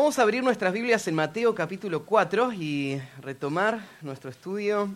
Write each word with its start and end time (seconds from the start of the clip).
Vamos 0.00 0.16
a 0.20 0.22
abrir 0.22 0.44
nuestras 0.44 0.72
Biblias 0.72 1.08
en 1.08 1.16
Mateo 1.16 1.56
capítulo 1.56 2.06
4 2.06 2.52
y 2.52 3.02
retomar 3.20 3.84
nuestro 4.00 4.30
estudio 4.30 4.94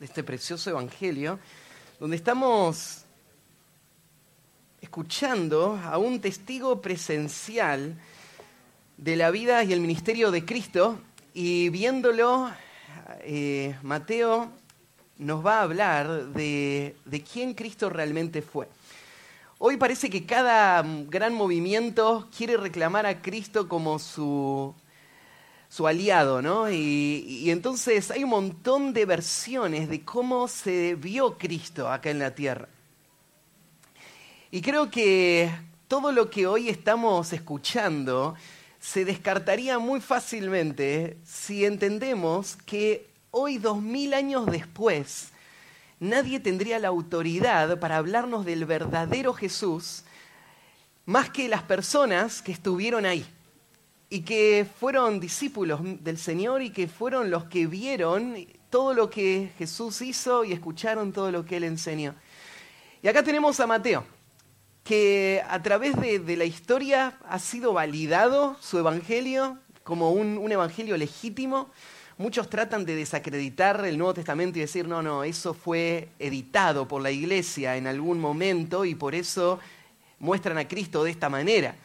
de 0.00 0.06
este 0.06 0.24
precioso 0.24 0.70
Evangelio, 0.70 1.38
donde 2.00 2.16
estamos 2.16 3.04
escuchando 4.80 5.78
a 5.84 5.98
un 5.98 6.22
testigo 6.22 6.80
presencial 6.80 7.96
de 8.96 9.16
la 9.16 9.30
vida 9.30 9.62
y 9.62 9.74
el 9.74 9.80
ministerio 9.80 10.30
de 10.30 10.46
Cristo 10.46 10.98
y 11.34 11.68
viéndolo, 11.68 12.50
eh, 13.20 13.76
Mateo 13.82 14.50
nos 15.18 15.44
va 15.44 15.58
a 15.58 15.64
hablar 15.64 16.28
de, 16.28 16.96
de 17.04 17.22
quién 17.22 17.52
Cristo 17.52 17.90
realmente 17.90 18.40
fue. 18.40 18.68
Hoy 19.60 19.76
parece 19.76 20.08
que 20.08 20.24
cada 20.24 20.84
gran 21.08 21.34
movimiento 21.34 22.28
quiere 22.36 22.56
reclamar 22.56 23.06
a 23.06 23.20
Cristo 23.20 23.68
como 23.68 23.98
su, 23.98 24.72
su 25.68 25.88
aliado, 25.88 26.40
¿no? 26.40 26.70
Y, 26.70 27.24
y, 27.26 27.50
entonces 27.50 28.12
hay 28.12 28.22
un 28.22 28.30
montón 28.30 28.92
de 28.92 29.04
versiones 29.04 29.88
de 29.88 30.04
cómo 30.04 30.46
se 30.46 30.94
vio 30.94 31.38
Cristo 31.38 31.90
acá 31.90 32.10
en 32.10 32.20
la 32.20 32.36
tierra. 32.36 32.68
Y 34.52 34.60
creo 34.60 34.92
que 34.92 35.50
todo 35.88 36.12
lo 36.12 36.30
que 36.30 36.46
hoy 36.46 36.68
estamos 36.68 37.32
escuchando 37.32 38.36
se 38.78 39.04
descartaría 39.04 39.80
muy 39.80 40.00
fácilmente 40.00 41.18
si 41.24 41.64
entendemos 41.64 42.54
que 42.64 43.08
hoy, 43.32 43.58
dos 43.58 43.82
mil 43.82 44.14
años 44.14 44.46
después, 44.46 45.32
nadie 46.00 46.40
tendría 46.40 46.78
la 46.78 46.88
autoridad 46.88 47.78
para 47.80 47.96
hablarnos 47.96 48.44
del 48.44 48.64
verdadero 48.64 49.34
Jesús 49.34 50.04
más 51.06 51.30
que 51.30 51.48
las 51.48 51.62
personas 51.62 52.42
que 52.42 52.52
estuvieron 52.52 53.06
ahí 53.06 53.26
y 54.10 54.20
que 54.20 54.66
fueron 54.78 55.20
discípulos 55.20 55.80
del 55.82 56.18
Señor 56.18 56.62
y 56.62 56.70
que 56.70 56.88
fueron 56.88 57.30
los 57.30 57.44
que 57.44 57.66
vieron 57.66 58.36
todo 58.70 58.94
lo 58.94 59.10
que 59.10 59.50
Jesús 59.58 60.02
hizo 60.02 60.44
y 60.44 60.52
escucharon 60.52 61.12
todo 61.12 61.30
lo 61.30 61.44
que 61.44 61.56
Él 61.56 61.64
enseñó. 61.64 62.14
Y 63.02 63.08
acá 63.08 63.22
tenemos 63.22 63.60
a 63.60 63.66
Mateo, 63.66 64.04
que 64.84 65.42
a 65.48 65.62
través 65.62 65.96
de, 66.00 66.36
la 66.36 66.44
historia 66.44 67.18
ha 67.28 67.38
sido 67.38 67.72
validado 67.72 68.56
su 68.60 68.78
evangelio 68.78 69.58
como 69.84 70.10
un, 70.12 70.50
evangelio 70.50 70.96
legítimo, 70.96 71.70
Muchos 72.18 72.50
tratan 72.50 72.84
de 72.84 72.96
desacreditar 72.96 73.84
el 73.86 73.96
Nuevo 73.96 74.14
Testamento 74.14 74.58
y 74.58 74.62
decir, 74.62 74.88
no, 74.88 75.02
no, 75.02 75.22
eso 75.22 75.54
fue 75.54 76.08
editado 76.18 76.88
por 76.88 77.00
la 77.00 77.12
iglesia 77.12 77.76
en 77.76 77.86
algún 77.86 78.18
momento 78.18 78.84
y 78.84 78.96
por 78.96 79.14
eso 79.14 79.60
muestran 80.18 80.58
a 80.58 80.66
Cristo 80.66 81.04
de 81.04 81.12
esta 81.12 81.28
manera. 81.28 81.76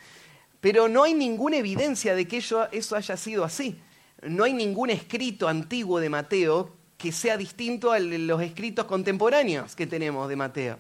Pero 0.59 0.87
no 0.87 1.03
hay 1.03 1.13
ninguna 1.13 1.57
evidencia 1.57 2.15
de 2.15 2.27
que 2.27 2.37
eso, 2.37 2.67
haya 2.95 3.15
sido 3.15 3.43
así. 3.43 3.79
No 4.23 4.43
hay 4.43 4.53
ningún 4.53 4.89
escrito 4.89 5.47
antiguo 5.47 5.99
de 5.99 6.09
Mateo 6.09 6.71
que 6.97 7.11
sea 7.11 7.37
distinto 7.37 7.91
a 7.91 7.99
los 7.99 8.41
escritos 8.41 8.85
contemporáneos 8.85 9.75
que 9.75 9.85
tenemos 9.85 10.27
de 10.27 10.35
Mateo. 10.35 10.79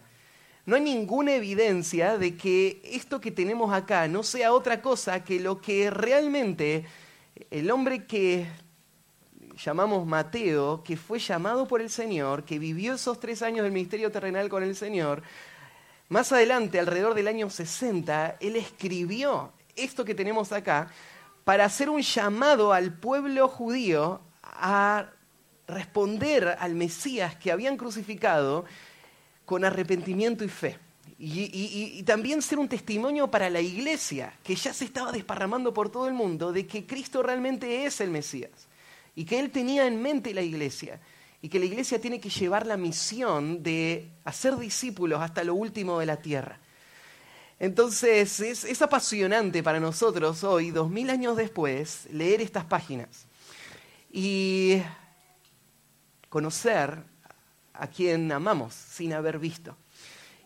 No 0.65 0.77
hay 0.77 0.81
ninguna 0.81 1.35
evidencia 1.35 2.17
de 2.17 2.35
que 2.35 2.81
esto 2.85 3.21
que 3.21 3.29
tenemos 3.29 3.71
acá 3.71 4.07
no 4.07 4.23
sea 4.23 4.51
otra 4.51 4.81
cosa 4.81 5.23
que 5.23 5.39
lo 5.39 5.61
que 5.61 5.91
realmente 5.91 6.85
el 7.51 7.69
hombre 7.69 8.05
que 8.05 8.47
llamamos 9.57 10.05
Mateo, 10.05 10.83
que 10.83 10.97
fue 10.97 11.19
llamado 11.19 11.67
por 11.67 11.81
el 11.81 11.89
Señor, 11.89 12.43
que 12.43 12.59
vivió 12.59 12.95
esos 12.95 13.19
tres 13.19 13.41
años 13.41 13.63
del 13.63 13.71
ministerio 13.71 14.11
terrenal 14.11 14.49
con 14.49 14.63
el 14.63 14.75
Señor, 14.75 15.23
más 16.09 16.31
adelante, 16.31 16.79
alrededor 16.79 17.13
del 17.15 17.27
año 17.27 17.49
60, 17.49 18.37
él 18.39 18.55
escribió 18.55 19.51
esto 19.75 20.05
que 20.05 20.13
tenemos 20.13 20.51
acá 20.51 20.91
para 21.43 21.65
hacer 21.65 21.89
un 21.89 22.01
llamado 22.01 22.73
al 22.73 22.93
pueblo 22.93 23.47
judío 23.47 24.21
a 24.43 25.09
responder 25.67 26.55
al 26.59 26.75
Mesías 26.75 27.35
que 27.35 27.51
habían 27.51 27.77
crucificado 27.77 28.65
con 29.45 29.65
arrepentimiento 29.65 30.43
y 30.43 30.49
fe. 30.49 30.77
Y, 31.17 31.49
y, 31.97 32.03
también 32.03 32.41
ser 32.41 32.59
un 32.59 32.67
testimonio 32.67 33.31
para 33.31 33.49
la 33.49 33.61
iglesia, 33.61 34.33
que 34.43 34.55
ya 34.55 34.73
se 34.73 34.83
estaba 34.83 35.11
desparramando 35.11 35.73
por 35.73 35.89
todo 35.89 36.07
el 36.07 36.13
mundo, 36.13 36.51
de 36.51 36.67
que 36.67 36.85
Cristo 36.85 37.23
realmente 37.23 37.85
es 37.85 38.01
el 38.01 38.09
Mesías 38.09 38.67
y 39.15 39.25
que 39.25 39.39
él 39.39 39.51
tenía 39.51 39.85
en 39.87 40.01
mente 40.01 40.33
la 40.33 40.41
iglesia 40.41 40.99
y 41.41 41.49
que 41.49 41.59
la 41.59 41.65
iglesia 41.65 41.99
tiene 41.99 42.19
que 42.19 42.29
llevar 42.29 42.65
la 42.65 42.77
misión 42.77 43.61
de 43.61 44.09
hacer 44.23 44.55
discípulos 44.57 45.21
hasta 45.21 45.43
lo 45.43 45.55
último 45.55 45.99
de 45.99 46.05
la 46.05 46.17
tierra. 46.17 46.59
Entonces 47.59 48.39
es, 48.39 48.81
apasionante 48.81 49.61
para 49.61 49.79
nosotros 49.79 50.43
hoy, 50.43 50.71
dos 50.71 50.89
mil 50.89 51.09
años 51.09 51.37
después, 51.37 52.07
leer 52.11 52.41
estas 52.41 52.65
páginas 52.65 53.25
y 54.11 54.81
conocer 56.29 57.03
a 57.73 57.87
quien 57.87 58.31
amamos 58.31 58.73
sin 58.73 59.13
haber 59.13 59.37
visto 59.37 59.77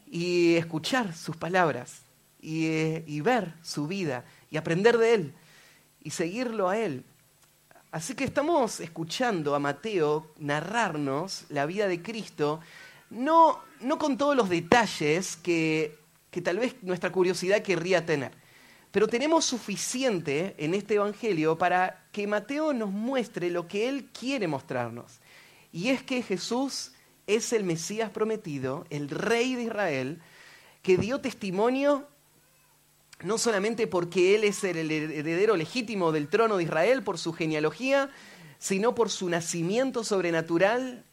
y 0.05 0.55
escuchar 0.55 1.16
sus 1.16 1.38
palabras 1.38 2.01
y, 2.41 2.67
y 3.05 3.22
ver 3.22 3.53
su 3.61 3.88
vida 3.88 4.25
y 4.49 4.57
aprender 4.57 4.97
de 4.97 5.13
él 5.13 5.34
y 6.01 6.09
seguirlo 6.09 6.69
a 6.69 6.78
él 6.78 7.03
Así 7.92 8.16
que 8.16 8.25
estamos 8.25 8.81
escuchando 8.81 9.56
a 9.56 9.59
Mateo 9.59 10.34
narrarnos 10.40 11.46
la 11.50 11.66
vida 11.66 11.88
de 11.88 12.02
Cristo, 12.02 12.59
no, 13.09 13.59
no 13.80 13.98
con 13.98 14.18
todos 14.18 14.36
los 14.36 14.50
detalles 14.50 15.38
que, 15.38 15.97
que 16.30 16.42
tal 16.42 16.59
vez 16.59 16.76
nuestra 16.81 17.12
curiosidad 17.14 17.62
querría 17.62 18.06
tener, 18.06 18.31
pero 18.92 19.08
tenemos 19.08 19.46
suficiente 19.46 20.53
en 20.58 20.74
este 20.74 20.96
Evangelio 20.96 21.58
para 21.58 22.08
que 22.12 22.28
Mateo 22.28 22.74
nos 22.74 22.92
muestre 22.92 23.50
lo 23.50 23.68
que 23.70 23.88
él 23.88 24.09
quiere 24.12 24.47
mostrarnos. 24.47 25.20
Y 25.72 25.90
es 25.90 26.03
que 26.03 26.22
Jesús 26.22 26.92
es 27.26 27.53
el 27.53 27.64
Mesías 27.64 28.09
prometido, 28.09 28.86
el 28.90 29.09
Rey 29.09 29.56
de 29.56 29.64
Israel, 29.64 30.22
que 30.81 30.97
dio 30.97 31.22
testimonio 31.22 32.08
no 33.23 33.38
solamente 33.38 33.88
porque 33.88 34.35
Él 34.35 34.44
es 34.44 34.63
el 34.63 34.91
heredero 34.91 35.55
legítimo 35.57 36.11
del 36.11 36.28
trono 36.28 36.57
de 36.57 36.63
Israel 36.63 37.03
por 37.03 37.17
su 37.17 37.33
genealogía, 37.33 38.09
sino 38.59 38.95
por 38.95 39.09
su 39.09 39.29
nacimiento 39.29 40.03
sobrenatural 40.03 41.03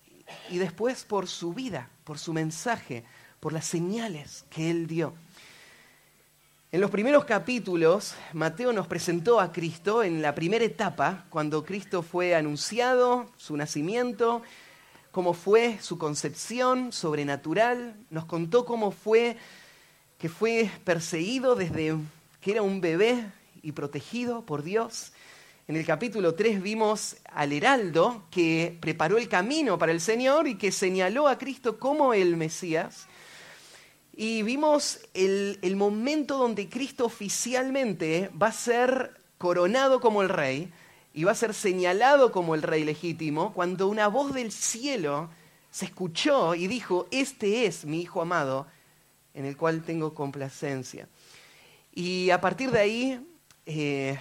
y 0.50 0.58
después 0.58 1.04
por 1.04 1.28
su 1.28 1.52
vida, 1.52 1.88
por 2.04 2.18
su 2.18 2.32
mensaje, 2.32 3.04
por 3.40 3.52
las 3.52 3.66
señales 3.66 4.44
que 4.50 4.70
Él 4.70 4.86
dio. 4.86 5.14
En 6.72 6.80
los 6.80 6.90
primeros 6.90 7.24
capítulos, 7.24 8.14
Mateo 8.32 8.72
nos 8.72 8.88
presentó 8.88 9.38
a 9.38 9.52
Cristo 9.52 10.02
en 10.02 10.20
la 10.20 10.34
primera 10.34 10.64
etapa, 10.64 11.24
cuando 11.30 11.64
Cristo 11.64 12.02
fue 12.02 12.34
anunciado, 12.34 13.30
su 13.36 13.56
nacimiento, 13.56 14.42
cómo 15.12 15.34
fue 15.34 15.78
su 15.80 15.98
concepción 15.98 16.90
sobrenatural, 16.90 17.94
nos 18.10 18.24
contó 18.24 18.64
cómo 18.64 18.90
fue 18.90 19.36
que 20.18 20.28
fue 20.28 20.70
perseguido 20.84 21.54
desde 21.54 21.96
que 22.40 22.52
era 22.52 22.62
un 22.62 22.80
bebé 22.80 23.30
y 23.62 23.72
protegido 23.72 24.42
por 24.42 24.62
Dios. 24.62 25.12
En 25.66 25.76
el 25.76 25.86
capítulo 25.86 26.34
3 26.34 26.62
vimos 26.62 27.16
al 27.24 27.52
heraldo 27.52 28.24
que 28.30 28.76
preparó 28.80 29.16
el 29.16 29.28
camino 29.28 29.78
para 29.78 29.92
el 29.92 30.00
Señor 30.00 30.46
y 30.46 30.56
que 30.56 30.70
señaló 30.70 31.26
a 31.26 31.38
Cristo 31.38 31.78
como 31.78 32.12
el 32.12 32.36
Mesías. 32.36 33.06
Y 34.14 34.42
vimos 34.42 35.00
el, 35.14 35.58
el 35.62 35.76
momento 35.76 36.36
donde 36.36 36.68
Cristo 36.68 37.06
oficialmente 37.06 38.30
va 38.40 38.48
a 38.48 38.52
ser 38.52 39.18
coronado 39.38 40.00
como 40.00 40.22
el 40.22 40.28
rey 40.28 40.70
y 41.14 41.24
va 41.24 41.32
a 41.32 41.36
ser 41.36 41.54
señalado 41.54 42.30
como 42.30 42.54
el 42.54 42.62
rey 42.62 42.84
legítimo, 42.84 43.54
cuando 43.54 43.88
una 43.88 44.08
voz 44.08 44.34
del 44.34 44.52
cielo 44.52 45.30
se 45.70 45.86
escuchó 45.86 46.54
y 46.54 46.66
dijo, 46.66 47.06
este 47.10 47.66
es 47.66 47.84
mi 47.84 48.02
Hijo 48.02 48.20
amado, 48.20 48.66
en 49.34 49.44
el 49.44 49.56
cual 49.56 49.82
tengo 49.82 50.14
complacencia. 50.14 51.08
Y 51.92 52.30
a 52.30 52.40
partir 52.40 52.70
de 52.70 52.78
ahí 52.78 53.26
eh, 53.66 54.18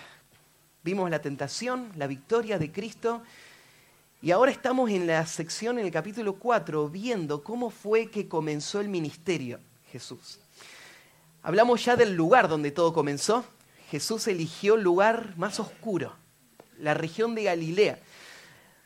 vimos 0.83 1.09
la 1.09 1.21
tentación, 1.21 1.91
la 1.95 2.07
victoria 2.07 2.59
de 2.59 2.71
Cristo, 2.71 3.21
y 4.21 4.31
ahora 4.31 4.51
estamos 4.51 4.89
en 4.89 5.05
la 5.05 5.25
sección, 5.25 5.79
en 5.79 5.85
el 5.85 5.91
capítulo 5.91 6.35
4, 6.35 6.87
viendo 6.89 7.43
cómo 7.43 7.69
fue 7.69 8.09
que 8.09 8.27
comenzó 8.27 8.79
el 8.79 8.87
ministerio 8.87 9.59
Jesús. 9.91 10.39
Hablamos 11.41 11.83
ya 11.83 11.97
del 11.97 12.15
lugar 12.15 12.47
donde 12.47 12.71
todo 12.71 12.93
comenzó. 12.93 13.43
Jesús 13.91 14.27
eligió 14.27 14.75
el 14.75 14.81
lugar 14.81 15.33
más 15.35 15.59
oscuro, 15.59 16.15
la 16.79 16.93
región 16.93 17.35
de 17.35 17.43
Galilea, 17.43 17.99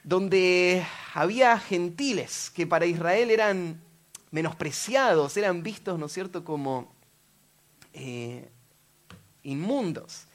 donde 0.03 0.83
había 1.13 1.59
gentiles 1.59 2.49
que 2.49 2.65
para 2.65 2.87
Israel 2.87 3.29
eran 3.29 3.79
menospreciados, 4.31 5.37
eran 5.37 5.63
vistos, 5.63 5.97
¿no 5.97 6.07
es 6.07 6.13
cierto?, 6.13 6.43
como 6.43 6.93
eh, 7.93 8.49
inmundos. 9.43 10.27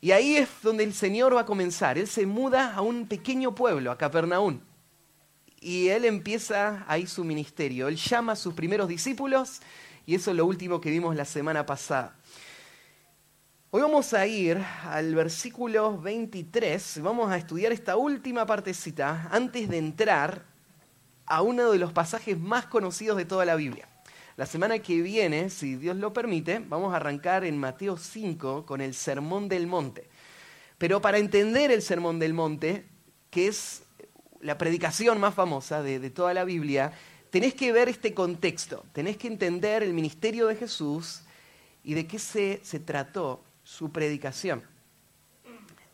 Y 0.00 0.12
ahí 0.12 0.36
es 0.36 0.48
donde 0.62 0.84
el 0.84 0.94
Señor 0.94 1.34
va 1.34 1.40
a 1.40 1.46
comenzar. 1.46 1.98
Él 1.98 2.06
se 2.06 2.26
muda 2.26 2.74
a 2.74 2.82
un 2.82 3.06
pequeño 3.06 3.54
pueblo, 3.54 3.90
a 3.90 3.98
Capernaum. 3.98 4.60
Y 5.60 5.88
él 5.88 6.04
empieza 6.04 6.84
ahí 6.86 7.06
su 7.06 7.24
ministerio. 7.24 7.88
Él 7.88 7.96
llama 7.96 8.32
a 8.32 8.36
sus 8.36 8.54
primeros 8.54 8.88
discípulos 8.88 9.60
y 10.06 10.14
eso 10.14 10.30
es 10.30 10.38
lo 10.38 10.46
último 10.46 10.80
que 10.80 10.90
vimos 10.90 11.14
la 11.16 11.26
semana 11.26 11.66
pasada. 11.66 12.16
Hoy 13.70 13.82
vamos 13.82 14.14
a 14.14 14.26
ir 14.26 14.56
al 14.84 15.14
versículo 15.14 16.00
23, 16.00 17.02
vamos 17.02 17.30
a 17.30 17.36
estudiar 17.36 17.72
esta 17.72 17.98
última 17.98 18.46
partecita 18.46 19.28
antes 19.30 19.68
de 19.68 19.76
entrar 19.76 20.46
a 21.28 21.42
uno 21.42 21.70
de 21.70 21.78
los 21.78 21.92
pasajes 21.92 22.38
más 22.38 22.66
conocidos 22.66 23.16
de 23.16 23.24
toda 23.24 23.44
la 23.44 23.56
Biblia. 23.56 23.88
La 24.36 24.46
semana 24.46 24.78
que 24.78 25.02
viene, 25.02 25.50
si 25.50 25.76
Dios 25.76 25.96
lo 25.96 26.12
permite, 26.12 26.60
vamos 26.60 26.92
a 26.92 26.96
arrancar 26.96 27.44
en 27.44 27.58
Mateo 27.58 27.96
5 27.96 28.64
con 28.64 28.80
el 28.80 28.94
Sermón 28.94 29.48
del 29.48 29.66
Monte. 29.66 30.08
Pero 30.78 31.00
para 31.00 31.18
entender 31.18 31.70
el 31.70 31.82
Sermón 31.82 32.18
del 32.18 32.34
Monte, 32.34 32.86
que 33.30 33.48
es 33.48 33.82
la 34.40 34.56
predicación 34.56 35.18
más 35.18 35.34
famosa 35.34 35.82
de, 35.82 36.10
toda 36.10 36.34
la 36.34 36.44
Biblia, 36.44 36.92
tenés 37.30 37.54
que 37.54 37.72
ver 37.72 37.88
este 37.88 38.14
contexto, 38.14 38.84
tenés 38.92 39.16
que 39.16 39.26
entender 39.26 39.82
el 39.82 39.92
ministerio 39.92 40.46
de 40.46 40.54
Jesús 40.54 41.22
y 41.82 41.94
de 41.94 42.06
qué 42.06 42.18
se 42.18 42.80
trató 42.84 43.42
su 43.64 43.90
predicación. 43.90 44.62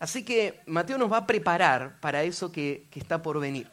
Así 0.05 0.23
que 0.23 0.61
Mateo 0.67 0.99
nos 0.99 1.11
va 1.11 1.19
a 1.19 1.27
preparar 1.27 1.99
para 2.01 2.25
eso 2.25 2.53
que, 2.53 2.87
está 2.95 3.23
por 3.23 3.41
venir. 3.41 3.71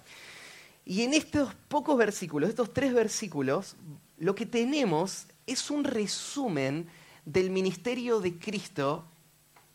Y 0.86 1.04
en 1.04 1.14
estos 1.14 1.54
pocos 1.68 1.98
versículos, 1.98 2.50
estos 2.50 2.74
tres 2.74 2.94
versículos, 2.94 3.76
lo 4.18 4.36
que 4.36 4.46
tenemos 4.46 5.28
es 5.46 5.70
un 5.70 5.84
resumen 5.84 6.88
del 7.26 7.50
ministerio 7.50 8.20
de 8.20 8.38
Cristo 8.38 9.06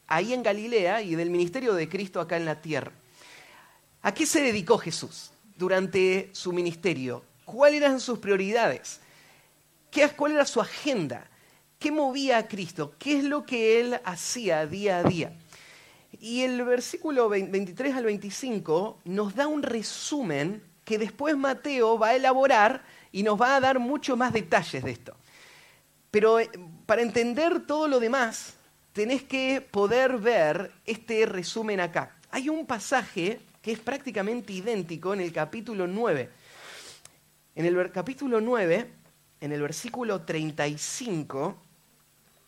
ahí 0.06 0.32
en 0.32 0.42
Galilea 0.42 1.02
y 1.02 1.14
del 1.14 1.30
ministerio 1.30 1.74
de 1.74 1.88
Cristo 1.88 2.20
acá 2.20 2.36
en 2.36 2.44
la 2.44 2.60
tierra. 2.60 2.92
¿A 4.02 4.14
qué 4.14 4.26
se 4.26 4.40
dedicó 4.40 4.78
Jesús 4.78 5.30
durante 5.56 6.30
su 6.32 6.52
ministerio? 6.52 7.24
¿Cuáles 7.44 7.82
eran 7.82 8.00
sus 8.00 8.18
prioridades? 8.18 9.00
¿Qué, 9.90 10.08
¿Cuál 10.10 10.32
era 10.32 10.44
su 10.44 10.60
agenda? 10.60 11.28
¿Qué 11.78 11.90
movía 11.90 12.38
a 12.38 12.48
Cristo? 12.48 12.94
¿Qué 12.98 13.18
es 13.18 13.24
lo 13.24 13.44
que 13.44 13.80
él 13.80 14.00
hacía 14.04 14.66
día 14.66 14.98
a 14.98 15.02
día? 15.02 15.36
Y 16.20 16.42
el 16.42 16.64
versículo 16.64 17.28
23 17.28 17.94
al 17.94 18.04
25 18.04 19.00
nos 19.04 19.34
da 19.34 19.46
un 19.46 19.62
resumen 19.62 20.62
que 20.86 20.98
después 20.98 21.36
Mateo 21.36 21.98
va 21.98 22.10
a 22.10 22.14
elaborar 22.14 22.84
y 23.10 23.24
nos 23.24 23.38
va 23.38 23.56
a 23.56 23.60
dar 23.60 23.80
mucho 23.80 24.16
más 24.16 24.32
detalles 24.32 24.84
de 24.84 24.92
esto. 24.92 25.16
Pero 26.12 26.38
eh, 26.38 26.48
para 26.86 27.02
entender 27.02 27.66
todo 27.66 27.88
lo 27.88 27.98
demás, 27.98 28.54
tenés 28.92 29.24
que 29.24 29.60
poder 29.60 30.16
ver 30.18 30.70
este 30.84 31.26
resumen 31.26 31.80
acá. 31.80 32.16
Hay 32.30 32.48
un 32.48 32.66
pasaje 32.66 33.40
que 33.60 33.72
es 33.72 33.80
prácticamente 33.80 34.52
idéntico 34.52 35.12
en 35.12 35.22
el 35.22 35.32
capítulo 35.32 35.88
9. 35.88 36.30
En 37.56 37.66
el 37.66 37.90
capítulo 37.90 38.40
9, 38.40 38.90
en 39.40 39.52
el 39.52 39.60
versículo 39.60 40.22
35, 40.22 41.56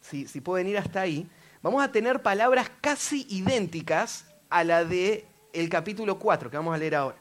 si, 0.00 0.40
pueden 0.42 0.68
ir 0.68 0.78
hasta 0.78 1.00
ahí, 1.00 1.28
vamos 1.60 1.82
a 1.82 1.90
tener 1.90 2.22
palabras 2.22 2.70
casi 2.80 3.26
idénticas 3.30 4.26
a 4.48 4.62
la 4.62 4.84
de 4.84 5.26
el 5.52 5.68
capítulo 5.68 6.20
4 6.20 6.50
que 6.50 6.56
vamos 6.56 6.72
a 6.72 6.78
leer 6.78 6.94
ahora. 6.94 7.16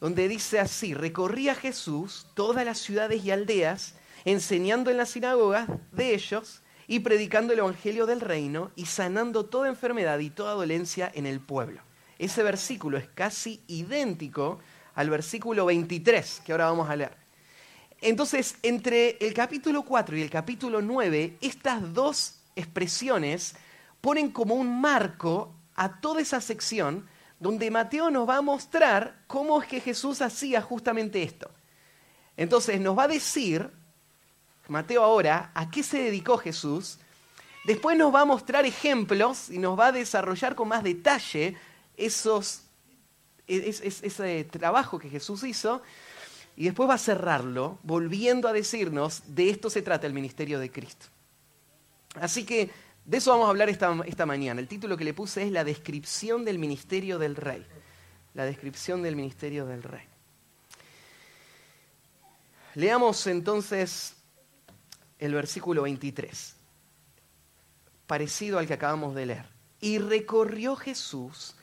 Donde 0.00 0.28
dice 0.28 0.60
así, 0.60 0.94
recorría 0.94 1.54
Jesús 1.54 2.26
todas 2.34 2.64
las 2.64 2.78
ciudades 2.78 3.24
y 3.24 3.30
aldeas, 3.30 3.94
enseñando 4.24 4.90
en 4.90 4.98
las 4.98 5.10
sinagogas 5.10 5.68
de 5.92 6.14
ellos 6.14 6.62
y 6.86 7.00
predicando 7.00 7.52
el 7.52 7.60
Evangelio 7.60 8.06
del 8.06 8.20
reino 8.20 8.70
y 8.76 8.86
sanando 8.86 9.46
toda 9.46 9.68
enfermedad 9.68 10.18
y 10.18 10.30
toda 10.30 10.52
dolencia 10.52 11.10
en 11.14 11.26
el 11.26 11.40
pueblo. 11.40 11.80
Ese 12.18 12.42
versículo 12.42 12.98
es 12.98 13.08
casi 13.08 13.62
idéntico 13.66 14.58
al 14.94 15.10
versículo 15.10 15.66
23 15.66 16.42
que 16.44 16.52
ahora 16.52 16.66
vamos 16.66 16.88
a 16.88 16.96
leer. 16.96 17.16
Entonces, 18.00 18.56
entre 18.62 19.16
el 19.20 19.32
capítulo 19.32 19.82
4 19.82 20.16
y 20.16 20.22
el 20.22 20.30
capítulo 20.30 20.82
9, 20.82 21.38
estas 21.40 21.94
dos 21.94 22.36
expresiones 22.54 23.54
ponen 24.00 24.30
como 24.30 24.54
un 24.54 24.80
marco 24.80 25.54
a 25.74 26.00
toda 26.00 26.20
esa 26.20 26.40
sección 26.40 27.06
donde 27.38 27.70
Mateo 27.70 28.10
nos 28.10 28.28
va 28.28 28.38
a 28.38 28.42
mostrar 28.42 29.22
cómo 29.26 29.60
es 29.60 29.68
que 29.68 29.80
Jesús 29.80 30.22
hacía 30.22 30.62
justamente 30.62 31.22
esto. 31.22 31.50
Entonces 32.36 32.80
nos 32.80 32.96
va 32.96 33.04
a 33.04 33.08
decir, 33.08 33.70
Mateo 34.68 35.02
ahora, 35.02 35.50
a 35.54 35.70
qué 35.70 35.82
se 35.82 35.98
dedicó 35.98 36.38
Jesús. 36.38 36.98
Después 37.64 37.96
nos 37.96 38.14
va 38.14 38.22
a 38.22 38.24
mostrar 38.24 38.64
ejemplos 38.64 39.50
y 39.50 39.58
nos 39.58 39.78
va 39.78 39.88
a 39.88 39.92
desarrollar 39.92 40.54
con 40.54 40.68
más 40.68 40.82
detalle 40.82 41.56
esos, 41.96 42.62
ese 43.46 44.44
trabajo 44.44 44.98
que 44.98 45.10
Jesús 45.10 45.42
hizo. 45.44 45.82
Y 46.56 46.64
después 46.64 46.88
va 46.88 46.94
a 46.94 46.98
cerrarlo 46.98 47.78
volviendo 47.82 48.48
a 48.48 48.52
decirnos, 48.52 49.22
de 49.26 49.50
esto 49.50 49.68
se 49.68 49.82
trata 49.82 50.06
el 50.06 50.14
ministerio 50.14 50.58
de 50.58 50.70
Cristo. 50.70 51.06
Así 52.14 52.44
que 52.44 52.70
de 53.06 53.18
eso 53.18 53.30
vamos 53.30 53.46
a 53.46 53.50
hablar 53.50 53.68
esta, 53.68 54.26
mañana. 54.26 54.60
El 54.60 54.66
título 54.66 54.96
que 54.96 55.04
le 55.04 55.14
puse 55.14 55.44
es 55.44 55.52
La 55.52 55.62
descripción 55.62 56.44
del 56.44 56.58
ministerio 56.58 57.20
del 57.20 57.36
rey. 57.36 57.64
La 58.34 58.44
descripción 58.44 59.00
del 59.02 59.14
ministerio 59.14 59.64
del 59.64 59.84
rey. 59.84 60.04
Leamos 62.74 63.24
entonces 63.28 64.16
el 65.20 65.32
versículo 65.32 65.82
23, 65.82 66.56
parecido 68.08 68.58
al 68.58 68.66
que 68.66 68.74
acabamos 68.74 69.14
de 69.14 69.26
leer. 69.26 69.46
Y 69.80 69.98
recorrió 69.98 70.74
Jesús 70.74 71.54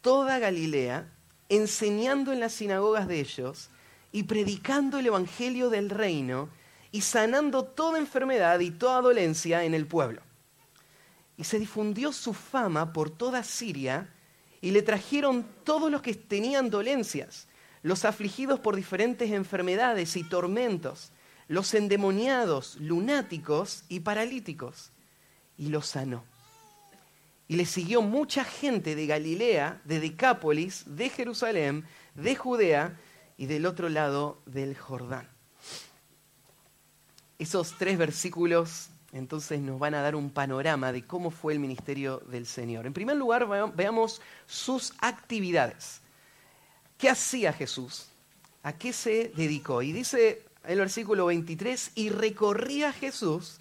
toda 0.00 0.40
Galilea, 0.40 1.08
enseñando 1.48 2.32
en 2.32 2.40
las 2.40 2.54
sinagogas 2.54 3.06
de 3.06 3.20
ellos 3.20 3.70
y 4.10 4.24
predicando 4.24 4.98
el 4.98 5.06
Evangelio 5.06 5.70
del 5.70 5.90
reino 5.90 6.48
y 6.90 7.02
sanando 7.02 7.64
toda 7.64 7.98
enfermedad 8.00 8.58
y 8.58 8.72
toda 8.72 9.00
dolencia 9.00 9.62
en 9.62 9.74
el 9.74 9.86
pueblo. 9.86 10.27
Y 11.38 11.44
se 11.44 11.58
difundió 11.58 12.12
su 12.12 12.34
fama 12.34 12.92
por 12.92 13.08
toda 13.08 13.42
Siria 13.42 14.12
y 14.60 14.72
le 14.72 14.82
trajeron 14.82 15.46
todos 15.64 15.90
los 15.90 16.02
que 16.02 16.12
tenían 16.14 16.68
dolencias, 16.68 17.48
los 17.82 18.04
afligidos 18.04 18.60
por 18.60 18.76
diferentes 18.76 19.30
enfermedades 19.30 20.16
y 20.16 20.24
tormentos, 20.24 21.12
los 21.46 21.72
endemoniados, 21.72 22.76
lunáticos 22.76 23.84
y 23.88 24.00
paralíticos, 24.00 24.90
y 25.56 25.70
los 25.70 25.86
sanó. 25.86 26.24
Y 27.46 27.56
le 27.56 27.64
siguió 27.64 28.02
mucha 28.02 28.44
gente 28.44 28.94
de 28.94 29.06
Galilea, 29.06 29.80
de 29.84 30.00
Decápolis, 30.00 30.84
de 30.84 31.08
Jerusalén, 31.08 31.86
de 32.14 32.36
Judea, 32.36 32.98
y 33.38 33.46
del 33.46 33.64
otro 33.64 33.88
lado 33.88 34.42
del 34.44 34.76
Jordán. 34.76 35.26
Esos 37.38 37.78
tres 37.78 37.96
versículos 37.96 38.88
entonces 39.12 39.60
nos 39.60 39.78
van 39.78 39.94
a 39.94 40.02
dar 40.02 40.14
un 40.14 40.30
panorama 40.30 40.92
de 40.92 41.04
cómo 41.04 41.30
fue 41.30 41.52
el 41.52 41.58
ministerio 41.58 42.18
del 42.26 42.46
Señor. 42.46 42.86
En 42.86 42.92
primer 42.92 43.16
lugar, 43.16 43.46
veamos 43.74 44.20
sus 44.46 44.92
actividades. 45.00 46.00
¿Qué 46.98 47.08
hacía 47.08 47.52
Jesús? 47.52 48.08
¿A 48.62 48.72
qué 48.72 48.92
se 48.92 49.32
dedicó? 49.34 49.82
Y 49.82 49.92
dice 49.92 50.42
el 50.64 50.78
versículo 50.78 51.26
23, 51.26 51.92
y 51.94 52.10
recorría 52.10 52.92
Jesús 52.92 53.58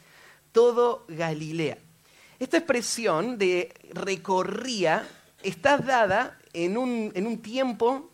todo 0.51 1.06
Galilea. 1.08 1.77
Esta 2.39 2.58
expresión 2.58 3.38
de 3.38 3.74
recorría 3.94 5.08
está 5.42 5.77
dada 5.77 6.38
en 6.54 6.77
un, 6.77 7.12
en 7.16 7.25
un 7.25 7.42
tiempo 7.42 8.12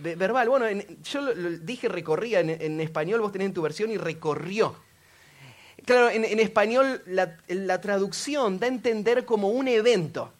verbal. 0.00 0.48
Bueno, 0.48 0.66
yo 1.02 1.34
dije 1.60 1.88
recorría 1.88 2.40
en, 2.40 2.80
español, 2.80 3.20
vos 3.20 3.32
tenés 3.32 3.48
en 3.48 3.54
tu 3.54 3.62
versión 3.62 3.90
y 3.90 3.96
recorrió. 3.96 4.74
Claro, 5.84 6.08
en, 6.08 6.40
español 6.40 7.02
la, 7.06 7.80
traducción 7.80 8.58
da 8.58 8.66
a 8.66 8.70
entender 8.70 9.26
como 9.26 9.50
un 9.50 9.68
evento 9.68 10.32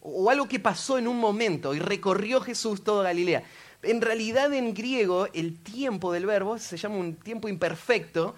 o 0.00 0.28
algo 0.28 0.48
que 0.48 0.60
pasó 0.60 0.98
en 0.98 1.08
un 1.08 1.18
momento 1.18 1.74
y 1.74 1.78
recorrió 1.78 2.40
Jesús 2.40 2.84
toda 2.84 3.04
Galilea. 3.04 3.44
En 3.82 4.00
realidad 4.00 4.52
en 4.52 4.74
griego 4.74 5.28
el 5.32 5.58
tiempo 5.62 6.12
del 6.12 6.26
verbo 6.26 6.58
se 6.58 6.76
llama 6.76 6.96
un 6.96 7.14
tiempo 7.14 7.48
imperfecto 7.48 8.34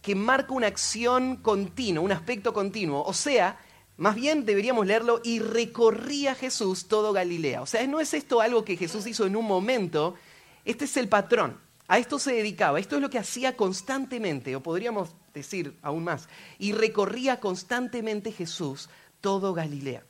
que 0.00 0.14
marca 0.14 0.52
una 0.52 0.68
acción 0.68 1.36
continua, 1.36 2.04
un 2.04 2.12
aspecto 2.12 2.52
continuo. 2.52 3.02
O 3.02 3.12
sea, 3.12 3.58
más 3.96 4.14
bien 4.14 4.44
deberíamos 4.44 4.86
leerlo 4.86 5.20
y 5.24 5.40
recorría 5.40 6.36
Jesús 6.36 6.86
todo 6.86 7.12
Galilea. 7.12 7.62
O 7.62 7.66
sea, 7.66 7.84
no 7.86 7.98
es 7.98 8.14
esto 8.14 8.40
algo 8.40 8.64
que 8.64 8.76
Jesús 8.76 9.06
hizo 9.06 9.26
en 9.26 9.34
un 9.34 9.46
momento, 9.46 10.14
este 10.64 10.84
es 10.84 10.96
el 10.96 11.08
patrón. 11.08 11.58
A 11.88 11.98
esto 11.98 12.18
se 12.18 12.32
dedicaba, 12.32 12.78
esto 12.78 12.96
es 12.96 13.02
lo 13.02 13.10
que 13.10 13.18
hacía 13.18 13.56
constantemente, 13.56 14.54
o 14.54 14.62
podríamos 14.62 15.14
decir 15.36 15.76
aún 15.82 16.04
más, 16.04 16.28
y 16.58 16.72
recorría 16.72 17.38
constantemente 17.38 18.32
Jesús 18.32 18.88
todo 19.20 19.54
Galilea. 19.54 20.02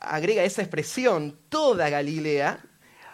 Agrega 0.00 0.44
esa 0.44 0.62
expresión, 0.62 1.36
toda 1.48 1.90
Galilea, 1.90 2.60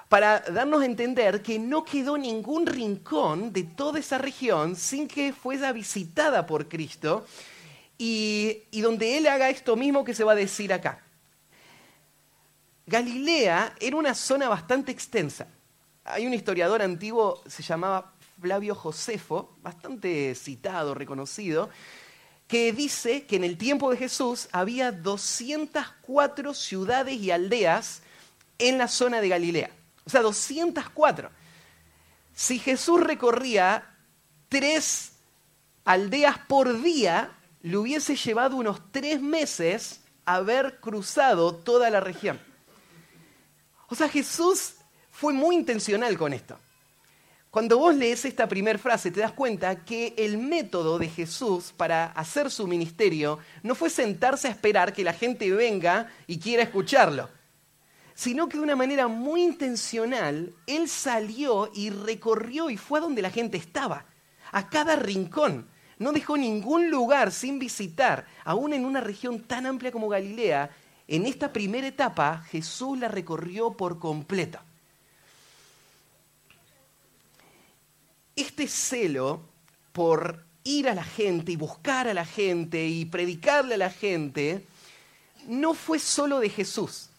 para 0.08 0.40
darnos 0.40 0.82
a 0.82 0.86
entender 0.86 1.42
que 1.42 1.58
no 1.58 1.84
quedó 1.84 2.16
ningún 2.16 2.66
rincón 2.66 3.52
de 3.52 3.64
toda 3.64 3.98
esa 3.98 4.18
región 4.18 4.76
sin 4.76 5.08
que 5.08 5.32
fuera 5.32 5.72
visitada 5.72 6.46
por 6.46 6.68
Cristo 6.68 7.26
y, 7.98 8.62
donde 8.80 9.18
él 9.18 9.26
haga 9.26 9.50
esto 9.50 9.76
mismo 9.76 10.04
que 10.04 10.14
se 10.14 10.24
va 10.24 10.32
a 10.32 10.36
decir 10.36 10.72
acá. 10.72 11.02
Galilea 12.86 13.74
era 13.80 13.96
una 13.96 14.14
zona 14.14 14.48
bastante 14.48 14.92
extensa. 14.92 15.48
Hay 16.04 16.26
un 16.26 16.34
historiador 16.34 16.82
antiguo, 16.82 17.42
se 17.46 17.62
llamaba 17.62 18.13
Flavio 18.40 18.74
Josefo, 18.74 19.56
bastante 19.62 20.34
citado, 20.34 20.94
reconocido, 20.94 21.70
que 22.46 22.72
dice 22.72 23.26
que 23.26 23.36
en 23.36 23.44
el 23.44 23.56
tiempo 23.56 23.90
de 23.90 23.96
Jesús 23.96 24.48
había 24.52 24.92
204 24.92 26.54
ciudades 26.54 27.14
y 27.14 27.30
aldeas 27.30 28.02
en 28.58 28.78
la 28.78 28.88
zona 28.88 29.20
de 29.20 29.28
Galilea. 29.28 29.70
O 30.04 30.10
sea, 30.10 30.20
204. 30.20 31.30
Si 32.34 32.58
Jesús 32.58 33.00
recorría 33.00 33.90
tres 34.48 35.12
aldeas 35.84 36.38
por 36.38 36.82
día, 36.82 37.30
le 37.62 37.76
hubiese 37.76 38.16
llevado 38.16 38.56
unos 38.56 38.80
tres 38.92 39.20
meses 39.20 40.00
haber 40.24 40.80
cruzado 40.80 41.54
toda 41.54 41.90
la 41.90 42.00
región. 42.00 42.40
O 43.88 43.94
sea, 43.94 44.08
Jesús 44.08 44.74
fue 45.10 45.32
muy 45.32 45.54
intencional 45.54 46.16
con 46.18 46.32
esto. 46.32 46.58
Cuando 47.54 47.78
vos 47.78 47.94
lees 47.94 48.24
esta 48.24 48.48
primera 48.48 48.80
frase, 48.80 49.12
te 49.12 49.20
das 49.20 49.30
cuenta 49.30 49.84
que 49.84 50.12
el 50.18 50.38
método 50.38 50.98
de 50.98 51.08
Jesús 51.08 51.72
para 51.76 52.06
hacer 52.06 52.50
su 52.50 52.66
ministerio 52.66 53.38
no 53.62 53.76
fue 53.76 53.90
sentarse 53.90 54.48
a 54.48 54.50
esperar 54.50 54.92
que 54.92 55.04
la 55.04 55.12
gente 55.12 55.48
venga 55.52 56.10
y 56.26 56.40
quiera 56.40 56.64
escucharlo, 56.64 57.28
sino 58.12 58.48
que 58.48 58.56
de 58.56 58.64
una 58.64 58.74
manera 58.74 59.06
muy 59.06 59.44
intencional, 59.44 60.52
Él 60.66 60.88
salió 60.88 61.70
y 61.72 61.90
recorrió 61.90 62.70
y 62.70 62.76
fue 62.76 62.98
a 62.98 63.02
donde 63.02 63.22
la 63.22 63.30
gente 63.30 63.56
estaba, 63.56 64.04
a 64.50 64.68
cada 64.68 64.96
rincón. 64.96 65.68
No 66.00 66.10
dejó 66.10 66.36
ningún 66.36 66.90
lugar 66.90 67.30
sin 67.30 67.60
visitar, 67.60 68.26
aún 68.44 68.72
en 68.72 68.84
una 68.84 69.00
región 69.00 69.38
tan 69.38 69.66
amplia 69.66 69.92
como 69.92 70.08
Galilea. 70.08 70.70
En 71.06 71.24
esta 71.24 71.52
primera 71.52 71.86
etapa, 71.86 72.38
Jesús 72.50 72.98
la 72.98 73.06
recorrió 73.06 73.76
por 73.76 74.00
completo. 74.00 74.58
Este 78.36 78.68
celo 78.68 79.40
por 79.92 80.44
ir 80.64 80.88
a 80.88 80.94
la 80.94 81.04
gente 81.04 81.52
y 81.52 81.56
buscar 81.56 82.08
a 82.08 82.14
la 82.14 82.24
gente 82.24 82.86
y 82.86 83.04
predicarle 83.04 83.74
a 83.74 83.78
la 83.78 83.90
gente, 83.90 84.64
no 85.46 85.74
fue 85.74 85.98
solo 85.98 86.40
de 86.40 86.48
Jesús. 86.48 87.10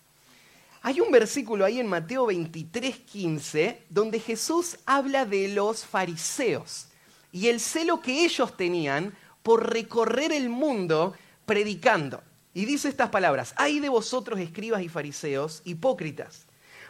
Hay 0.82 1.00
un 1.00 1.12
versículo 1.12 1.66
ahí 1.66 1.80
en 1.80 1.88
Mateo 1.88 2.26
23, 2.28 3.00
15, 3.00 3.84
donde 3.90 4.20
Jesús 4.20 4.78
habla 4.86 5.26
de 5.26 5.48
los 5.48 5.86
fariseos 5.86 6.88
y 7.32 7.48
el 7.48 7.60
celo 7.60 8.02
que 8.02 8.24
ellos 8.24 8.56
tenían 8.56 9.16
por 9.42 9.72
recorrer 9.72 10.32
el 10.32 10.50
mundo 10.50 11.16
predicando. 11.46 12.22
Y 12.54 12.66
dice 12.66 12.88
estas 12.88 13.10
palabras, 13.10 13.54
hay 13.58 13.80
de 13.80 13.90
vosotros 13.90 14.40
escribas 14.40 14.82
y 14.82 14.90
fariseos, 14.90 15.62
hipócritas, 15.66 16.46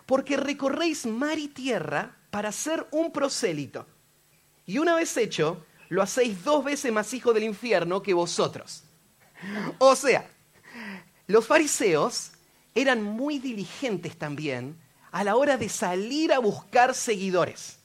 porque 0.06 0.38
recorréis 0.38 1.06
mar 1.06 1.40
y 1.40 1.48
tierra 1.48 2.16
para 2.32 2.52
ser 2.52 2.86
un 2.92 3.12
prosélito 3.12 3.88
y 4.66 4.78
una 4.78 4.96
vez 4.96 5.16
hecho, 5.18 5.64
lo 5.90 6.02
hacéis 6.02 6.44
dos 6.44 6.64
veces 6.64 6.92
más 6.92 7.14
hijo 7.14 7.34
del 7.34 7.44
infierno 7.44 8.02
que 8.02 8.14
vosotros. 8.14 8.84
O 9.78 9.96
sea, 9.96 10.28
los 11.28 11.46
fariseos 11.46 12.32
eran 12.74 13.04
muy 13.04 13.40
diligentes 13.40 14.18
también 14.18 14.78
a 15.12 15.24
la 15.24 15.36
hora 15.36 15.58
de 15.58 15.70
salir 15.70 16.34
a 16.34 16.40
buscar 16.40 16.94
seguidores. 16.94 17.80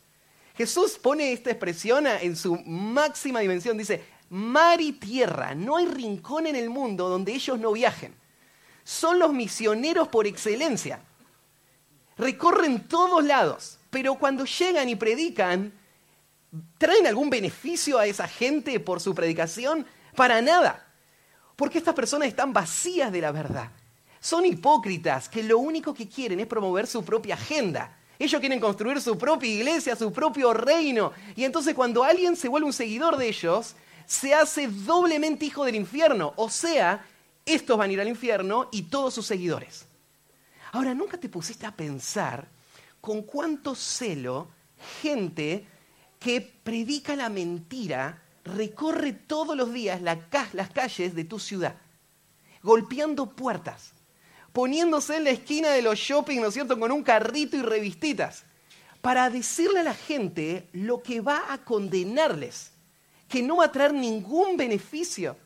Jesús 0.56 0.98
pone 0.98 1.32
esta 1.32 1.50
expresión 1.50 2.06
en 2.06 2.36
su 2.36 2.56
máxima 2.66 3.40
dimensión, 3.40 3.78
dice, 3.78 4.04
mar 4.30 4.80
y 4.80 4.92
tierra, 4.92 5.54
no 5.54 5.76
hay 5.76 5.86
rincón 5.86 6.46
en 6.46 6.56
el 6.56 6.70
mundo 6.70 7.08
donde 7.08 7.32
ellos 7.32 7.58
no 7.58 7.72
viajen. 7.72 8.14
Son 8.84 9.18
los 9.18 9.32
misioneros 9.32 10.08
por 10.08 10.26
excelencia. 10.26 11.00
Recorren 12.18 12.88
todos 12.88 13.24
lados, 13.24 13.78
pero 13.90 14.16
cuando 14.16 14.44
llegan 14.44 14.88
y 14.88 14.96
predican, 14.96 15.72
¿Traen 16.78 17.06
algún 17.06 17.30
beneficio 17.30 17.98
a 17.98 18.06
esa 18.06 18.26
gente 18.26 18.80
por 18.80 19.00
su 19.00 19.14
predicación? 19.14 19.86
Para 20.16 20.42
nada. 20.42 20.86
Porque 21.56 21.78
estas 21.78 21.94
personas 21.94 22.28
están 22.28 22.52
vacías 22.52 23.12
de 23.12 23.20
la 23.20 23.32
verdad. 23.32 23.70
Son 24.20 24.44
hipócritas 24.44 25.28
que 25.28 25.42
lo 25.42 25.58
único 25.58 25.94
que 25.94 26.08
quieren 26.08 26.40
es 26.40 26.46
promover 26.46 26.86
su 26.86 27.04
propia 27.04 27.34
agenda. 27.34 27.96
Ellos 28.18 28.40
quieren 28.40 28.60
construir 28.60 29.00
su 29.00 29.16
propia 29.16 29.50
iglesia, 29.50 29.96
su 29.96 30.12
propio 30.12 30.52
reino. 30.52 31.12
Y 31.36 31.44
entonces 31.44 31.74
cuando 31.74 32.04
alguien 32.04 32.36
se 32.36 32.48
vuelve 32.48 32.66
un 32.66 32.72
seguidor 32.72 33.16
de 33.16 33.28
ellos, 33.28 33.76
se 34.04 34.34
hace 34.34 34.68
doblemente 34.68 35.46
hijo 35.46 35.64
del 35.64 35.76
infierno. 35.76 36.34
O 36.36 36.50
sea, 36.50 37.06
estos 37.46 37.78
van 37.78 37.90
a 37.90 37.92
ir 37.92 38.00
al 38.00 38.08
infierno 38.08 38.68
y 38.72 38.82
todos 38.82 39.14
sus 39.14 39.26
seguidores. 39.26 39.86
Ahora, 40.72 40.94
¿nunca 40.94 41.16
te 41.16 41.28
pusiste 41.28 41.64
a 41.64 41.74
pensar 41.74 42.46
con 43.00 43.22
cuánto 43.22 43.74
celo 43.74 44.48
gente 45.00 45.66
que 46.20 46.40
predica 46.40 47.16
la 47.16 47.30
mentira 47.30 48.22
recorre 48.44 49.12
todos 49.12 49.56
los 49.56 49.72
días 49.72 50.00
las 50.02 50.70
calles 50.70 51.14
de 51.14 51.24
tu 51.24 51.38
ciudad, 51.38 51.76
golpeando 52.62 53.30
puertas, 53.30 53.94
poniéndose 54.52 55.16
en 55.16 55.24
la 55.24 55.30
esquina 55.30 55.70
de 55.70 55.82
los 55.82 55.98
shopping, 55.98 56.40
¿no 56.40 56.48
es 56.48 56.54
cierto?, 56.54 56.78
con 56.78 56.92
un 56.92 57.02
carrito 57.02 57.56
y 57.56 57.62
revistitas, 57.62 58.44
para 59.00 59.30
decirle 59.30 59.80
a 59.80 59.84
la 59.84 59.94
gente 59.94 60.68
lo 60.72 61.02
que 61.02 61.22
va 61.22 61.52
a 61.52 61.64
condenarles, 61.64 62.72
que 63.26 63.42
no 63.42 63.56
va 63.56 63.66
a 63.66 63.72
traer 63.72 63.94
ningún 63.94 64.58
beneficio, 64.58 65.38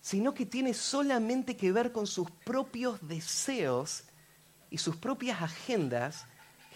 sino 0.00 0.34
que 0.34 0.44
tiene 0.44 0.74
solamente 0.74 1.56
que 1.56 1.70
ver 1.70 1.92
con 1.92 2.06
sus 2.06 2.30
propios 2.30 3.06
deseos 3.06 4.04
y 4.70 4.78
sus 4.78 4.96
propias 4.96 5.40
agendas 5.40 6.26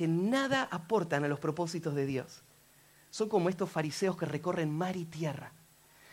que 0.00 0.08
nada 0.08 0.66
aportan 0.70 1.24
a 1.24 1.28
los 1.28 1.38
propósitos 1.38 1.94
de 1.94 2.06
Dios. 2.06 2.40
Son 3.10 3.28
como 3.28 3.50
estos 3.50 3.68
fariseos 3.68 4.16
que 4.16 4.24
recorren 4.24 4.74
mar 4.74 4.96
y 4.96 5.04
tierra. 5.04 5.52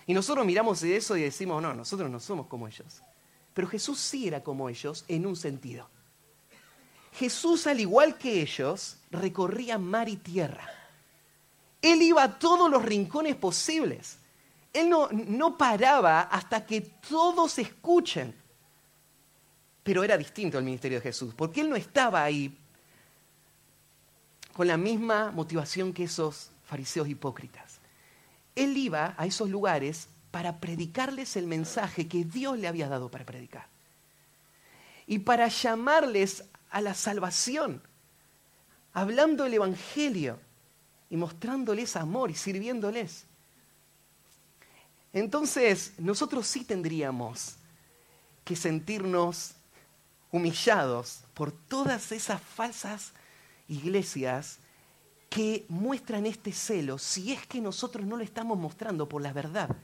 Y 0.05 0.13
nosotros 0.13 0.45
miramos 0.45 0.83
eso 0.83 1.15
y 1.15 1.21
decimos, 1.21 1.61
no, 1.61 1.73
nosotros 1.73 2.11
no 2.11 2.19
somos 2.19 2.47
como 2.47 2.67
ellos. 2.67 3.01
Pero 3.53 3.69
Jesús 3.69 3.97
sí 3.97 4.27
era 4.27 4.43
como 4.43 4.67
ellos 4.67 5.05
en 5.07 5.25
un 5.25 5.37
sentido. 5.37 5.89
Jesús, 7.13 7.65
al 7.65 7.79
igual 7.79 8.17
que 8.17 8.41
ellos, 8.41 8.97
recorría 9.09 9.77
mar 9.77 10.09
y 10.09 10.17
tierra. 10.17 10.69
Él 11.81 12.01
iba 12.01 12.23
a 12.23 12.37
todos 12.37 12.69
los 12.69 12.83
rincones 12.83 13.37
posibles. 13.37 14.17
Él 14.73 14.89
no, 14.89 15.07
no 15.13 15.57
paraba 15.57 16.23
hasta 16.23 16.65
que 16.65 16.81
todos 16.81 17.57
escuchen. 17.57 18.35
Pero 19.81 20.03
era 20.03 20.17
distinto 20.17 20.57
el 20.57 20.65
ministerio 20.65 20.97
de 20.97 21.03
Jesús, 21.03 21.33
porque 21.33 21.61
Él 21.61 21.69
no 21.69 21.77
estaba 21.77 22.21
ahí 22.21 22.53
con 24.57 24.65
la 24.65 24.77
misma 24.77 25.29
motivación 25.29 25.93
que 25.93 26.05
esos 26.05 26.49
fariseos 26.65 27.07
hipócritas. 27.07 27.77
Él 28.55 28.75
iba 28.75 29.13
a 29.15 29.27
esos 29.27 29.51
lugares 29.51 30.07
para 30.31 30.57
predicarles 30.57 31.35
el 31.35 31.45
mensaje 31.45 32.07
que 32.07 32.23
Dios 32.23 32.57
le 32.57 32.67
había 32.67 32.89
dado 32.89 33.11
para 33.11 33.23
predicar. 33.23 33.67
Y 35.05 35.19
para 35.19 35.47
llamarles 35.47 36.43
a 36.71 36.81
la 36.81 36.95
salvación, 36.95 37.83
hablando 38.93 39.45
el 39.45 39.53
Evangelio 39.53 40.39
y 41.11 41.17
mostrándoles 41.17 41.95
amor 41.95 42.31
y 42.31 42.33
sirviéndoles. 42.33 43.25
Entonces, 45.13 45.93
nosotros 45.99 46.47
sí 46.47 46.63
tendríamos 46.63 47.57
que 48.43 48.55
sentirnos 48.55 49.51
humillados 50.31 51.19
por 51.35 51.51
todas 51.51 52.11
esas 52.11 52.41
falsas 52.41 53.13
iglesias 53.67 54.59
que 55.29 55.65
muestran 55.69 56.25
este 56.25 56.51
celo 56.51 56.97
si 56.97 57.33
es 57.33 57.45
que 57.45 57.61
nosotros 57.61 58.05
no 58.05 58.17
lo 58.17 58.23
estamos 58.23 58.57
mostrando 58.57 59.07
por 59.09 59.21
la 59.21 59.33
verdad. 59.33 59.75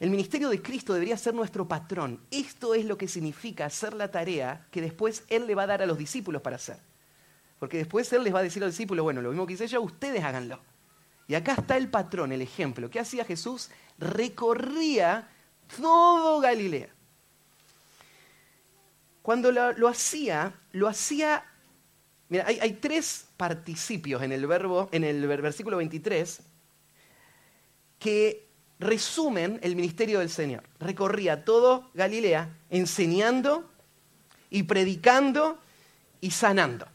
El 0.00 0.10
ministerio 0.10 0.48
de 0.48 0.62
Cristo 0.62 0.94
debería 0.94 1.16
ser 1.16 1.34
nuestro 1.34 1.66
patrón. 1.66 2.20
Esto 2.30 2.74
es 2.74 2.84
lo 2.84 2.96
que 2.96 3.08
significa 3.08 3.66
hacer 3.66 3.94
la 3.94 4.10
tarea 4.10 4.66
que 4.70 4.80
después 4.80 5.24
Él 5.28 5.46
le 5.46 5.56
va 5.56 5.64
a 5.64 5.66
dar 5.66 5.82
a 5.82 5.86
los 5.86 5.98
discípulos 5.98 6.40
para 6.40 6.56
hacer. 6.56 6.78
Porque 7.58 7.78
después 7.78 8.12
Él 8.12 8.22
les 8.22 8.32
va 8.32 8.38
a 8.38 8.44
decir 8.44 8.62
a 8.62 8.66
los 8.66 8.74
discípulos, 8.74 9.02
bueno, 9.02 9.20
lo 9.20 9.30
mismo 9.30 9.46
que 9.46 9.54
hice 9.54 9.66
yo, 9.66 9.82
ustedes 9.82 10.22
háganlo. 10.22 10.60
Y 11.26 11.34
acá 11.34 11.54
está 11.54 11.76
el 11.76 11.88
patrón, 11.88 12.30
el 12.30 12.42
ejemplo. 12.42 12.88
¿Qué 12.88 13.00
hacía 13.00 13.24
Jesús? 13.24 13.70
Recorría 13.98 15.28
todo 15.76 16.40
Galilea. 16.40 16.90
Cuando 19.20 19.50
lo, 19.50 19.72
lo 19.72 19.88
hacía, 19.88 20.54
lo 20.70 20.86
hacía 20.86 21.44
Mira, 22.28 22.44
hay, 22.46 22.72
tres 22.74 23.26
participios 23.36 24.22
en 24.22 24.32
el 24.32 24.46
verbo, 24.46 24.88
en 24.92 25.04
el 25.04 25.26
versículo 25.26 25.78
23, 25.78 26.40
que 27.98 28.46
resumen 28.78 29.58
el 29.62 29.74
ministerio 29.74 30.18
del 30.18 30.28
Señor. 30.28 30.62
Recorría 30.78 31.44
todo 31.44 31.90
Galilea 31.94 32.54
enseñando 32.68 33.70
y 34.50 34.64
predicando 34.64 35.58
y 36.20 36.30
sanando. 36.30 36.86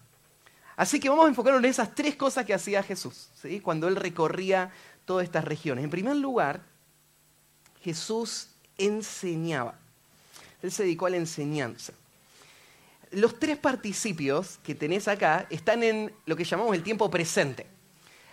Así 0.75 0.99
que 0.99 1.09
vamos 1.09 1.25
a 1.25 1.29
enfocarnos 1.29 1.63
en 1.63 1.69
esas 1.69 1.95
tres 1.95 2.15
cosas 2.15 2.45
que 2.45 2.53
hacía 2.53 2.83
Jesús, 2.83 3.29
¿sí? 3.41 3.59
cuando 3.59 3.87
él 3.87 3.95
recorría 3.95 4.71
todas 5.05 5.23
estas 5.23 5.45
regiones. 5.45 5.83
En 5.83 5.89
primer 5.89 6.15
lugar, 6.15 6.61
Jesús 7.81 8.49
enseñaba. 8.77 9.79
Él 10.61 10.71
se 10.71 10.83
dedicó 10.83 11.07
a 11.07 11.09
la 11.09 11.17
enseñanza 11.17 11.93
los 13.13 13.39
tres 13.39 13.57
participios 13.57 14.59
que 14.63 14.75
tenés 14.75 15.07
acá 15.07 15.47
están 15.49 15.83
en 15.83 16.13
lo 16.25 16.35
que 16.35 16.43
llamamos 16.43 16.75
el 16.75 16.83
tiempo 16.83 17.09
presente. 17.09 17.67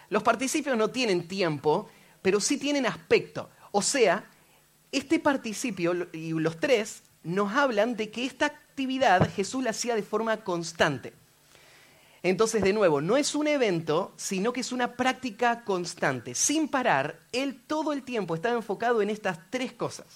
Los 0.09 0.23
participios 0.23 0.77
no 0.77 0.89
tienen 0.89 1.29
tiempo, 1.29 1.89
pero 2.23 2.41
sí 2.41 2.59
tienen 2.59 2.87
aspecto. 2.87 3.49
O 3.73 3.83
sea, 3.83 4.29
este 4.93 5.21
participio 5.21 6.09
y 6.13 6.33
los 6.33 6.59
tres 6.59 7.03
nos 7.23 7.53
hablan 7.53 7.97
de 7.97 8.11
que 8.11 8.25
esta 8.25 8.47
actividad 8.47 9.31
Jesús 9.35 9.63
la 9.63 9.71
hacía 9.71 9.95
de 9.95 10.03
forma 10.03 10.39
constante. 10.39 11.13
Entonces, 12.23 12.63
de 12.63 12.73
nuevo, 12.73 13.01
no 13.01 13.17
es 13.17 13.35
un 13.35 13.47
evento, 13.47 14.13
sino 14.17 14.53
que 14.53 14.61
es 14.61 14.73
una 14.73 14.97
práctica 14.97 15.65
constante. 15.65 16.35
Sin 16.35 16.69
parar, 16.69 17.21
Él 17.33 17.61
todo 17.67 17.93
el 17.93 18.03
tiempo 18.03 18.35
estaba 18.35 18.55
enfocado 18.57 19.01
en 19.01 19.09
estas 19.09 19.39
tres 19.49 19.73
cosas. 19.73 20.07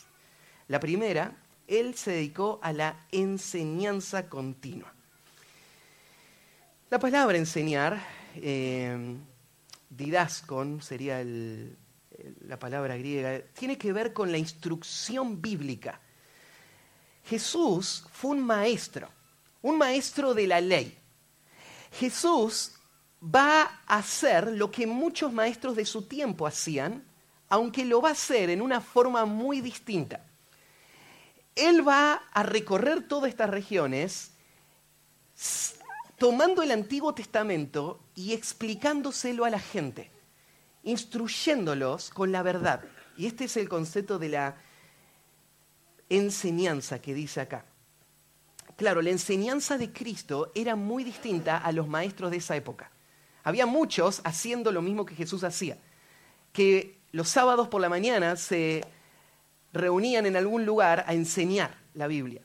La 0.69 0.81
primera, 0.81 1.37
Él 1.67 1.95
se 1.95 2.13
dedicó 2.13 2.59
a 2.63 2.73
la 2.73 3.07
enseñanza 3.11 4.29
continua. 4.29 4.93
La 6.91 6.99
palabra 6.99 7.39
enseñar, 7.39 8.01
eh, 8.37 9.17
didascon 9.91 10.83
sería 10.83 11.25
la 12.47 12.59
palabra 12.59 12.97
griega, 12.97 13.41
tiene 13.53 13.79
que 13.79 13.93
ver 13.93 14.13
con 14.13 14.31
la 14.31 14.39
instrucción 14.39 15.41
bíblica. 15.41 16.01
Jesús 17.25 18.05
fue 18.13 18.33
un 18.33 18.45
maestro, 18.45 19.09
un 19.63 19.79
maestro 19.79 20.35
de 20.35 20.47
la 20.47 20.61
ley. 20.61 20.97
Jesús 21.93 22.73
va 23.23 23.81
a 23.87 23.99
hacer 23.99 24.53
lo 24.53 24.71
que 24.71 24.87
muchos 24.87 25.33
maestros 25.33 25.77
de 25.77 25.87
su 25.87 26.03
tiempo 26.03 26.47
hacían, 26.47 27.05
aunque 27.49 27.85
lo 27.85 28.03
va 28.03 28.11
a 28.11 28.13
hacer 28.13 28.51
en 28.51 28.61
una 28.61 28.81
forma 28.81 29.25
muy 29.25 29.61
distinta. 29.61 30.25
Él 31.55 31.87
va 31.87 32.15
a 32.33 32.43
recorrer 32.43 33.07
todas 33.07 33.31
estas 33.31 33.51
regiones 33.51 34.33
tomando 36.19 36.63
el 36.63 36.71
Antiguo 36.71 37.15
Testamento 37.15 38.01
y 38.15 38.33
explicándoselo 38.33 39.45
a 39.45 39.51
la 39.51 39.59
gente, 39.59 40.11
instruyéndolos 40.83 42.11
con 42.11 42.33
la 42.33 42.43
verdad. 42.43 42.85
Y 43.17 43.27
este 43.27 43.45
es 43.45 43.57
el 43.57 43.69
concepto 43.69 44.19
de 44.19 44.29
la 44.29 44.57
enseñanza 46.09 47.01
que 47.01 47.15
dice 47.15 47.41
acá. 47.41 47.65
Claro, 48.77 49.03
la 49.03 49.11
enseñanza 49.11 49.79
de 49.79 49.93
Cristo 49.93 50.51
era 50.55 50.75
muy 50.75 51.05
distinta 51.05 51.59
a 51.59 51.71
los 51.71 51.87
maestros 51.87 52.31
de 52.31 52.39
esa 52.39 52.57
época. 52.57 52.91
Había 53.45 53.67
muchos 53.67 54.21
haciendo 54.25 54.73
lo 54.73 54.83
mismo 54.83 55.05
que 55.05 55.15
Jesús 55.15 55.45
hacía, 55.45 55.79
que 56.53 56.99
los 57.13 57.29
sábados 57.29 57.69
por 57.69 57.81
la 57.81 57.89
mañana 57.89 58.35
se 58.37 58.85
reunían 59.75 60.25
en 60.25 60.37
algún 60.37 60.65
lugar 60.65 61.05
a 61.07 61.13
enseñar 61.15 61.77
la 61.95 62.07
Biblia. 62.07 62.41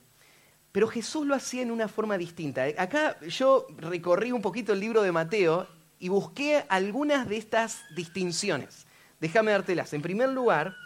Pero 0.72 0.88
Jesús 0.88 1.26
lo 1.26 1.34
hacía 1.34 1.62
en 1.62 1.70
una 1.70 1.88
forma 1.88 2.18
distinta. 2.18 2.64
Acá 2.76 3.18
yo 3.20 3.66
recorrí 3.78 4.32
un 4.32 4.42
poquito 4.42 4.72
el 4.72 4.80
libro 4.80 5.02
de 5.02 5.12
Mateo 5.12 5.66
y 5.98 6.08
busqué 6.08 6.64
algunas 6.68 7.28
de 7.28 7.36
estas 7.36 7.82
distinciones. 7.94 8.86
Déjame 9.20 9.52
dártelas. 9.52 9.92
En 9.92 10.02
primer 10.02 10.28
lugar, 10.28 10.76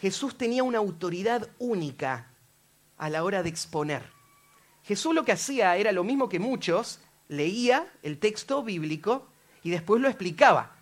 Jesús 0.00 0.36
tenía 0.36 0.62
una 0.62 0.78
autoridad 0.78 1.48
única 1.58 2.32
a 2.96 3.10
la 3.10 3.24
hora 3.24 3.42
de 3.42 3.48
exponer. 3.48 4.02
Jesús 4.84 5.14
lo 5.14 5.24
que 5.24 5.32
hacía 5.32 5.76
era 5.76 5.92
lo 5.92 6.04
mismo 6.04 6.28
que 6.28 6.38
muchos, 6.38 7.00
leía 7.28 7.86
el 8.02 8.18
texto 8.18 8.62
bíblico 8.62 9.28
y 9.62 9.70
después 9.70 10.00
lo 10.00 10.08
explicaba. 10.08 10.76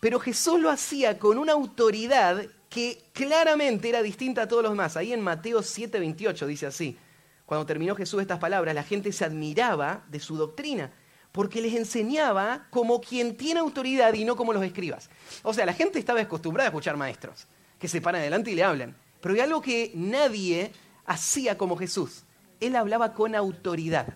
Pero 0.00 0.18
Jesús 0.18 0.60
lo 0.60 0.70
hacía 0.70 1.18
con 1.18 1.38
una 1.38 1.52
autoridad 1.52 2.44
que 2.70 3.02
claramente 3.12 3.88
era 3.88 4.00
distinta 4.00 4.42
a 4.42 4.48
todos 4.48 4.62
los 4.62 4.72
demás. 4.72 4.96
Ahí 4.96 5.12
en 5.12 5.20
Mateo 5.20 5.60
7:28 5.60 6.46
dice 6.46 6.66
así, 6.66 6.96
cuando 7.44 7.66
terminó 7.66 7.96
Jesús 7.96 8.22
estas 8.22 8.38
palabras, 8.38 8.74
la 8.74 8.84
gente 8.84 9.12
se 9.12 9.24
admiraba 9.24 10.04
de 10.08 10.20
su 10.20 10.36
doctrina, 10.36 10.92
porque 11.32 11.60
les 11.60 11.74
enseñaba 11.74 12.68
como 12.70 13.00
quien 13.00 13.36
tiene 13.36 13.58
autoridad 13.58 14.14
y 14.14 14.24
no 14.24 14.36
como 14.36 14.52
los 14.52 14.64
escribas. 14.64 15.10
O 15.42 15.52
sea, 15.52 15.66
la 15.66 15.74
gente 15.74 15.98
estaba 15.98 16.20
acostumbrada 16.20 16.68
a 16.68 16.70
escuchar 16.70 16.96
maestros, 16.96 17.48
que 17.78 17.88
se 17.88 18.00
paran 18.00 18.20
adelante 18.20 18.52
y 18.52 18.54
le 18.54 18.62
hablan. 18.62 18.96
Pero 19.20 19.34
hay 19.34 19.40
algo 19.40 19.60
que 19.60 19.90
nadie 19.94 20.70
hacía 21.06 21.58
como 21.58 21.76
Jesús. 21.76 22.22
Él 22.60 22.76
hablaba 22.76 23.14
con 23.14 23.34
autoridad. 23.34 24.14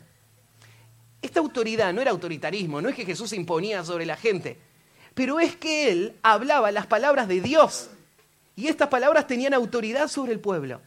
Esta 1.21 1.41
autoridad 1.41 1.93
no 1.93 2.01
era 2.01 2.13
autoritarismo, 2.13 2.81
no 2.81 2.89
es 2.89 2.95
que 2.95 3.05
Jesús 3.05 3.31
se 3.31 3.37
imponía 3.37 3.83
sobre 3.83 4.07
la 4.07 4.17
gente, 4.17 4.59
pero 5.15 5.41
es 5.41 5.57
que 5.57 5.91
él 5.91 6.17
hablaba 6.23 6.71
las 6.71 6.87
palabras 6.87 7.27
de 7.27 7.41
Dios 7.41 7.91
y 8.57 8.69
estas 8.69 8.89
palabras 8.89 9.27
tenían 9.27 9.55
autoridad 9.55 10.09
sobre 10.09 10.33
el 10.33 10.41
pueblo. 10.41 10.81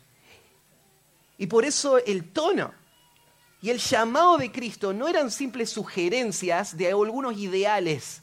Y 1.38 1.48
por 1.48 1.66
eso 1.66 1.98
el 1.98 2.32
tono 2.32 2.74
y 3.62 3.70
el 3.70 3.80
llamado 3.80 4.38
de 4.38 4.52
Cristo 4.52 4.94
no 4.94 5.08
eran 5.08 5.32
simples 5.32 5.70
sugerencias 5.70 6.78
de 6.78 6.88
algunos 6.90 7.38
ideales. 7.38 8.22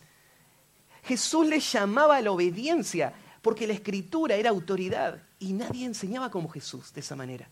Jesús 1.03 1.47
les 1.47 1.71
llamaba 1.71 2.17
a 2.17 2.23
la 2.23 2.33
obediencia 2.33 3.13
porque 3.43 3.67
la 3.67 3.75
escritura 3.75 4.37
era 4.37 4.51
autoridad 4.51 5.23
y 5.39 5.53
nadie 5.53 5.85
enseñaba 5.85 6.31
como 6.31 6.49
Jesús 6.49 6.93
de 6.95 7.01
esa 7.01 7.15
manera. 7.15 7.49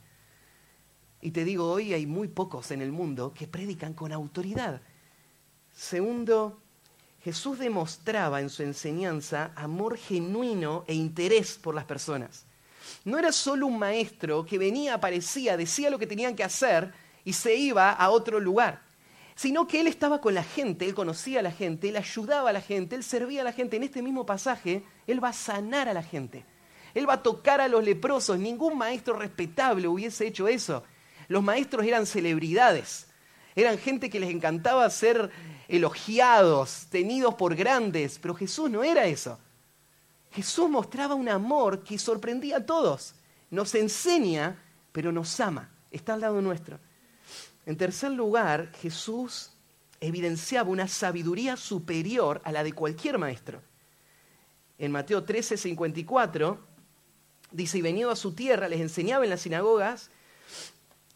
Y 1.21 1.33
te 1.33 1.45
digo, 1.45 1.71
hoy 1.71 1.93
hay 1.93 2.07
muy 2.07 2.29
pocos 2.29 2.71
en 2.71 2.81
el 2.81 2.91
mundo 2.91 3.35
que 3.35 3.47
predican 3.47 3.93
con 3.93 4.11
autoridad. 4.11 4.81
Segundo, 5.75 6.62
Jesús 7.25 7.59
demostraba 7.59 8.41
en 8.41 8.51
su 8.51 8.63
enseñanza 8.63 9.53
amor 9.55 9.97
genuino 9.97 10.85
e 10.89 10.95
interés 10.95 11.57
por 11.57 11.75
las 11.75 11.85
personas. 11.85 12.45
No 13.05 13.19
era 13.19 13.31
solo 13.31 13.67
un 13.67 13.79
maestro 13.79 14.45
que 14.45 14.59
venía, 14.59 14.95
aparecía, 14.95 15.57
decía 15.57 15.91
lo 15.91 15.99
que 15.99 16.07
tenían 16.07 16.35
que 16.35 16.43
hacer 16.43 16.93
y 17.25 17.33
se 17.33 17.55
iba 17.55 17.91
a 17.91 18.11
otro 18.11 18.41
lugar, 18.41 18.83
sino 19.37 19.69
que 19.69 19.81
él 19.81 19.87
estaba 19.87 20.21
con 20.21 20.35
la 20.35 20.43
gente, 20.43 20.85
él 20.85 20.95
conocía 20.95 21.41
a 21.41 21.43
la 21.43 21.53
gente, 21.53 21.89
él 21.89 21.97
ayudaba 21.97 22.51
a 22.51 22.53
la 22.53 22.61
gente, 22.61 22.97
él 22.97 23.05
servía 23.05 23.43
a 23.43 23.45
la 23.45 23.53
gente. 23.53 23.77
En 23.77 23.85
este 23.85 24.03
mismo 24.03 24.27
pasaje, 24.27 24.83
él 25.07 25.23
va 25.23 25.29
a 25.29 25.33
sanar 25.33 25.89
a 25.89 25.95
la 25.95 26.03
gente. 26.03 26.45
Él 26.95 27.09
va 27.09 27.15
a 27.15 27.23
tocar 27.23 27.61
a 27.61 27.69
los 27.69 27.85
leprosos. 27.85 28.39
Ningún 28.39 28.77
maestro 28.77 29.15
respetable 29.15 29.89
hubiese 29.89 30.27
hecho 30.27 30.49
eso. 30.49 30.83
Los 31.29 31.43
maestros 31.43 31.87
eran 31.87 32.05
celebridades, 32.05 33.07
eran 33.55 33.79
gente 33.79 34.11
que 34.11 34.21
les 34.21 34.31
encantaba 34.31 34.89
ser 34.91 35.31
elogiados, 35.73 36.87
tenidos 36.91 37.35
por 37.35 37.55
grandes, 37.55 38.19
pero 38.19 38.35
Jesús 38.35 38.71
no 38.71 38.85
era 38.85 39.07
eso. 39.07 39.39
Jesús 40.31 40.69
mostraba 40.69 41.15
un 41.15 41.31
amor 41.31 41.83
que 41.83 41.99
sorprendía 41.99 42.59
a 42.59 42.67
todos. 42.67 43.15
Nos 43.51 43.75
enseña, 43.75 44.63
pero 44.93 45.13
nos 45.13 45.41
ama. 45.41 45.71
Está 45.91 46.13
al 46.13 46.21
lado 46.21 46.43
nuestro. 46.43 46.79
En 47.65 47.79
tercer 47.79 48.11
lugar, 48.11 48.71
Jesús 48.83 49.51
evidenciaba 49.99 50.69
una 50.69 50.89
sabiduría 50.89 51.57
superior 51.57 52.43
a 52.45 52.53
la 52.53 52.63
de 52.65 52.75
cualquier 52.75 53.17
maestro. 53.17 53.63
En 54.79 54.93
Mateo 54.93 55.25
13, 55.25 55.57
54, 55.57 56.59
dice, 57.51 57.79
y 57.79 57.83
venido 57.83 58.11
a 58.11 58.17
su 58.17 58.35
tierra, 58.35 58.69
les 58.69 58.81
enseñaba 58.81 59.25
en 59.25 59.31
las 59.31 59.41
sinagogas 59.41 60.11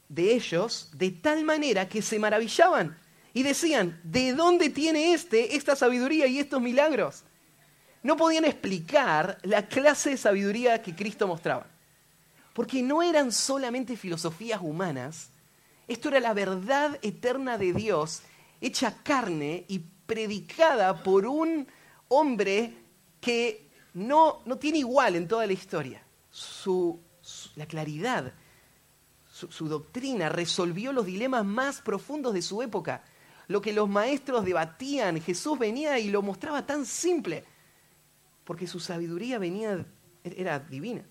de 0.09 0.35
ellos 0.35 0.89
de 0.95 1.11
tal 1.11 1.45
manera 1.45 1.91
que 1.91 2.01
se 2.01 2.19
maravillaban 2.19 2.97
y 3.37 3.43
decían, 3.43 4.01
¿de 4.03 4.33
dónde 4.33 4.71
tiene 4.71 5.13
este 5.13 5.57
esta 5.57 5.77
sabiduría 5.77 6.27
y 6.27 6.39
estos 6.39 6.59
milagros? 6.63 7.23
No 8.03 8.17
podían 8.17 8.47
explicar 8.47 9.37
la 9.43 9.69
clase 9.69 10.09
de 10.09 10.17
sabiduría 10.17 10.81
que 10.81 10.97
Cristo 10.97 11.27
mostraba. 11.27 11.67
Porque 12.55 12.83
no 12.83 13.03
eran 13.03 13.31
solamente 13.31 13.95
filosofías 13.99 14.63
humanas, 14.63 15.29
esto 15.87 16.09
era 16.09 16.19
la 16.19 16.33
verdad 16.33 16.99
eterna 17.03 17.59
de 17.59 17.75
Dios, 17.75 18.23
hecha 18.63 19.03
carne 19.03 19.67
y 19.69 19.81
predicada 20.07 21.03
por 21.03 21.27
un 21.27 21.69
hombre 22.09 22.73
que 23.21 23.69
no, 23.93 24.41
no 24.47 24.57
tiene 24.57 24.79
igual 24.79 25.15
en 25.15 25.29
toda 25.29 25.47
la 25.47 25.53
historia. 25.53 26.03
Su, 26.31 26.99
la 27.55 27.67
claridad 27.67 28.33
su, 29.31 29.69
doctrina 29.69 30.31
resolvió 30.31 30.95
los 30.95 31.05
dilemas 31.05 31.45
más 31.45 31.83
profundos 31.83 32.33
de 32.33 32.41
su 32.41 32.63
época. 32.63 33.05
Lo 33.49 33.61
que 33.61 33.73
los 33.73 33.89
maestros 33.89 34.45
debatían, 34.45 35.21
Jesús 35.21 35.59
venía 35.59 35.99
y 35.99 36.11
lo 36.11 36.23
mostraba 36.23 36.67
tan 36.67 36.85
simple, 36.85 37.45
porque 38.45 38.67
su 38.67 38.81
sabiduría 38.81 39.39
venía, 39.39 39.85
era 40.25 40.59
divina. 40.59 41.05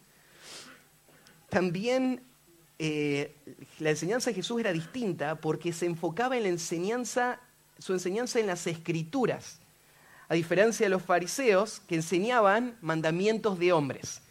También 1.50 2.22
eh, 2.78 3.34
la 3.80 3.92
enseñanza 3.92 4.30
de 4.30 4.36
Jesús 4.36 4.60
era 4.60 4.74
distinta 4.74 5.36
porque 5.36 5.72
se 5.72 5.86
enfocaba 5.86 6.36
en 6.36 6.44
la 6.44 6.50
enseñanza, 6.50 7.40
su 7.80 7.94
enseñanza 7.94 8.40
en 8.40 8.48
las 8.48 8.68
escrituras, 8.68 9.60
a 10.28 10.34
diferencia 10.34 10.86
de 10.86 10.90
los 10.90 11.04
fariseos 11.04 11.82
que 11.88 11.96
enseñaban 11.96 12.78
mandamientos 12.82 13.60
de 13.60 13.72
hombres. 13.72 14.22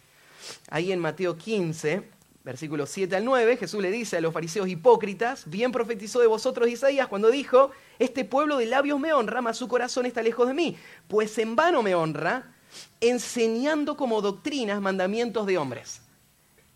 Ahí 0.69 0.91
en 0.91 0.99
Mateo 0.99 1.37
15, 1.37 2.14
versículos 2.45 2.91
7 2.91 3.15
al 3.15 3.25
9, 3.25 3.57
Jesús 3.57 3.81
le 3.81 3.89
dice 3.89 4.17
a 4.17 4.21
los 4.21 4.31
fariseos 4.31 4.69
hipócritas, 4.69 5.49
bien 5.49 5.71
profetizó 5.71 6.19
de 6.19 6.27
vosotros 6.27 6.69
Isaías 6.69 7.07
cuando 7.07 7.31
dijo, 7.31 7.71
este 7.97 8.23
pueblo 8.23 8.57
de 8.57 8.67
labios 8.67 8.99
me 8.99 9.13
honra, 9.13 9.41
mas 9.41 9.57
su 9.57 9.67
corazón 9.67 10.05
está 10.05 10.21
lejos 10.21 10.47
de 10.47 10.53
mí, 10.53 10.77
pues 11.07 11.39
en 11.39 11.55
vano 11.55 11.81
me 11.81 11.95
honra, 11.95 12.55
enseñando 13.01 13.97
como 13.97 14.21
doctrinas 14.21 14.79
mandamientos 14.79 15.47
de 15.47 15.57
hombres. 15.57 16.01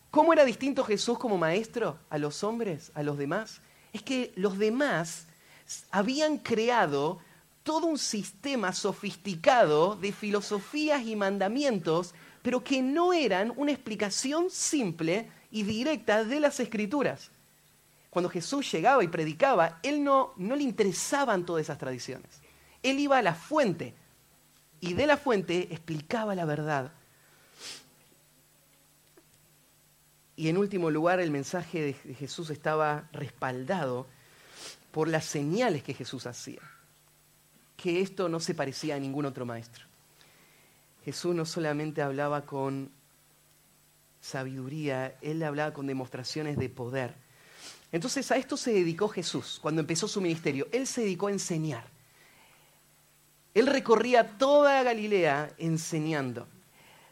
¿Cómo 0.10 0.34
era 0.34 0.43
distinto 0.43 0.84
Jesús 0.84 1.19
como 1.19 1.38
maestro 1.38 1.99
a 2.10 2.17
los 2.17 2.43
hombres, 2.43 2.91
a 2.95 3.03
los 3.03 3.19
demás? 3.19 3.62
Es 3.93 4.01
que 4.01 4.34
los 4.36 4.58
demás 4.58 5.27
habían 5.91 6.39
creado 6.39 7.19
todo 7.62 7.86
un 7.86 7.99
sistema 7.99 8.73
sofisticado 8.73 9.95
de 9.95 10.12
filosofías 10.13 11.05
y 11.05 11.15
mandamientos, 11.15 12.15
pero 12.41 12.63
que 12.63 12.82
no 12.82 13.13
eran 13.13 13.53
una 13.55 13.71
explicación 13.71 14.49
simple 14.49 15.29
y 15.51 15.63
directa 15.63 16.23
de 16.23 16.39
las 16.39 16.59
escrituras. 16.59 17.31
Cuando 18.09 18.29
Jesús 18.29 18.71
llegaba 18.71 19.03
y 19.03 19.07
predicaba, 19.07 19.79
él 19.83 20.03
no, 20.03 20.33
no 20.38 20.55
le 20.55 20.63
interesaban 20.63 21.45
todas 21.45 21.63
esas 21.63 21.77
tradiciones. 21.77 22.41
Él 22.81 22.99
iba 22.99 23.17
a 23.17 23.21
la 23.21 23.35
fuente 23.35 23.93
y 24.81 24.93
de 24.93 25.07
la 25.07 25.17
fuente 25.17 25.67
explicaba 25.71 26.35
la 26.35 26.45
verdad. 26.45 26.91
Y 30.35 30.47
en 30.47 30.57
último 30.57 30.89
lugar, 30.89 31.19
el 31.19 31.31
mensaje 31.31 31.81
de 31.81 31.93
Jesús 32.15 32.49
estaba 32.49 33.09
respaldado 33.12 34.07
por 34.91 35.07
las 35.07 35.25
señales 35.25 35.83
que 35.83 35.93
Jesús 35.93 36.25
hacía, 36.25 36.62
que 37.75 38.01
esto 38.01 38.29
no 38.29 38.39
se 38.39 38.55
parecía 38.55 38.95
a 38.95 38.99
ningún 38.99 39.25
otro 39.25 39.45
maestro. 39.45 39.85
Jesús 41.03 41.35
no 41.35 41.45
solamente 41.45 42.01
hablaba 42.01 42.45
con 42.45 42.89
sabiduría, 44.21 45.15
él 45.21 45.41
hablaba 45.43 45.73
con 45.73 45.88
demostraciones 45.88 46.58
de 46.58 46.69
poder. 46.69 47.15
Entonces 47.91 48.32
a 48.32 48.38
esto 48.38 48.58
se 48.58 48.71
dedicó 48.71 49.08
Jesús 49.08 49.60
cuando 49.62 49.82
empezó 49.82 50.08
su 50.08 50.21
ministerio. 50.21 50.67
Él 50.71 50.86
se 50.86 51.01
dedicó 51.01 51.27
a 51.27 51.32
enseñar. 51.32 51.86
Él 53.53 53.67
recorría 53.67 54.38
toda 54.38 54.84
Galilea 54.84 55.51
enseñando. 55.58 56.47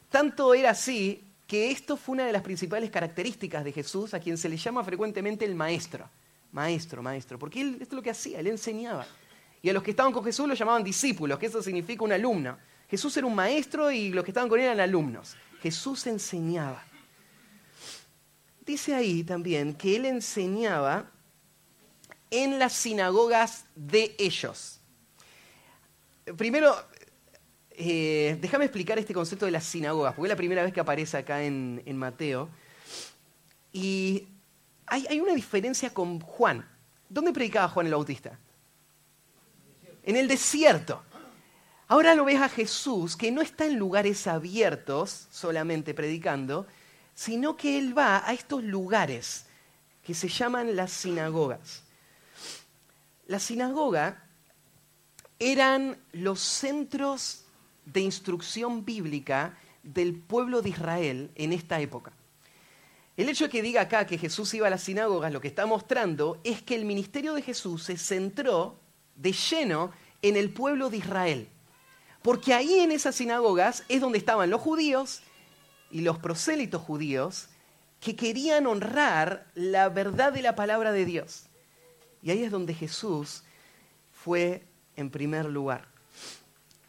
Tanto 0.10 0.54
era 0.54 0.70
así 0.72 1.24
que 1.48 1.72
esto 1.72 1.98
fue 1.98 2.14
una 2.14 2.26
de 2.26 2.34
las 2.34 2.44
principales 2.44 2.92
características 2.92 3.64
de 3.64 3.72
Jesús, 3.72 4.14
a 4.14 4.20
quien 4.20 4.38
se 4.38 4.50
le 4.50 4.58
llama 4.58 4.84
frecuentemente 4.84 5.46
el 5.46 5.56
maestro. 5.56 6.08
Maestro, 6.52 7.02
maestro, 7.02 7.40
porque 7.40 7.62
él, 7.62 7.78
esto 7.82 7.96
es 7.96 7.98
lo 7.98 8.02
que 8.02 8.10
hacía, 8.10 8.40
él 8.40 8.48
enseñaba. 8.48 9.06
Y 9.62 9.70
a 9.70 9.74
los 9.74 9.84
que 9.84 9.92
estaban 9.92 10.14
con 10.14 10.24
Jesús 10.24 10.48
lo 10.48 10.54
llamaban 10.54 10.84
discípulos, 10.84 11.40
que 11.40 11.48
eso 11.48 11.62
significa 11.62 12.04
un 12.04 12.12
alumno. 12.12 12.58
Jesús 12.90 13.16
era 13.18 13.28
un 13.28 13.36
maestro 13.36 13.92
y 13.92 14.10
los 14.12 14.24
que 14.24 14.32
estaban 14.32 14.50
con 14.50 14.60
él 14.60 14.66
eran 14.66 14.80
alumnos. 14.80 15.36
Jesús 15.62 16.06
enseñaba. 16.08 16.84
Dice 18.68 18.94
ahí 18.94 19.24
también 19.24 19.74
que 19.74 19.96
él 19.96 20.06
enseñaba 20.06 21.10
en 22.30 22.60
las 22.60 22.74
sinagogas 22.74 23.64
de 23.76 24.14
ellos. 24.20 24.82
Primero, 26.36 26.76
eh, 27.72 28.38
déjame 28.42 28.66
explicar 28.66 29.00
este 29.00 29.14
concepto 29.14 29.46
de 29.46 29.52
las 29.52 29.64
sinagogas, 29.64 30.14
porque 30.14 30.28
es 30.28 30.32
la 30.32 30.36
primera 30.36 30.64
vez 30.64 30.74
que 30.74 30.82
aparece 30.82 31.16
acá 31.16 31.42
en, 31.44 31.98
Mateo. 31.98 32.50
Y 33.72 34.28
hay, 34.86 35.18
una 35.22 35.34
diferencia 35.34 35.94
con 35.94 36.20
Juan. 36.20 36.68
¿Dónde 37.08 37.32
predicaba 37.32 37.70
Juan 37.70 37.86
el 37.86 37.94
Bautista? 37.94 38.38
En 40.04 40.18
el 40.18 40.28
desierto. 40.28 41.02
Ahora 41.88 42.16
lo 42.16 42.26
ves 42.26 42.42
a 42.42 42.50
Jesús 42.50 43.16
que 43.16 43.32
no 43.32 43.42
está 43.42 43.66
en 43.66 43.80
lugares 43.80 44.28
abiertos 44.28 45.28
solamente 45.32 45.94
predicando, 45.94 46.68
sino 47.18 47.58
que 47.58 47.80
él 47.80 47.98
va 47.98 48.22
a 48.30 48.32
estos 48.32 48.64
lugares 48.64 49.48
que 50.04 50.14
se 50.14 50.28
llaman 50.28 50.76
las 50.76 50.92
sinagogas. 50.92 51.82
La 53.26 53.40
sinagoga 53.40 54.24
eran 55.40 55.98
los 56.12 56.40
centros 56.40 57.44
de 57.86 58.02
instrucción 58.02 58.86
bíblica 58.86 59.58
del 59.82 60.14
pueblo 60.14 60.62
de 60.62 60.70
Israel 60.70 61.32
en 61.34 61.54
esta 61.54 61.82
época. 61.82 62.14
El 63.18 63.30
hecho 63.30 63.46
de 63.46 63.50
que 63.50 63.64
diga 63.64 63.82
acá 63.82 64.06
que 64.06 64.20
Jesús 64.20 64.54
iba 64.54 64.68
a 64.68 64.70
las 64.70 64.84
sinagogas, 64.84 65.34
lo 65.34 65.42
que 65.42 65.48
está 65.48 65.66
mostrando 65.66 66.40
es 66.44 66.62
que 66.62 66.76
el 66.76 66.86
ministerio 66.86 67.34
de 67.34 67.42
Jesús 67.42 67.82
se 67.82 67.98
centró 67.98 68.80
de 69.16 69.32
lleno 69.32 69.92
en 70.22 70.38
el 70.38 70.52
pueblo 70.52 70.92
de 70.92 70.98
Israel. 70.98 71.50
Porque 72.22 72.54
ahí 72.54 72.76
en 72.76 72.92
esas 72.92 73.16
sinagogas 73.16 73.86
es 73.90 74.02
donde 74.02 74.20
estaban 74.20 74.52
los 74.52 74.62
judíos 74.62 75.24
y 75.92 76.02
los 76.02 76.18
prosélitos 76.18 76.82
judíos 76.82 77.48
que 78.00 78.16
querían 78.16 78.68
honrar 78.68 79.48
la 79.56 79.90
verdad 79.90 80.32
de 80.32 80.42
la 80.42 80.56
palabra 80.56 80.92
de 80.92 81.06
Dios. 81.06 81.46
Y 82.22 82.32
ahí 82.32 82.44
es 82.44 82.52
donde 82.52 82.74
Jesús 82.74 83.44
fue 84.14 84.64
en 84.96 85.10
primer 85.10 85.46
lugar. 85.46 85.88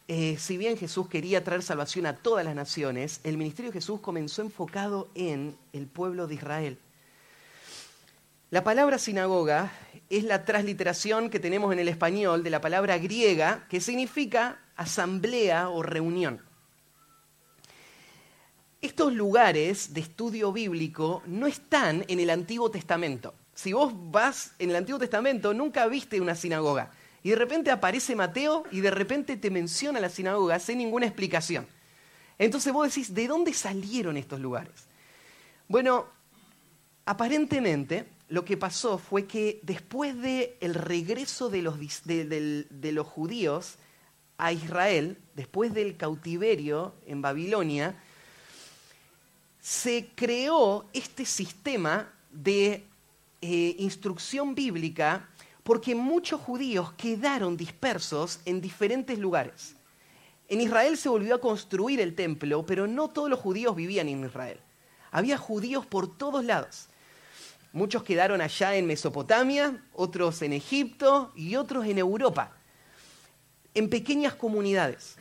Eh, 0.07 0.37
si 0.39 0.57
bien 0.57 0.75
Jesús 0.75 1.07
quería 1.07 1.43
traer 1.43 1.61
salvación 1.61 2.07
a 2.07 2.15
todas 2.15 2.43
las 2.43 2.55
naciones, 2.55 3.21
el 3.23 3.37
ministerio 3.37 3.71
de 3.71 3.79
Jesús 3.79 4.01
comenzó 4.01 4.41
enfocado 4.41 5.07
en 5.13 5.55
el 5.71 5.85
pueblo 5.85 6.25
de 6.25 6.35
Israel. 6.35 6.79
La 8.49 8.63
palabra 8.63 8.97
sinagoga 8.97 9.71
es 10.09 10.23
la 10.23 10.43
transliteración 10.45 11.29
que 11.29 11.39
tenemos 11.39 11.71
en 11.71 11.77
el 11.77 11.87
español 11.87 12.41
de 12.41 12.49
la 12.49 12.61
palabra 12.61 12.97
griega 12.97 13.67
que 13.69 13.79
significa 13.79 14.59
asamblea 14.75 15.69
o 15.69 15.83
reunión. 15.83 16.41
Estos 18.81 19.11
lugares 19.13 19.93
de 19.93 19.99
estudio 19.99 20.53
bíblico 20.53 21.21
no 21.25 21.47
están 21.47 22.05
en 22.07 22.21
el 22.21 22.29
Antiguo 22.29 22.71
Testamento. 22.71 23.33
Si 23.53 23.73
vos 23.73 23.91
vas 23.93 24.53
en 24.57 24.69
el 24.69 24.77
Antiguo 24.77 24.97
Testamento, 24.97 25.53
nunca 25.53 25.85
viste 25.87 26.21
una 26.21 26.33
sinagoga. 26.33 26.89
Y 27.21 27.31
de 27.31 27.35
repente 27.35 27.71
aparece 27.71 28.15
Mateo 28.15 28.63
y 28.71 28.79
de 28.79 28.89
repente 28.89 29.35
te 29.35 29.51
menciona 29.51 29.99
la 29.99 30.07
sinagoga 30.07 30.59
sin 30.59 30.77
ninguna 30.77 31.07
explicación. 31.07 31.67
Entonces 32.37 32.71
vos 32.71 32.87
decís, 32.87 33.13
¿de 33.13 33.27
dónde 33.27 33.53
salieron 33.53 34.15
estos 34.15 34.39
lugares? 34.39 34.87
Bueno, 35.67 36.05
aparentemente 37.03 38.05
lo 38.29 38.45
que 38.45 38.55
pasó 38.55 38.97
fue 38.97 39.25
que 39.25 39.59
después 39.63 40.15
del 40.21 40.51
el 40.61 40.73
regreso 40.73 41.49
de 41.49 41.61
los, 41.61 41.77
de 42.05 42.91
los 42.93 43.05
judíos 43.05 43.75
a 44.37 44.53
Israel, 44.53 45.17
después 45.35 45.73
del 45.73 45.97
cautiverio 45.97 46.95
en 47.05 47.21
Babilonia, 47.21 48.01
se 49.69 50.09
creó 50.15 50.87
este 50.93 51.25
sistema 51.25 52.11
de 52.31 52.87
eh, 53.39 53.75
instrucción 53.77 54.55
bíblica 54.55 55.29
porque 55.61 55.93
muchos 55.93 56.41
judíos 56.41 56.93
quedaron 56.93 57.55
dispersos 57.55 58.39
en 58.45 58.61
diferentes 58.61 59.19
lugares. 59.19 59.75
En 60.47 60.59
Israel 60.59 60.97
se 60.97 61.07
volvió 61.07 61.35
a 61.35 61.39
construir 61.39 62.01
el 62.01 62.15
templo, 62.15 62.65
pero 62.65 62.87
no 62.87 63.09
todos 63.09 63.29
los 63.29 63.39
judíos 63.39 63.75
vivían 63.75 64.09
en 64.09 64.25
Israel. 64.25 64.59
Había 65.11 65.37
judíos 65.37 65.85
por 65.85 66.17
todos 66.17 66.43
lados. 66.43 66.87
Muchos 67.71 68.01
quedaron 68.01 68.41
allá 68.41 68.75
en 68.75 68.87
Mesopotamia, 68.87 69.85
otros 69.93 70.41
en 70.41 70.53
Egipto 70.53 71.31
y 71.35 71.57
otros 71.57 71.85
en 71.85 71.99
Europa, 71.99 72.57
en 73.75 73.87
pequeñas 73.87 74.33
comunidades. 74.33 75.18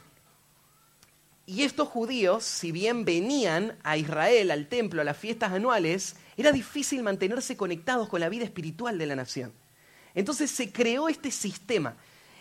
Y 1.48 1.62
estos 1.62 1.88
judíos, 1.88 2.44
si 2.44 2.72
bien 2.72 3.06
venían 3.06 3.78
a 3.82 3.96
Israel, 3.96 4.50
al 4.50 4.68
templo, 4.68 5.00
a 5.00 5.04
las 5.04 5.16
fiestas 5.16 5.50
anuales, 5.50 6.16
era 6.36 6.52
difícil 6.52 7.02
mantenerse 7.02 7.56
conectados 7.56 8.10
con 8.10 8.20
la 8.20 8.28
vida 8.28 8.44
espiritual 8.44 8.98
de 8.98 9.06
la 9.06 9.16
nación. 9.16 9.54
Entonces 10.14 10.50
se 10.50 10.70
creó 10.70 11.08
este 11.08 11.30
sistema 11.30 11.96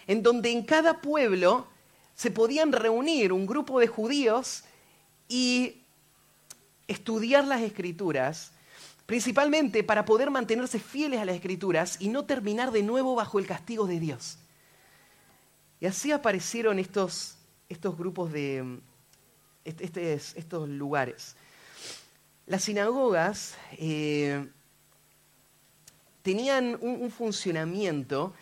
en 0.08 0.22
donde 0.24 0.52
en 0.52 0.62
cada 0.62 1.00
pueblo 1.00 1.68
se 2.16 2.32
podían 2.32 2.74
reunir 2.74 3.32
un 3.32 3.48
grupo 3.48 3.80
de 3.80 3.88
judíos 3.88 4.66
y 5.30 5.84
estudiar 6.90 7.48
las 7.48 7.62
escrituras, 7.62 8.52
principalmente 9.06 9.86
para 9.86 10.04
poder 10.04 10.32
mantenerse 10.32 10.80
fieles 10.80 11.22
a 11.22 11.26
las 11.26 11.38
escrituras 11.38 11.96
y 12.02 12.10
no 12.10 12.26
terminar 12.26 12.72
de 12.72 12.84
nuevo 12.84 13.16
bajo 13.16 13.40
el 13.40 13.48
castigo 13.48 13.88
de 13.88 14.02
Dios. 14.02 14.38
Y 15.80 15.86
así 15.86 16.12
aparecieron 16.12 16.78
estos, 16.78 17.38
estos 17.70 17.98
grupos 17.98 18.34
de 18.34 18.82
este, 19.68 20.14
estos 20.14 20.70
lugares. 20.70 21.36
Las 22.46 22.64
sinagogas 22.64 23.56
eh, 23.74 24.48
tenían 26.22 26.78
un, 26.82 27.12
funcionamiento 27.12 28.34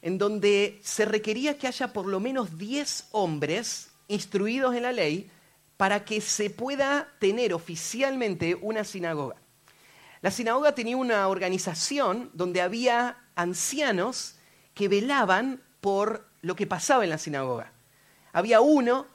en 0.00 0.16
donde 0.16 0.80
se 0.82 1.04
requería 1.04 1.58
que 1.58 1.66
haya 1.66 1.92
por 1.92 2.06
lo 2.06 2.20
menos 2.20 2.56
10 2.58 3.08
hombres 3.12 3.88
instruidos 4.08 4.74
en 4.74 4.82
la 4.84 4.92
ley 4.92 5.30
para 5.76 6.04
que 6.04 6.20
se 6.20 6.48
pueda 6.48 7.12
tener 7.18 7.52
oficialmente 7.52 8.54
una 8.54 8.84
sinagoga. 8.84 9.36
La 10.22 10.30
sinagoga 10.30 10.74
tenía 10.74 10.96
una 10.96 11.28
organización 11.28 12.30
donde 12.32 12.62
había 12.62 13.18
ancianos 13.34 14.36
que 14.72 14.88
velaban 14.88 15.62
por 15.82 16.26
lo 16.40 16.56
que 16.56 16.66
pasaba 16.66 17.04
en 17.04 17.10
la 17.10 17.18
sinagoga. 17.18 17.72
Había 18.32 18.60
uno 18.60 19.06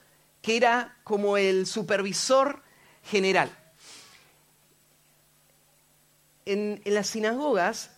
que 0.42 0.56
era 0.56 0.96
como 1.04 1.36
el 1.36 1.66
supervisor 1.66 2.62
general. 3.04 3.50
En, 6.46 6.80
las 6.84 7.08
sinagogas 7.08 7.90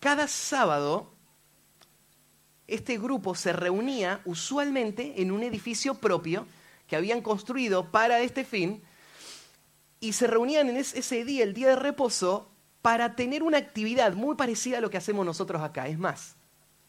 cada 0.00 0.28
sábado 0.28 1.12
este 2.66 2.98
grupo 2.98 3.34
se 3.34 3.52
reunía 3.52 4.20
usualmente 4.24 5.20
en 5.22 5.30
un 5.30 5.42
edificio 5.42 5.94
propio 5.94 6.46
que 6.86 6.96
habían 6.96 7.22
construido 7.22 7.90
para 7.90 8.20
este 8.20 8.44
fin 8.44 8.82
y 10.00 10.12
se 10.12 10.26
reunían 10.26 10.68
en 10.68 10.76
ese 10.76 11.24
día, 11.24 11.44
el 11.44 11.54
día 11.54 11.68
de 11.68 11.76
reposo, 11.76 12.50
para 12.82 13.16
tener 13.16 13.42
una 13.42 13.58
actividad 13.58 14.14
muy 14.14 14.36
parecida 14.36 14.78
a 14.78 14.80
lo 14.80 14.90
que 14.90 14.96
hacemos 14.96 15.24
nosotros 15.26 15.62
acá. 15.62 15.88
Es 15.88 15.98
más, 15.98 16.36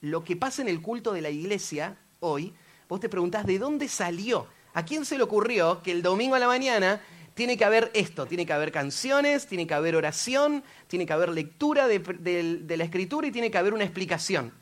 lo 0.02 0.24
que 0.24 0.36
pasa 0.36 0.62
en 0.62 0.68
el 0.68 0.82
culto 0.82 1.14
de 1.14 1.22
la 1.22 1.30
iglesia 1.30 1.98
hoy, 2.20 2.54
vos 2.88 3.00
te 3.00 3.10
preguntás 3.10 3.46
de 3.46 3.58
dónde 3.58 3.88
salió. 3.88 4.48
¿A 4.78 4.86
quién 4.86 5.06
se 5.06 5.18
le 5.18 5.24
ocurrió 5.24 5.82
que 5.82 5.92
el 5.92 6.04
domingo 6.04 6.36
a 6.36 6.40
la 6.40 6.46
mañana 6.46 7.02
tiene 7.34 7.58
que 7.58 7.66
haber 7.66 7.90
esto? 7.96 8.28
Tiene 8.28 8.46
que 8.46 8.54
haber 8.54 8.72
canciones, 8.72 9.48
tiene 9.48 9.66
que 9.66 9.74
haber 9.74 9.96
oración, 9.96 10.64
tiene 10.86 11.08
que 11.08 11.14
haber 11.14 11.30
lectura 11.30 11.88
de, 11.88 12.64
la 12.78 12.84
escritura 12.84 13.26
y 13.26 13.32
tiene 13.32 13.50
que 13.50 13.58
haber 13.58 13.74
una 13.74 13.86
explicación. 13.86 14.54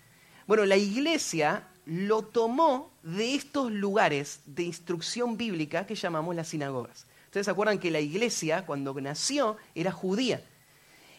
Bueno, 0.47 0.63
la 0.63 0.77
iglesia 0.77 1.67
lo 1.85 2.21
tomó 2.21 2.93
de 3.03 3.35
estos 3.35 3.73
lugares 3.73 4.39
de 4.45 4.63
instrucción 4.63 5.35
bíblica 5.35 5.85
que 5.85 5.95
llamamos 5.95 6.33
las 6.33 6.47
sinagogas. 6.47 7.07
Ustedes 7.25 7.47
se 7.47 7.51
acuerdan 7.51 7.77
que 7.77 7.91
la 7.91 7.99
iglesia, 7.99 8.65
cuando 8.65 8.93
nació, 9.01 9.57
era 9.75 9.91
judía. 9.91 10.41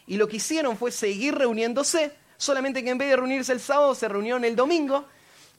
Y 0.07 0.17
lo 0.17 0.27
que 0.27 0.37
hicieron 0.37 0.79
fue 0.79 0.91
seguir 0.91 1.35
reuniéndose, 1.35 2.13
solamente 2.39 2.83
que 2.83 2.89
en 2.89 2.97
vez 2.97 3.11
de 3.11 3.17
reunirse 3.17 3.53
el 3.53 3.61
sábado, 3.61 3.95
se 3.95 4.09
reunieron 4.09 4.43
el 4.47 4.57
domingo 4.57 5.05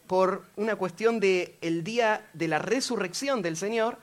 por 0.07 0.45
una 0.55 0.75
cuestión 0.75 1.19
del 1.19 1.55
el 1.61 1.83
día 1.83 2.27
de 2.33 2.47
la 2.47 2.59
resurrección 2.59 3.41
del 3.41 3.57
Señor. 3.57 3.97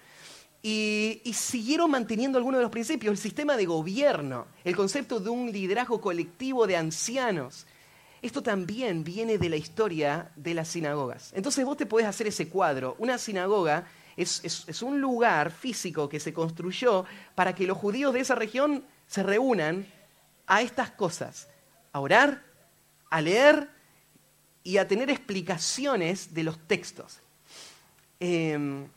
Y, 0.63 1.21
siguieron 1.35 1.91
manteniendo 1.91 2.39
algunos 2.39 2.59
de 2.59 2.63
los 2.63 2.71
principios, 2.71 3.13
el 3.13 3.19
sistema 3.19 3.57
de 3.57 3.67
gobierno, 3.67 4.47
el 4.65 4.75
concepto 4.75 5.21
de 5.21 5.29
un 5.29 5.53
liderazgo 5.53 6.01
colectivo 6.01 6.67
de 6.67 6.77
ancianos, 6.77 7.67
esto 8.25 8.43
también 8.43 9.05
viene 9.05 9.37
de 9.37 9.51
la 9.51 9.57
historia 9.57 10.31
de 10.35 10.55
las 10.55 10.69
sinagogas. 10.69 11.35
Entonces 11.35 11.63
vos 11.63 11.77
te 11.77 11.85
podés 11.85 12.07
hacer 12.07 12.27
ese 12.27 12.49
cuadro. 12.49 12.97
Una 12.99 13.19
sinagoga 13.19 13.87
es, 14.17 14.81
un 14.81 14.99
lugar 14.99 15.51
físico 15.51 16.09
que 16.09 16.19
se 16.19 16.33
construyó 16.33 17.05
para 17.35 17.55
que 17.55 17.67
los 17.67 17.77
judíos 17.77 18.15
de 18.15 18.21
esa 18.21 18.35
región 18.35 18.83
se 19.07 19.23
reúnan 19.23 19.87
a 20.47 20.63
estas 20.63 20.91
cosas, 20.91 21.49
a 21.93 22.01
orar, 22.01 22.43
a 23.11 23.21
leer 23.21 23.69
y 24.65 24.79
a 24.79 24.89
tener 24.89 25.11
explicaciones 25.11 26.33
de 26.33 26.43
los 26.43 26.59
textos. 26.59 27.21
Em, 28.19 28.89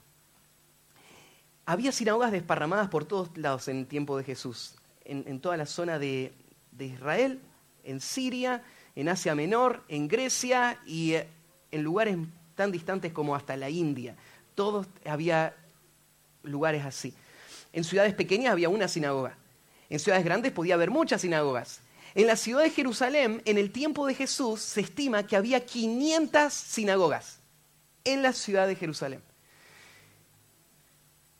había 1.66 1.92
sinagogas 1.92 2.32
desparramadas 2.32 2.88
por 2.88 3.04
todos 3.04 3.38
lados 3.38 3.68
en 3.68 3.80
el 3.80 3.88
tiempo 3.88 4.18
de 4.18 4.24
Jesús, 4.24 4.76
en, 5.04 5.40
toda 5.42 5.58
la 5.58 5.66
zona 5.66 6.00
de, 6.00 6.34
de 6.72 6.86
Israel, 6.86 7.42
en 7.84 8.00
Siria, 8.00 8.64
en 8.96 9.10
Asia 9.10 9.36
Menor, 9.36 9.84
en 9.90 10.08
Grecia 10.08 10.80
y 10.86 11.14
eh, 11.14 11.28
en 11.72 11.84
lugares 11.84 12.18
tan 12.56 12.72
distantes 12.72 13.12
como 13.12 13.36
hasta 13.36 13.58
la 13.58 13.70
India. 13.70 14.16
Todos 14.56 14.88
había 15.06 15.54
lugares 16.44 16.86
así. 16.86 17.14
En 17.74 17.84
ciudades 17.84 18.14
pequeñas 18.14 18.54
había 18.54 18.70
una 18.70 18.88
sinagoga. 18.88 19.38
En 19.90 20.00
ciudades 20.00 20.26
grandes 20.26 20.52
podía 20.52 20.76
haber 20.76 20.90
muchas 20.90 21.22
sinagogas. 21.22 21.82
En 22.18 22.26
la 22.26 22.36
ciudad 22.36 22.64
de 22.64 22.72
Jerusalén, 22.72 23.44
en 23.46 23.60
el 23.60 23.72
tiempo 23.72 24.08
de 24.08 24.16
Jesús, 24.16 24.60
se 24.60 24.82
estima 24.82 25.28
que 25.28 25.36
había 25.36 25.64
500 25.64 26.52
sinagogas 26.52 27.38
en 28.04 28.24
la 28.24 28.34
ciudad 28.34 28.66
de 28.66 28.74
Jerusalén. 28.74 29.22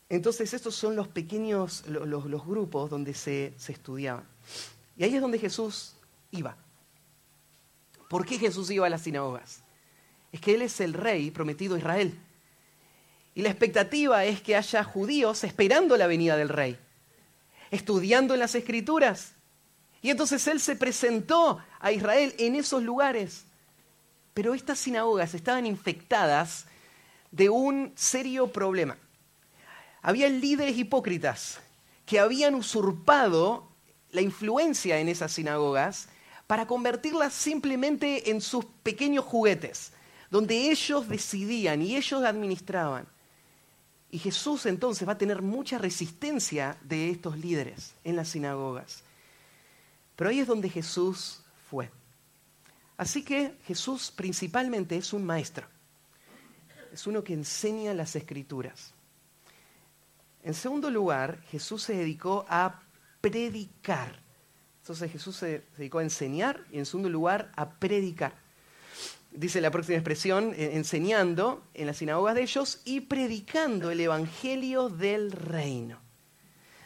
Entonces 0.08 0.54
estos 0.54 0.76
son 0.76 0.96
los 0.96 1.08
pequeños, 1.08 1.84
los, 1.88 2.46
grupos 2.46 2.92
donde 2.92 3.16
se, 3.16 3.56
se 3.58 3.72
estudiaban. 3.72 4.24
Y 4.96 5.04
ahí 5.04 5.16
es 5.16 5.20
donde 5.20 5.40
Jesús 5.40 5.96
iba. 6.30 6.56
¿Por 8.08 8.24
qué 8.24 8.38
Jesús 8.38 8.70
iba 8.70 8.86
a 8.86 8.90
las 8.92 9.02
sinagogas? 9.02 9.64
Es 10.32 10.42
que 10.42 10.54
Él 10.54 10.62
es 10.62 10.80
el 10.80 10.94
rey 10.94 11.32
prometido 11.32 11.74
a 11.74 11.80
Israel. 11.80 12.20
Y 13.34 13.42
la 13.42 13.50
expectativa 13.50 14.26
es 14.26 14.44
que 14.44 14.56
haya 14.56 14.84
judíos 14.84 15.44
esperando 15.44 15.98
la 15.98 16.06
venida 16.06 16.38
del 16.38 16.50
rey, 16.50 16.78
estudiando 17.72 18.36
en 18.36 18.42
las 18.42 18.54
escrituras. 18.54 19.34
Y 20.02 20.10
entonces 20.10 20.48
Él 20.48 20.60
se 20.60 20.76
presentó 20.76 21.60
a 21.80 21.92
Israel 21.92 22.34
en 22.38 22.56
esos 22.56 22.84
lugares. 22.84 23.46
Pero 24.34 24.54
estas 24.54 24.80
sinagogas 24.80 25.34
estaban 25.34 25.66
infectadas 25.66 26.66
de 27.32 27.50
un 27.50 27.92
serio 27.96 28.52
problema. 28.52 28.98
Había 30.02 30.30
líderes 30.30 30.78
hipócritas 30.78 31.60
que 32.06 32.20
habían 32.20 32.56
usurpado 32.56 33.68
la 34.12 34.22
influencia 34.22 35.00
en 35.00 35.10
esas 35.10 35.34
sinagogas 35.34 36.08
para 36.48 36.66
convertirlas 36.66 37.34
simplemente 37.34 38.32
en 38.32 38.40
sus 38.40 38.66
pequeños 38.84 39.26
juguetes, 39.26 39.92
donde 40.32 40.72
ellos 40.72 41.10
decidían 41.10 41.82
y 41.82 41.98
ellos 41.98 42.24
administraban. 42.24 43.08
Y 44.10 44.20
Jesús 44.20 44.66
entonces 44.66 45.08
va 45.08 45.14
a 45.14 45.18
tener 45.18 45.42
mucha 45.42 45.78
resistencia 45.78 46.78
de 46.84 47.10
estos 47.10 47.38
líderes 47.38 47.94
en 48.06 48.16
las 48.16 48.30
sinagogas. 48.30 49.04
Pero 50.18 50.32
ahí 50.32 50.40
es 50.40 50.48
donde 50.48 50.70
Jesús 50.70 51.40
fue. 51.70 51.90
Así 52.98 53.24
que 53.24 53.56
Jesús 53.66 54.12
principalmente 54.12 54.98
es 54.98 55.14
un 55.14 55.24
maestro. 55.24 55.68
Es 56.92 57.06
uno 57.06 57.24
que 57.24 57.34
enseña 57.34 57.94
las 57.94 58.16
escrituras. 58.16 58.94
En 60.44 60.56
segundo 60.56 60.90
lugar, 60.90 61.40
Jesús 61.52 61.84
se 61.84 61.94
dedicó 61.94 62.46
a 62.50 62.82
predicar. 63.22 64.20
Entonces 64.82 65.12
Jesús 65.12 65.36
se 65.36 65.64
dedicó 65.78 66.00
a 66.00 66.04
enseñar 66.04 66.66
y 66.72 66.80
en 66.80 66.86
segundo 66.86 67.10
lugar 67.10 67.52
a 67.56 67.70
predicar. 67.70 68.34
Dice 69.32 69.62
la 69.62 69.70
próxima 69.70 69.98
expresión, 69.98 70.54
eh, 70.56 70.72
enseñando 70.74 71.64
en 71.76 71.86
las 71.86 71.98
sinagogas 71.98 72.34
de 72.34 72.42
ellos 72.42 72.82
y 72.86 73.02
predicando 73.02 73.92
el 73.92 74.00
Evangelio 74.00 74.90
del 74.90 75.32
reino. 75.32 76.00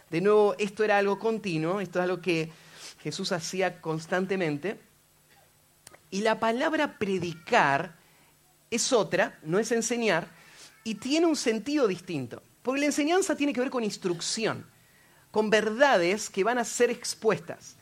De 0.10 0.20
nuevo, 0.20 0.56
esto 0.58 0.84
era 0.84 0.98
algo 0.98 1.18
continuo, 1.18 1.80
esto 1.80 2.00
es 2.00 2.04
algo 2.04 2.20
que 2.20 2.52
Jesús 3.02 3.32
hacía 3.32 3.82
constantemente. 3.82 4.80
Y 6.10 6.22
la 6.22 6.40
palabra 6.40 6.98
predicar 6.98 7.96
es 8.70 8.94
otra, 8.94 9.40
no 9.44 9.60
es 9.60 9.72
enseñar, 9.72 10.28
y 10.84 10.96
tiene 10.96 11.26
un 11.26 11.36
sentido 11.36 11.88
distinto. 11.88 12.42
Porque 12.62 12.82
la 12.82 12.88
enseñanza 12.88 13.36
tiene 13.36 13.54
que 13.54 13.60
ver 13.60 13.70
con 13.70 13.84
instrucción, 13.84 14.66
con 15.32 15.50
verdades 15.50 16.30
que 16.30 16.44
van 16.44 16.58
a 16.58 16.66
ser 16.66 16.90
expuestas. 16.90 17.76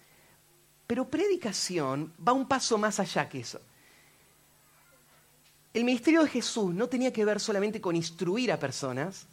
Pero 0.88 1.10
predicación 1.10 2.14
va 2.26 2.34
un 2.34 2.48
paso 2.48 2.78
más 2.78 3.00
allá 3.00 3.28
que 3.28 3.42
eso. 3.42 3.62
El 5.74 5.84
ministerio 5.84 6.24
de 6.24 6.30
Jesús 6.30 6.74
no 6.74 6.88
tenía 6.88 7.14
que 7.14 7.26
ver 7.26 7.40
solamente 7.40 7.80
con 7.80 7.96
instruir 7.96 8.52
a 8.52 8.60
personas, 8.60 9.28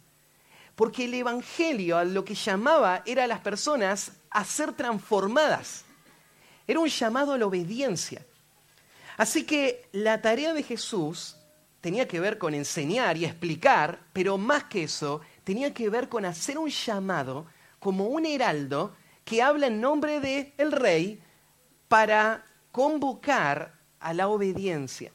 porque 0.77 1.05
el 1.05 1.15
Evangelio 1.15 2.03
lo 2.03 2.23
que 2.23 2.35
llamaba 2.35 3.01
era 3.07 3.23
a 3.23 3.27
las 3.27 3.39
personas 3.39 4.11
a 4.29 4.45
ser 4.45 4.73
transformadas. 4.73 5.83
Era 6.67 6.79
un 6.79 6.87
llamado 6.87 7.33
a 7.33 7.37
la 7.39 7.47
obediencia. 7.47 8.23
Así 9.17 9.43
que 9.43 9.89
la 9.91 10.21
tarea 10.21 10.53
de 10.53 10.61
Jesús 10.61 11.35
tenía 11.81 12.07
que 12.07 12.19
ver 12.19 12.37
con 12.37 12.53
enseñar 12.53 13.17
y 13.17 13.25
explicar, 13.25 14.01
pero 14.13 14.37
más 14.37 14.65
que 14.65 14.83
eso, 14.83 15.21
tenía 15.43 15.73
que 15.73 15.89
ver 15.89 16.09
con 16.09 16.25
hacer 16.25 16.59
un 16.59 16.69
llamado 16.69 17.47
como 17.79 18.05
un 18.05 18.27
heraldo 18.27 18.95
que 19.25 19.41
habla 19.41 19.65
en 19.65 19.81
nombre 19.81 20.19
del 20.19 20.53
el 20.59 20.71
rey 20.71 21.19
para 21.87 22.45
convocar 22.71 23.73
a 23.99 24.13
la 24.13 24.27
obediencia. 24.27 25.11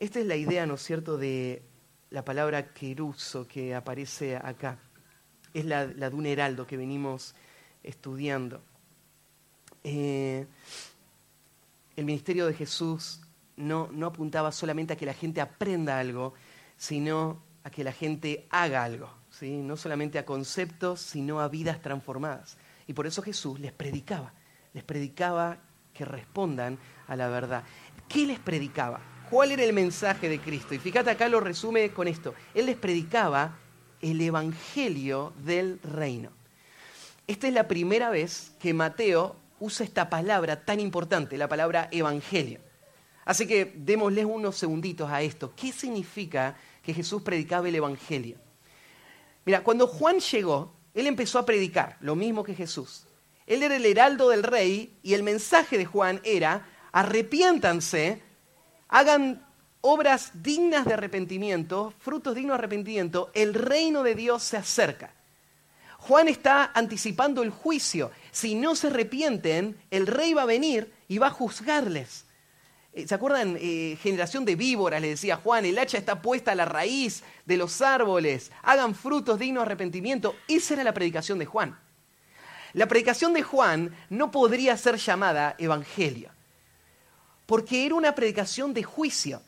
Esta 0.00 0.18
es 0.18 0.26
la 0.26 0.34
idea, 0.34 0.66
¿no 0.66 0.74
es 0.74 0.82
cierto?, 0.82 1.16
de 1.16 1.62
la 2.14 2.24
palabra 2.24 2.72
queruso 2.72 3.48
que 3.48 3.74
aparece 3.74 4.36
acá. 4.36 4.78
Es 5.52 5.64
la, 5.64 5.84
de 5.84 6.14
un 6.14 6.26
heraldo 6.26 6.64
que 6.64 6.76
venimos 6.76 7.34
estudiando. 7.82 8.62
Eh, 9.82 10.46
el 11.96 12.04
ministerio 12.04 12.46
de 12.46 12.54
Jesús 12.54 13.20
no, 13.56 13.88
apuntaba 14.06 14.52
solamente 14.52 14.92
a 14.92 14.96
que 14.96 15.06
la 15.06 15.12
gente 15.12 15.40
aprenda 15.40 15.98
algo, 15.98 16.34
sino 16.76 17.42
a 17.64 17.70
que 17.70 17.82
la 17.82 17.92
gente 17.92 18.46
haga 18.48 18.84
algo. 18.84 19.10
No 19.40 19.76
solamente 19.76 20.20
a 20.20 20.24
conceptos, 20.24 21.00
sino 21.00 21.40
a 21.40 21.48
vidas 21.48 21.82
transformadas. 21.82 22.56
Y 22.86 22.92
por 22.92 23.08
eso 23.08 23.22
Jesús 23.22 23.58
les 23.58 23.72
predicaba. 23.72 24.32
Les 24.72 24.84
predicaba 24.84 25.58
que 25.92 26.04
respondan 26.04 26.78
a 27.08 27.16
la 27.16 27.26
verdad. 27.26 27.64
¿Qué 28.08 28.24
les 28.24 28.38
predicaba? 28.38 29.13
¿Cuál 29.30 29.52
era 29.52 29.64
el 29.64 29.72
mensaje 29.72 30.28
de 30.28 30.38
Cristo? 30.38 30.74
Y 30.74 30.78
fíjate 30.78 31.10
acá 31.10 31.28
lo 31.28 31.40
resume 31.40 31.90
con 31.90 32.08
esto. 32.08 32.34
Él 32.54 32.66
les 32.66 32.76
predicaba 32.76 33.56
el 34.00 34.20
Evangelio 34.20 35.32
del 35.38 35.80
reino. 35.82 36.30
Esta 37.26 37.48
es 37.48 37.54
la 37.54 37.66
primera 37.66 38.10
vez 38.10 38.52
que 38.60 38.74
Mateo 38.74 39.36
usa 39.60 39.84
esta 39.84 40.10
palabra 40.10 40.64
tan 40.64 40.78
importante, 40.78 41.38
la 41.38 41.48
palabra 41.48 41.88
Evangelio. 41.90 42.60
Así 43.24 43.46
que 43.46 43.72
démosle 43.74 44.26
unos 44.26 44.56
segunditos 44.56 45.10
a 45.10 45.22
esto. 45.22 45.54
¿Qué 45.56 45.72
significa 45.72 46.56
que 46.82 46.92
Jesús 46.92 47.22
predicaba 47.22 47.68
el 47.68 47.74
Evangelio? 47.74 48.36
Mira, 49.46 49.62
cuando 49.62 49.86
Juan 49.86 50.20
llegó, 50.20 50.74
él 50.92 51.06
empezó 51.06 51.38
a 51.38 51.46
predicar 51.46 51.96
lo 52.00 52.14
mismo 52.14 52.44
que 52.44 52.54
Jesús. 52.54 53.06
Él 53.46 53.62
era 53.62 53.76
el 53.76 53.86
heraldo 53.86 54.28
del 54.28 54.42
rey 54.42 54.98
y 55.02 55.14
el 55.14 55.22
mensaje 55.22 55.78
de 55.78 55.86
Juan 55.86 56.20
era, 56.24 56.66
arrepiéntanse, 56.92 58.22
hagan 58.94 59.44
obras 59.80 60.30
dignas 60.34 60.84
de 60.84 60.94
arrepentimiento, 60.94 61.92
frutos 61.98 62.36
dignos 62.36 62.54
de 62.54 62.58
arrepentimiento, 62.58 63.32
el 63.34 63.52
reino 63.52 64.04
de 64.04 64.14
Dios 64.14 64.44
se 64.44 64.56
acerca. 64.56 65.10
Juan 65.98 66.28
está 66.28 66.70
anticipando 66.72 67.42
el 67.42 67.50
juicio. 67.50 68.12
Si 68.30 68.54
no 68.54 68.76
se 68.76 68.86
arrepienten, 68.86 69.76
el 69.90 70.06
rey 70.06 70.32
va 70.32 70.42
a 70.42 70.46
venir 70.46 70.92
y 71.08 71.18
va 71.18 71.26
a 71.26 71.30
juzgarles. 71.30 72.24
Eh, 72.92 73.08
¿Se 73.08 73.16
acuerdan? 73.16 73.58
Eh, 73.60 73.98
generación 74.00 74.44
de 74.44 74.54
víboras, 74.54 75.02
le 75.02 75.08
decía 75.08 75.38
Juan, 75.38 75.64
el 75.64 75.76
hacha 75.76 75.98
está 75.98 76.22
puesta 76.22 76.52
a 76.52 76.54
la 76.54 76.64
raíz 76.64 77.24
de 77.46 77.56
los 77.56 77.82
árboles, 77.82 78.52
hagan 78.62 78.94
frutos 78.94 79.40
dignos 79.40 79.62
de 79.62 79.66
arrepentimiento. 79.66 80.36
Esa 80.46 80.74
era 80.74 80.84
la 80.84 80.94
predicación 80.94 81.40
de 81.40 81.46
Juan. 81.46 81.76
La 82.74 82.86
predicación 82.86 83.32
de 83.32 83.42
Juan 83.42 83.92
no 84.08 84.30
podría 84.30 84.76
ser 84.76 84.98
llamada 84.98 85.56
evangelio, 85.58 86.30
porque 87.46 87.86
era 87.86 87.94
una 87.94 88.14
predicación 88.14 88.72
de 88.74 88.82
juicio, 88.82 89.42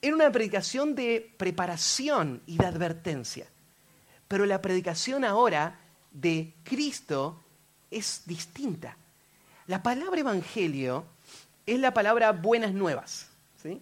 era 0.00 0.14
una 0.14 0.30
predicación 0.30 0.94
de 0.94 1.34
preparación 1.36 2.42
y 2.46 2.56
de 2.58 2.66
advertencia. 2.66 3.46
Pero 4.28 4.46
la 4.46 4.62
predicación 4.62 5.24
ahora 5.24 5.80
de 6.12 6.54
Cristo 6.62 7.42
es 7.90 8.22
distinta. 8.26 8.96
La 9.66 9.82
palabra 9.82 10.20
evangelio 10.20 11.06
es 11.66 11.80
la 11.80 11.92
palabra 11.92 12.32
buenas 12.32 12.72
nuevas. 12.72 13.28
¿sí? 13.62 13.80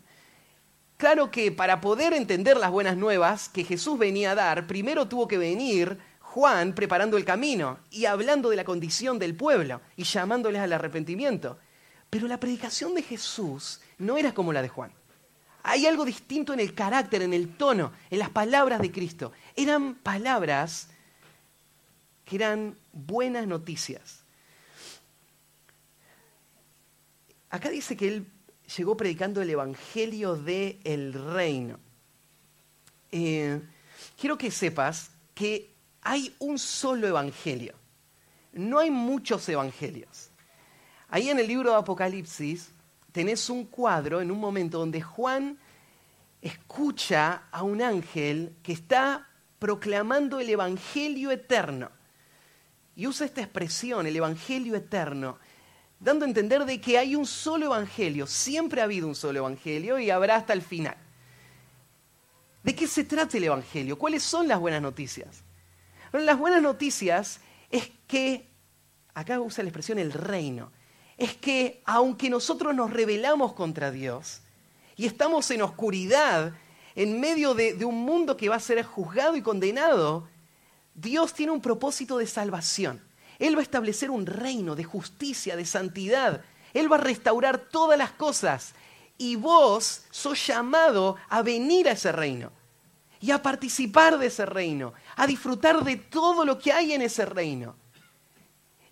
Claro 0.96 1.30
que 1.30 1.52
para 1.52 1.80
poder 1.80 2.14
entender 2.14 2.56
las 2.56 2.70
buenas 2.70 2.96
nuevas 2.96 3.48
que 3.48 3.64
Jesús 3.64 3.98
venía 3.98 4.30
a 4.30 4.34
dar, 4.34 4.66
primero 4.66 5.06
tuvo 5.06 5.28
que 5.28 5.38
venir 5.38 5.98
Juan 6.20 6.74
preparando 6.74 7.16
el 7.16 7.24
camino 7.24 7.78
y 7.90 8.06
hablando 8.06 8.50
de 8.50 8.56
la 8.56 8.64
condición 8.64 9.18
del 9.18 9.34
pueblo 9.34 9.80
y 9.96 10.04
llamándoles 10.04 10.60
al 10.60 10.72
arrepentimiento. 10.72 11.58
Pero 12.10 12.28
la 12.28 12.40
predicación 12.40 12.94
de 12.94 13.02
Jesús 13.02 13.80
no 13.98 14.16
era 14.16 14.32
como 14.32 14.52
la 14.52 14.62
de 14.62 14.68
Juan. 14.68 14.92
Hay 15.62 15.86
algo 15.86 16.04
distinto 16.04 16.52
en 16.52 16.60
el 16.60 16.74
carácter, 16.74 17.22
en 17.22 17.32
el 17.32 17.56
tono, 17.56 17.92
en 18.10 18.20
las 18.20 18.30
palabras 18.30 18.80
de 18.80 18.92
Cristo. 18.92 19.32
Eran 19.56 19.96
palabras 19.96 20.88
que 22.24 22.36
eran 22.36 22.76
buenas 22.92 23.46
noticias. 23.46 24.24
Acá 27.50 27.68
dice 27.68 27.96
que 27.96 28.08
él 28.08 28.26
llegó 28.76 28.96
predicando 28.96 29.42
el 29.42 29.50
Evangelio 29.50 30.36
del 30.36 30.78
el 30.84 31.12
reino. 31.12 31.78
Eh, 33.10 33.60
quiero 34.20 34.36
que 34.36 34.50
sepas 34.50 35.10
que 35.34 35.74
hay 36.02 36.34
un 36.38 36.58
solo 36.58 37.06
Evangelio. 37.06 37.74
No 38.52 38.78
hay 38.78 38.90
muchos 38.90 39.48
Evangelios. 39.48 40.30
Ahí 41.08 41.30
en 41.30 41.38
el 41.38 41.46
libro 41.46 41.70
de 41.70 41.76
Apocalipsis 41.76 42.70
tenés 43.12 43.48
un 43.48 43.64
cuadro 43.64 44.20
en 44.20 44.30
un 44.30 44.38
momento 44.38 44.78
donde 44.78 45.00
Juan 45.00 45.58
escucha 46.42 47.44
a 47.50 47.62
un 47.62 47.80
ángel 47.82 48.56
que 48.62 48.72
está 48.72 49.28
proclamando 49.58 50.38
el 50.40 50.50
Evangelio 50.50 51.30
eterno. 51.30 51.90
Y 52.94 53.06
usa 53.06 53.26
esta 53.26 53.42
expresión, 53.42 54.06
el 54.06 54.16
Evangelio 54.16 54.74
eterno 54.74 55.38
dando 55.98 56.24
a 56.24 56.28
entender 56.28 56.64
de 56.64 56.80
que 56.80 56.98
hay 56.98 57.16
un 57.16 57.26
solo 57.26 57.66
evangelio, 57.66 58.26
siempre 58.26 58.80
ha 58.80 58.84
habido 58.84 59.08
un 59.08 59.14
solo 59.14 59.38
evangelio 59.38 59.98
y 59.98 60.10
habrá 60.10 60.36
hasta 60.36 60.52
el 60.52 60.62
final. 60.62 60.96
¿De 62.62 62.74
qué 62.74 62.86
se 62.86 63.04
trata 63.04 63.36
el 63.36 63.44
evangelio? 63.44 63.98
¿Cuáles 63.98 64.22
son 64.22 64.48
las 64.48 64.58
buenas 64.58 64.82
noticias? 64.82 65.42
las 66.12 66.38
buenas 66.38 66.62
noticias 66.62 67.40
es 67.70 67.90
que, 68.06 68.48
acá 69.12 69.38
usa 69.40 69.62
la 69.62 69.68
expresión 69.68 69.98
el 69.98 70.12
reino, 70.12 70.72
es 71.18 71.34
que 71.36 71.80
aunque 71.84 72.28
nosotros 72.28 72.74
nos 72.74 72.92
rebelamos 72.92 73.54
contra 73.54 73.90
Dios 73.90 74.40
y 74.96 75.06
estamos 75.06 75.50
en 75.50 75.62
oscuridad, 75.62 76.52
en 76.94 77.20
medio 77.20 77.54
de, 77.54 77.84
un 77.84 78.04
mundo 78.04 78.36
que 78.36 78.48
va 78.48 78.56
a 78.56 78.60
ser 78.60 78.82
juzgado 78.82 79.36
y 79.36 79.42
condenado, 79.42 80.28
Dios 80.94 81.34
tiene 81.34 81.52
un 81.52 81.60
propósito 81.60 82.18
de 82.18 82.26
salvación. 82.26 83.02
Él 83.38 83.54
va 83.54 83.60
a 83.60 83.64
establecer 83.64 84.10
un 84.10 84.24
reino 84.24 84.74
de 84.74 84.84
justicia, 84.84 85.56
de 85.56 85.66
santidad. 85.66 86.42
Él 86.72 86.90
va 86.90 86.96
a 86.96 87.00
restaurar 87.00 87.58
todas 87.58 87.98
las 87.98 88.12
cosas. 88.12 88.72
Y 89.18 89.36
vos 89.36 90.04
sos 90.10 90.46
llamado 90.46 91.16
a 91.28 91.42
venir 91.42 91.88
a 91.88 91.92
ese 91.92 92.12
reino 92.12 92.50
y 93.20 93.30
a 93.30 93.42
participar 93.42 94.18
de 94.18 94.26
ese 94.26 94.46
reino, 94.46 94.94
a 95.16 95.26
disfrutar 95.26 95.84
de 95.84 95.96
todo 95.96 96.44
lo 96.44 96.58
que 96.58 96.72
hay 96.72 96.92
en 96.92 97.02
ese 97.02 97.26
reino. 97.26 97.74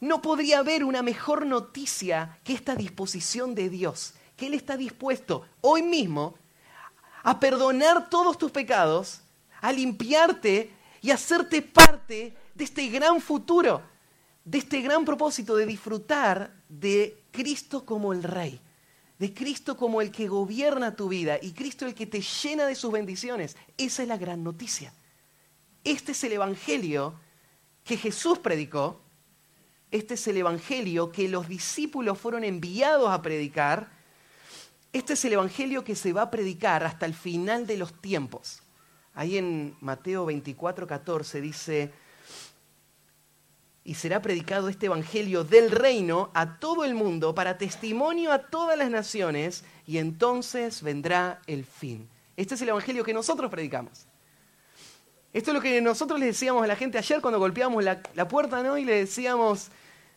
No 0.05 0.21
podría 0.21 0.59
haber 0.59 0.85
una 0.85 1.03
mejor 1.03 1.47
noticia 1.47 2.39
que 2.45 2.53
esta 2.53 2.75
disposición 2.77 3.55
de 3.55 3.71
Dios, 3.71 4.15
que 4.37 4.47
Él 4.47 4.55
está 4.55 4.77
dispuesto 4.77 5.47
hoy 5.61 5.83
mismo 5.83 6.35
a 7.23 7.41
perdonar 7.41 8.11
todos 8.11 8.37
tus 8.37 8.51
pecados, 8.51 9.23
a 9.61 9.73
limpiarte 9.73 10.71
y 11.01 11.11
a 11.11 11.15
hacerte 11.15 11.63
parte 11.63 12.37
de 12.55 12.65
este 12.65 12.89
gran 12.89 13.21
futuro 13.21 13.83
de 14.45 14.59
este 14.59 14.83
gran 14.83 15.05
propósito 15.05 15.57
de 15.57 15.67
disfrutar 15.67 16.55
de 16.69 17.23
Cristo 17.31 17.85
como 17.87 18.13
el 18.13 18.23
Rey, 18.23 18.61
de 19.19 19.33
Cristo 19.33 19.77
como 19.77 20.03
el 20.03 20.11
que 20.11 20.29
gobierna 20.29 20.95
tu 20.95 21.09
vida 21.09 21.39
y 21.41 21.53
Cristo 21.53 21.87
el 21.87 21.95
que 21.95 22.07
te 22.07 22.21
llena 22.21 22.67
de 22.67 22.75
sus 22.75 22.93
bendiciones. 22.93 23.57
Esa 23.79 24.03
es 24.03 24.09
la 24.09 24.19
gran 24.19 24.45
noticia. 24.45 24.93
Este 25.83 26.13
es 26.13 26.25
el 26.25 26.33
Evangelio 26.33 27.15
que 27.85 27.97
Jesús 27.97 28.39
predicó, 28.39 29.01
este 29.95 30.15
es 30.15 30.27
el 30.27 30.39
Evangelio 30.39 31.13
que 31.13 31.29
los 31.29 31.47
discípulos 31.47 32.19
fueron 32.19 32.43
enviados 32.43 33.11
a 33.11 33.23
predicar, 33.23 33.93
este 34.93 35.13
es 35.13 35.25
el 35.25 35.35
Evangelio 35.35 35.85
que 35.85 35.95
se 35.95 36.13
va 36.13 36.23
a 36.23 36.31
predicar 36.33 36.83
hasta 36.83 37.07
el 37.07 37.15
final 37.15 37.65
de 37.65 37.77
los 37.77 37.93
tiempos. 38.01 38.61
Ahí 39.15 39.39
en 39.39 39.77
Mateo 39.81 40.27
24, 40.27 40.89
14 40.89 41.41
dice, 41.41 41.93
y 43.85 43.95
será 43.95 44.21
predicado 44.21 44.69
este 44.69 44.87
Evangelio 44.87 45.45
del 45.45 45.71
reino 45.71 46.33
a 46.35 46.59
todo 46.59 46.85
el 46.85 46.95
mundo 46.95 47.33
para 47.33 47.57
testimonio 47.57 48.33
a 48.33 48.41
todas 48.41 48.77
las 48.77 48.91
naciones 48.91 49.63
y 49.87 49.99
entonces 49.99 50.83
vendrá 50.83 51.41
el 51.47 51.65
fin. 51.65 52.09
Este 52.37 52.57
es 52.57 52.63
el 52.63 52.71
Evangelio 52.71 53.05
que 53.05 53.15
nosotros 53.15 53.49
predicamos. 53.49 54.09
Esto 55.33 55.51
es 55.51 55.55
lo 55.55 55.61
que 55.61 55.81
nosotros 55.81 56.19
le 56.19 56.27
decíamos 56.27 56.65
a 56.65 56.67
la 56.67 56.75
gente 56.75 56.99
ayer 56.99 57.21
cuando 57.21 57.39
golpeamos 57.39 57.85
la, 57.85 58.29
puerta 58.29 58.61
¿no? 58.61 58.77
y 58.77 58.85
le 58.85 58.95
decíamos, 58.95 59.71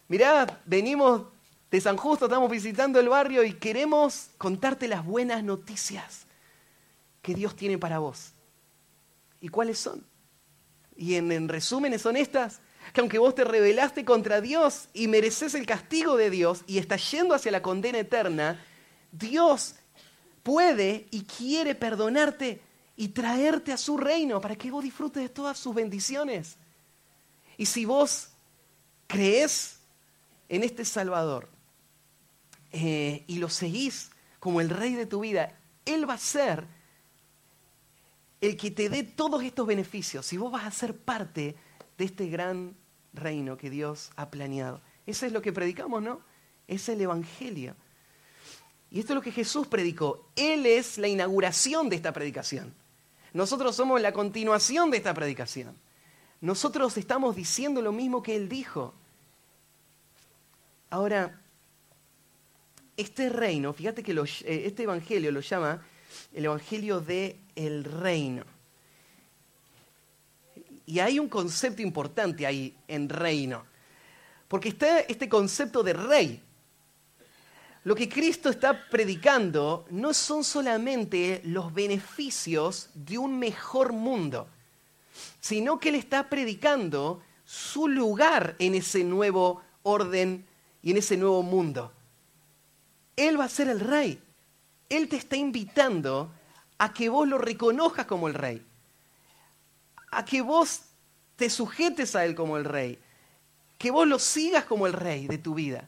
mirá, 0.07 0.61
venimos 0.65 1.23
de 1.69 1.81
San 1.81 1.97
Justo, 1.97 2.25
estamos 2.25 2.49
visitando 2.49 2.99
el 2.99 3.09
barrio 3.09 3.43
y 3.43 3.53
queremos 3.53 4.29
contarte 4.37 4.87
las 4.87 5.05
buenas 5.05 5.43
noticias 5.43 6.25
que 7.21 7.35
Dios 7.35 7.55
tiene 7.55 7.77
para 7.77 7.99
vos. 7.99 8.31
¿Y 9.41 9.49
cuáles 9.49 9.77
son? 9.77 10.05
Y 10.95 11.15
en, 11.15 11.31
en 11.31 11.49
resúmenes 11.49 12.01
son 12.01 12.15
estas 12.15 12.61
que 12.93 13.01
aunque 13.01 13.19
vos 13.19 13.35
te 13.35 13.43
rebelaste 13.43 14.05
contra 14.05 14.41
Dios 14.41 14.87
y 14.93 15.07
mereces 15.07 15.53
el 15.55 15.65
castigo 15.65 16.15
de 16.15 16.29
Dios 16.29 16.63
y 16.67 16.77
estás 16.77 17.11
yendo 17.11 17.35
hacia 17.35 17.51
la 17.51 17.61
condena 17.61 17.99
eterna, 17.99 18.63
Dios 19.11 19.75
puede 20.43 21.07
y 21.11 21.23
quiere 21.23 21.75
perdonarte 21.75 22.61
y 22.95 23.09
traerte 23.09 23.73
a 23.73 23.77
su 23.77 23.97
reino 23.97 24.41
para 24.41 24.55
que 24.55 24.71
vos 24.71 24.83
disfrutes 24.83 25.21
de 25.21 25.29
todas 25.29 25.57
sus 25.57 25.75
bendiciones. 25.75 26.55
Y 27.57 27.65
si 27.65 27.85
vos 27.85 28.29
crees 29.07 29.76
en 30.49 30.63
este 30.63 30.85
Salvador 30.85 31.49
eh, 32.71 33.23
y 33.27 33.37
lo 33.37 33.49
seguís 33.49 34.11
como 34.39 34.61
el 34.61 34.69
rey 34.69 34.93
de 34.93 35.05
tu 35.05 35.21
vida, 35.21 35.57
Él 35.85 36.09
va 36.09 36.13
a 36.13 36.19
ser 36.19 36.65
el 38.41 38.55
que 38.55 38.71
te 38.71 38.89
dé 38.89 39.03
todos 39.03 39.43
estos 39.43 39.65
beneficios 39.65 40.31
y 40.31 40.37
vos 40.37 40.51
vas 40.51 40.65
a 40.65 40.71
ser 40.71 40.95
parte 40.95 41.55
de 41.97 42.05
este 42.05 42.27
gran 42.27 42.75
reino 43.13 43.57
que 43.57 43.69
Dios 43.69 44.11
ha 44.15 44.29
planeado. 44.29 44.81
Eso 45.05 45.25
es 45.25 45.31
lo 45.31 45.41
que 45.41 45.53
predicamos, 45.53 46.01
¿no? 46.01 46.21
Es 46.67 46.87
el 46.89 47.01
Evangelio. 47.01 47.75
Y 48.91 48.99
esto 48.99 49.13
es 49.13 49.15
lo 49.15 49.21
que 49.21 49.31
Jesús 49.31 49.67
predicó. 49.67 50.29
Él 50.35 50.65
es 50.65 50.97
la 50.97 51.07
inauguración 51.07 51.89
de 51.89 51.95
esta 51.95 52.13
predicación. 52.13 52.73
Nosotros 53.33 53.75
somos 53.75 53.99
la 54.01 54.13
continuación 54.13 54.91
de 54.91 54.97
esta 54.97 55.13
predicación. 55.13 55.75
Nosotros 56.39 56.97
estamos 56.97 57.35
diciendo 57.35 57.81
lo 57.81 57.91
mismo 57.91 58.23
que 58.23 58.35
Él 58.35 58.47
dijo. 58.47 58.93
Ahora, 60.89 61.37
este 62.95 63.29
reino, 63.29 63.73
fíjate 63.73 64.01
que 64.01 64.13
eh, 64.13 64.63
este 64.65 64.83
Evangelio 64.83 65.31
lo 65.31 65.41
llama 65.41 65.85
el 66.33 66.45
Evangelio 66.45 67.01
del 67.01 67.35
el 67.55 67.83
reino. 67.83 68.43
Y 70.85 70.99
hay 70.99 71.19
un 71.19 71.27
concepto 71.27 71.81
importante 71.81 72.45
ahí 72.45 72.73
en 72.87 73.09
reino. 73.09 73.65
Porque 74.47 74.69
está 74.69 75.01
este 75.01 75.27
concepto 75.27 75.83
de 75.83 75.91
rey. 75.91 76.41
Lo 77.83 77.93
que 77.93 78.07
Cristo 78.07 78.49
está 78.49 78.89
predicando 78.89 79.85
no 79.89 80.13
son 80.13 80.45
solamente 80.45 81.41
los 81.43 81.73
beneficios 81.73 82.89
de 82.93 83.17
un 83.17 83.37
mejor 83.37 83.91
mundo, 83.91 84.47
sino 85.41 85.79
que 85.79 85.89
Él 85.89 85.95
está 85.95 86.29
predicando 86.29 87.21
su 87.45 87.89
lugar 87.89 88.55
en 88.59 88.75
ese 88.75 89.03
nuevo 89.03 89.61
orden 89.83 90.46
y 90.81 90.91
en 90.91 90.97
ese 90.97 91.17
nuevo 91.17 91.43
mundo. 91.43 91.91
Él 93.15 93.39
va 93.39 93.45
a 93.45 93.49
ser 93.49 93.69
el 93.69 93.79
rey. 93.79 94.21
Él 94.89 95.09
te 95.09 95.17
está 95.17 95.35
invitando 95.35 96.31
a 96.77 96.93
que 96.93 97.09
vos 97.09 97.27
lo 97.27 97.37
reconozcas 97.37 98.05
como 98.05 98.27
el 98.27 98.33
rey 98.33 98.63
a 100.11 100.25
que 100.25 100.41
vos 100.41 100.81
te 101.35 101.49
sujetes 101.49 102.15
a 102.15 102.25
Él 102.25 102.35
como 102.35 102.57
el 102.57 102.65
rey, 102.65 102.99
que 103.77 103.91
vos 103.91 104.07
lo 104.07 104.19
sigas 104.19 104.65
como 104.65 104.87
el 104.87 104.93
rey 104.93 105.27
de 105.27 105.37
tu 105.37 105.53
vida. 105.53 105.87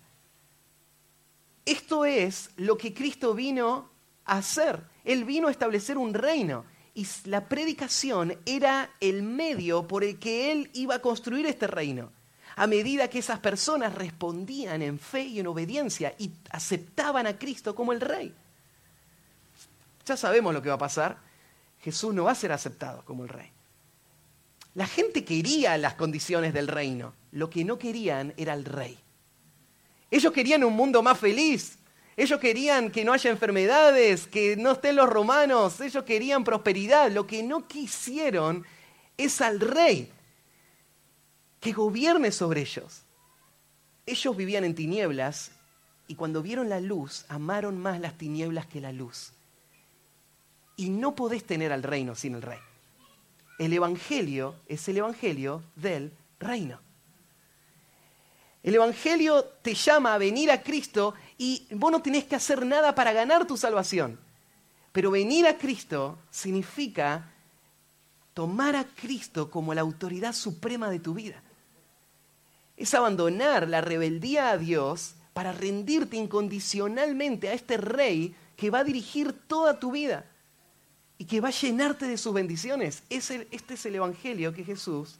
Esto 1.66 2.06
es 2.06 2.52
lo 2.58 2.78
que 2.78 2.94
Cristo 2.94 3.34
vino 3.34 3.90
a 4.26 4.38
hacer. 4.38 4.84
Él 5.04 5.26
vino 5.26 5.48
a 5.48 5.52
establecer 5.52 5.98
un 5.98 6.14
reino 6.14 6.66
y 6.94 7.08
la 7.26 7.48
predicación 7.48 8.38
era 8.46 8.92
el 9.00 9.24
medio 9.24 9.88
por 9.88 10.04
el 10.04 10.20
que 10.20 10.52
Él 10.52 10.70
iba 10.74 10.96
a 10.96 11.02
construir 11.02 11.46
este 11.46 11.68
reino. 11.68 12.12
A 12.60 12.68
medida 12.68 13.10
que 13.10 13.20
esas 13.20 13.39
personas 13.39 13.95
respondían 13.95 14.82
en 14.82 14.99
fe 14.99 15.22
y 15.22 15.39
en 15.39 15.47
obediencia 15.47 16.14
y 16.18 16.30
aceptaban 16.49 17.26
a 17.26 17.38
Cristo 17.38 17.74
como 17.74 17.93
el 17.93 18.01
rey. 18.01 18.36
Ya 20.05 20.18
sabemos 20.18 20.53
lo 20.53 20.62
que 20.62 20.68
va 20.68 20.76
a 20.76 20.78
pasar. 20.78 21.20
Jesús 21.80 22.14
no 22.14 22.26
va 22.26 22.32
a 22.32 22.36
ser 22.36 22.51
aceptado 22.51 23.05
como 23.05 23.24
el 23.24 23.30
rey. 23.30 23.49
La 24.76 24.88
gente 24.88 25.24
quería 25.24 25.78
las 25.78 25.93
condiciones 25.93 26.53
del 26.53 26.68
reino. 26.68 27.14
Lo 27.32 27.49
que 27.49 27.64
no 27.64 27.80
querían 27.80 28.34
era 28.36 28.55
el 28.55 28.66
rey. 28.66 28.99
Ellos 30.12 30.34
querían 30.34 30.66
un 30.66 30.74
mundo 30.74 31.01
más 31.01 31.18
feliz. 31.18 31.78
Ellos 32.18 32.41
querían 32.41 32.91
que 32.91 33.05
no 33.05 33.14
haya 33.14 33.30
enfermedades, 33.30 34.28
que 34.28 34.57
no 34.57 34.74
estén 34.74 34.97
los 34.97 35.07
romanos. 35.07 35.80
Ellos 35.80 36.03
querían 36.03 36.43
prosperidad. 36.43 37.10
Lo 37.10 37.26
que 37.26 37.41
no 37.41 37.70
quisieron 37.70 38.66
es 39.16 39.39
al 39.39 39.62
rey 39.62 40.12
que 41.60 41.72
gobierne 41.74 42.32
sobre 42.32 42.62
ellos. 42.62 43.03
Ellos 44.05 44.36
vivían 44.36 44.64
en 44.64 44.76
tinieblas 44.76 45.51
y 46.07 46.16
cuando 46.16 46.41
vieron 46.41 46.70
la 46.70 46.80
luz 46.80 47.26
amaron 47.30 47.78
más 47.80 47.99
las 47.99 48.18
tinieblas 48.18 48.66
que 48.66 48.82
la 48.82 48.91
luz. 48.91 49.32
Y 50.76 50.89
no 50.89 51.16
podés 51.16 51.43
tener 51.43 51.72
al 51.72 51.84
reino 51.84 52.16
sin 52.16 52.36
el 52.36 52.41
rey. 52.41 52.60
El 53.60 53.74
Evangelio 53.74 54.55
es 54.68 54.88
el 54.88 54.97
Evangelio 54.97 55.64
del 55.76 56.14
reino. 56.39 56.80
El 58.64 58.76
Evangelio 58.76 59.43
te 59.62 59.74
llama 59.74 60.14
a 60.14 60.18
venir 60.18 60.51
a 60.51 60.64
Cristo 60.64 61.14
y 61.38 61.68
vos 61.72 61.91
no 61.91 62.01
tenés 62.01 62.26
que 62.26 62.36
hacer 62.36 62.66
nada 62.66 62.95
para 62.95 63.14
ganar 63.14 63.45
tu 63.45 63.57
salvación. 63.57 64.20
Pero 64.91 65.12
venir 65.12 65.45
a 65.45 65.57
Cristo 65.57 66.18
significa 66.32 67.32
tomar 68.34 68.76
a 68.76 68.86
Cristo 68.86 69.51
como 69.51 69.74
la 69.74 69.82
autoridad 69.82 70.34
suprema 70.34 70.89
de 70.89 70.99
tu 70.99 71.14
vida. 71.14 71.43
Es 72.80 72.94
abandonar 72.94 73.68
la 73.68 73.82
rebeldía 73.82 74.52
a 74.52 74.58
Dios 74.58 75.16
para 75.34 75.52
rendirte 75.52 76.16
incondicionalmente 76.16 77.50
a 77.50 77.54
este 77.54 77.76
rey 77.76 78.34
que 78.56 78.70
va 78.70 78.80
a 78.80 78.84
dirigir 78.86 79.34
toda 79.34 79.80
tu 79.80 79.92
vida 79.92 80.26
y 81.18 81.26
que 81.26 81.42
va 81.42 81.50
a 81.50 81.52
llenarte 81.52 82.08
de 82.08 82.18
sus 82.18 82.34
bendiciones. 82.34 83.04
este 83.10 83.74
es 83.74 83.86
el 83.86 83.96
Evangelio 83.96 84.54
que 84.54 84.64
Jesús 84.64 85.20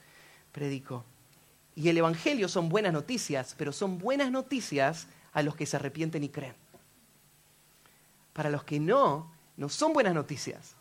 predicó. 0.54 1.04
Y 1.76 1.90
el 1.90 1.98
Evangelio 1.98 2.48
son 2.48 2.70
buenas 2.70 2.94
noticias, 2.94 3.56
pero 3.58 3.74
son 3.74 4.00
buenas 4.00 4.32
noticias 4.32 5.08
a 5.34 5.44
los 5.44 5.58
que 5.58 5.66
se 5.66 5.76
arrepienten 5.76 6.24
y 6.24 6.30
creen. 6.30 6.56
Para 8.32 8.50
los 8.50 8.64
que 8.64 8.80
no, 8.80 9.30
no 9.58 9.68
son 9.68 9.92
buenas 9.92 10.14
noticias. 10.14 10.76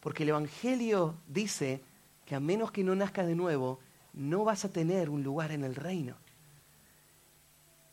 Porque 0.00 0.22
el 0.22 0.30
Evangelio 0.30 1.14
dice 1.28 1.82
que 2.24 2.34
a 2.34 2.40
menos 2.40 2.72
que 2.72 2.82
no 2.82 2.94
nazcas 2.94 3.26
de 3.26 3.34
nuevo, 3.34 3.78
no 4.12 4.44
vas 4.44 4.64
a 4.64 4.72
tener 4.72 5.10
un 5.10 5.22
lugar 5.22 5.52
en 5.52 5.64
el 5.64 5.74
reino. 5.74 6.16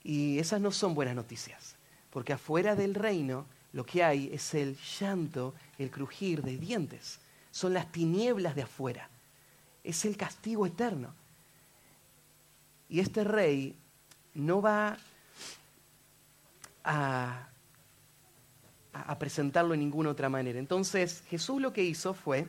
Y 0.03 0.39
esas 0.39 0.61
no 0.61 0.71
son 0.71 0.95
buenas 0.95 1.15
noticias. 1.15 1.75
Porque 2.09 2.33
afuera 2.33 2.75
del 2.75 2.95
reino 2.95 3.45
lo 3.73 3.85
que 3.85 4.03
hay 4.03 4.29
es 4.33 4.53
el 4.53 4.77
llanto, 4.99 5.53
el 5.77 5.91
crujir 5.91 6.41
de 6.41 6.57
dientes. 6.57 7.19
Son 7.51 7.73
las 7.73 7.91
tinieblas 7.91 8.55
de 8.55 8.63
afuera. 8.63 9.09
Es 9.83 10.05
el 10.05 10.17
castigo 10.17 10.65
eterno. 10.65 11.13
Y 12.89 12.99
este 12.99 13.23
rey 13.23 13.75
no 14.33 14.61
va 14.61 14.97
a, 16.83 17.45
presentarlo 19.19 19.71
de 19.71 19.77
ninguna 19.77 20.09
otra 20.09 20.29
manera. 20.29 20.59
Entonces 20.59 21.23
Jesús 21.29 21.61
lo 21.61 21.73
que 21.73 21.83
hizo 21.83 22.13
fue 22.13 22.47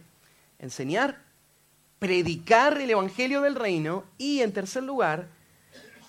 enseñar, 0.59 1.23
predicar 2.01 2.81
el 2.81 2.91
Evangelio 2.91 3.43
del 3.43 3.55
reino 3.55 4.05
y 4.19 4.41
en 4.41 4.53
tercer 4.53 4.83
lugar, 4.83 5.29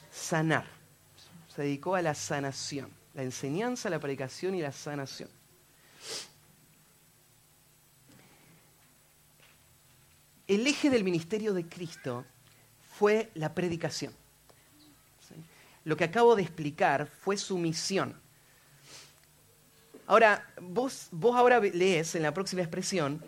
sanar. 0.09 0.65
Se 1.53 1.63
dedicó 1.63 1.95
a 1.95 2.01
la 2.01 2.15
sanación, 2.15 2.89
la 3.13 3.23
enseñanza, 3.23 3.89
la 3.89 3.99
predicación 3.99 4.55
y 4.55 4.61
la 4.61 4.71
sanación. 4.71 5.29
El 10.47 10.65
eje 10.65 10.89
del 10.89 11.03
ministerio 11.03 11.53
de 11.53 11.67
Cristo 11.67 12.25
fue 12.97 13.29
la 13.35 13.53
predicación. 13.53 14.13
Lo 15.83 15.97
que 15.97 16.05
acabo 16.05 16.35
de 16.35 16.43
explicar 16.43 17.07
fue 17.07 17.35
su 17.35 17.57
misión. 17.57 18.15
Ahora, 20.07 20.53
vos, 20.61 21.07
vos 21.11 21.35
ahora 21.35 21.59
lees 21.59 22.15
en 22.15 22.23
la 22.23 22.33
próxima 22.33 22.61
expresión, 22.61 23.23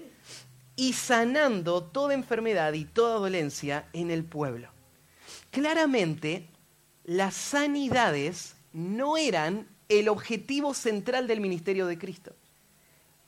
y 0.76 0.93
sanando 0.93 1.84
toda 1.84 2.13
enfermedad 2.13 2.74
y 2.74 2.86
toda 2.86 3.19
dolencia 3.19 3.88
en 3.93 4.11
el 4.11 4.24
pueblo. 4.24 4.69
Claramente, 5.51 6.49
las 7.03 7.36
sanidades 7.36 8.55
no 8.71 9.17
eran 9.17 9.67
el 9.89 10.09
objetivo 10.09 10.74
central 10.74 11.28
del 11.28 11.41
ministerio 11.41 11.86
de 11.86 11.97
Cristo, 11.97 12.36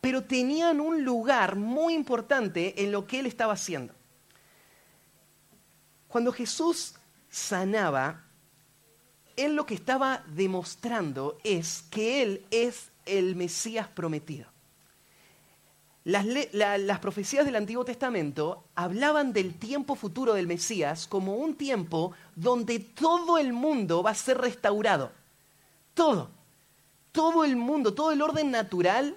pero 0.01 0.23
tenían 0.23 0.79
un 0.79 1.03
lugar 1.03 1.55
muy 1.55 1.93
importante 1.93 2.83
en 2.83 2.91
lo 2.91 3.05
que 3.05 3.19
él 3.19 3.25
estaba 3.25 3.53
haciendo. 3.53 3.93
Cuando 6.07 6.31
Jesús 6.31 6.95
sanaba, 7.29 8.23
él 9.35 9.55
lo 9.55 9.65
que 9.65 9.73
estaba 9.75 10.23
demostrando 10.27 11.37
es 11.43 11.83
que 11.91 12.21
él 12.21 12.45
es 12.51 12.89
el 13.05 13.35
Mesías 13.35 13.87
prometido. 13.87 14.54
Las, 16.05 16.99
profecías 16.99 17.45
del 17.45 17.55
Antiguo 17.55 17.83
Testamento 17.83 18.65
hablaban 18.75 19.33
del 19.33 19.55
tiempo 19.55 19.95
futuro 19.95 20.35
del 20.35 20.45
Mesías 20.45 21.07
como 21.07 21.37
un 21.37 21.55
tiempo 21.55 22.13
donde 22.35 22.77
todo 22.77 23.39
el 23.39 23.53
mundo 23.53 24.03
va 24.03 24.11
a 24.11 24.15
ser 24.15 24.37
restaurado. 24.37 25.11
Todo. 25.95 26.29
Todo 27.11 27.43
el 27.43 27.55
mundo, 27.55 27.95
todo 27.95 28.11
el 28.11 28.21
orden 28.21 28.51
natural 28.51 29.15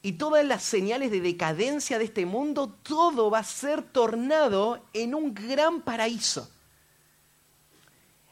y 0.00 0.12
todas 0.12 0.46
las 0.46 0.62
señales 0.62 1.10
de 1.10 1.20
decadencia 1.20 1.98
de 1.98 2.04
este 2.04 2.24
mundo, 2.24 2.74
todo 2.82 3.30
va 3.30 3.40
a 3.40 3.44
ser 3.44 3.82
tornado 3.82 4.82
en 4.94 5.14
un 5.14 5.34
gran 5.34 5.82
paraíso. 5.82 6.50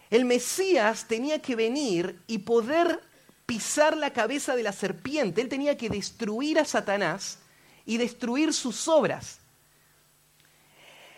El 0.08 0.24
Mesías 0.24 1.08
tenía 1.08 1.42
que 1.42 1.56
venir 1.56 2.22
y 2.26 2.38
poder 2.38 3.02
pisar 3.44 3.98
la 3.98 4.14
cabeza 4.14 4.56
de 4.56 4.62
la 4.62 4.72
serpiente. 4.72 5.42
Él 5.42 5.50
tenía 5.50 5.76
que 5.76 5.90
destruir 5.90 6.58
a 6.58 6.64
Satanás 6.64 7.41
y 7.84 7.96
destruir 7.96 8.52
sus 8.52 8.88
obras. 8.88 9.38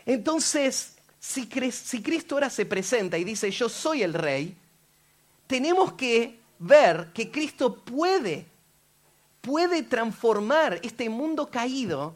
Entonces, 0.06 0.96
si, 1.18 1.46
Cristo 1.46 2.34
ahora 2.34 2.50
se 2.50 2.66
presenta 2.66 3.16
y 3.16 3.24
dice, 3.24 3.50
yo 3.50 3.68
soy 3.68 4.02
el 4.02 4.12
rey, 4.12 4.56
tenemos 5.46 5.94
que 5.94 6.38
ver 6.58 7.10
que 7.14 7.30
Cristo 7.30 7.76
puede, 7.76 8.46
puede 9.40 9.82
transformar 9.82 10.80
este 10.82 11.08
mundo 11.08 11.50
caído 11.50 12.14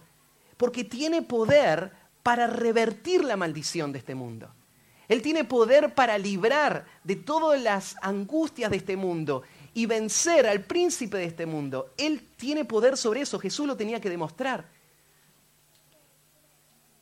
porque 0.56 0.84
tiene 0.84 1.22
poder 1.22 1.92
para 2.22 2.46
revertir 2.46 3.24
la 3.24 3.36
maldición 3.36 3.92
de 3.92 4.00
este 4.00 4.14
mundo. 4.14 4.50
Él 5.08 5.22
tiene 5.22 5.44
poder 5.44 5.94
para 5.94 6.18
librar 6.18 6.84
de 7.02 7.16
todas 7.16 7.60
las 7.60 7.96
angustias 8.02 8.70
de 8.70 8.76
este 8.76 8.96
mundo 8.96 9.42
y 9.78 9.86
vencer 9.86 10.44
al 10.48 10.64
príncipe 10.64 11.18
de 11.18 11.26
este 11.26 11.46
mundo. 11.46 11.94
Él 11.96 12.20
tiene 12.36 12.64
poder 12.64 12.96
sobre 12.96 13.20
eso. 13.20 13.38
Jesús 13.38 13.64
lo 13.64 13.76
tenía 13.76 14.00
que 14.00 14.10
demostrar. 14.10 14.68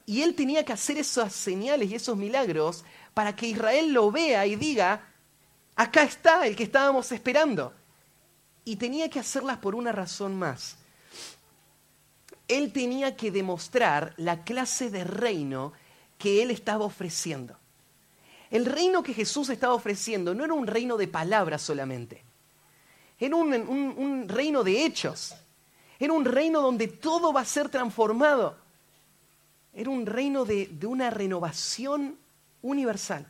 Y 0.04 0.20
él 0.20 0.34
tenía 0.34 0.62
que 0.62 0.74
hacer 0.74 0.98
esas 0.98 1.32
señales 1.32 1.90
y 1.90 1.94
esos 1.94 2.18
milagros 2.18 2.84
para 3.14 3.34
que 3.34 3.46
Israel 3.46 3.94
lo 3.94 4.10
vea 4.12 4.44
y 4.44 4.56
diga, 4.56 5.08
acá 5.74 6.02
está 6.02 6.46
el 6.46 6.54
que 6.54 6.64
estábamos 6.64 7.10
esperando. 7.12 7.72
Y 8.66 8.76
tenía 8.76 9.08
que 9.08 9.20
hacerlas 9.20 9.56
por 9.56 9.74
una 9.74 9.92
razón 9.92 10.38
más. 10.38 10.76
Él 12.46 12.74
tenía 12.74 13.16
que 13.16 13.30
demostrar 13.30 14.12
la 14.18 14.44
clase 14.44 14.90
de 14.90 15.02
reino 15.04 15.72
que 16.18 16.42
él 16.42 16.50
estaba 16.50 16.84
ofreciendo. 16.84 17.56
El 18.50 18.66
reino 18.66 19.02
que 19.02 19.14
Jesús 19.14 19.48
estaba 19.48 19.72
ofreciendo 19.72 20.34
no 20.34 20.44
era 20.44 20.52
un 20.52 20.66
reino 20.66 20.98
de 20.98 21.08
palabras 21.08 21.62
solamente. 21.62 22.26
Era 23.18 23.36
un, 23.36 24.28
reino 24.28 24.62
de 24.62 24.84
hechos. 24.84 25.34
Era 25.98 26.12
un 26.12 26.24
reino 26.24 26.60
donde 26.60 26.88
todo 26.88 27.32
va 27.32 27.40
a 27.40 27.46
ser 27.46 27.68
transformado. 27.68 28.56
Era 29.72 29.90
un 29.90 30.06
reino 30.06 30.44
de, 30.44 30.66
de 30.66 30.86
una 30.86 31.10
renovación 31.10 32.18
universal. 32.62 33.26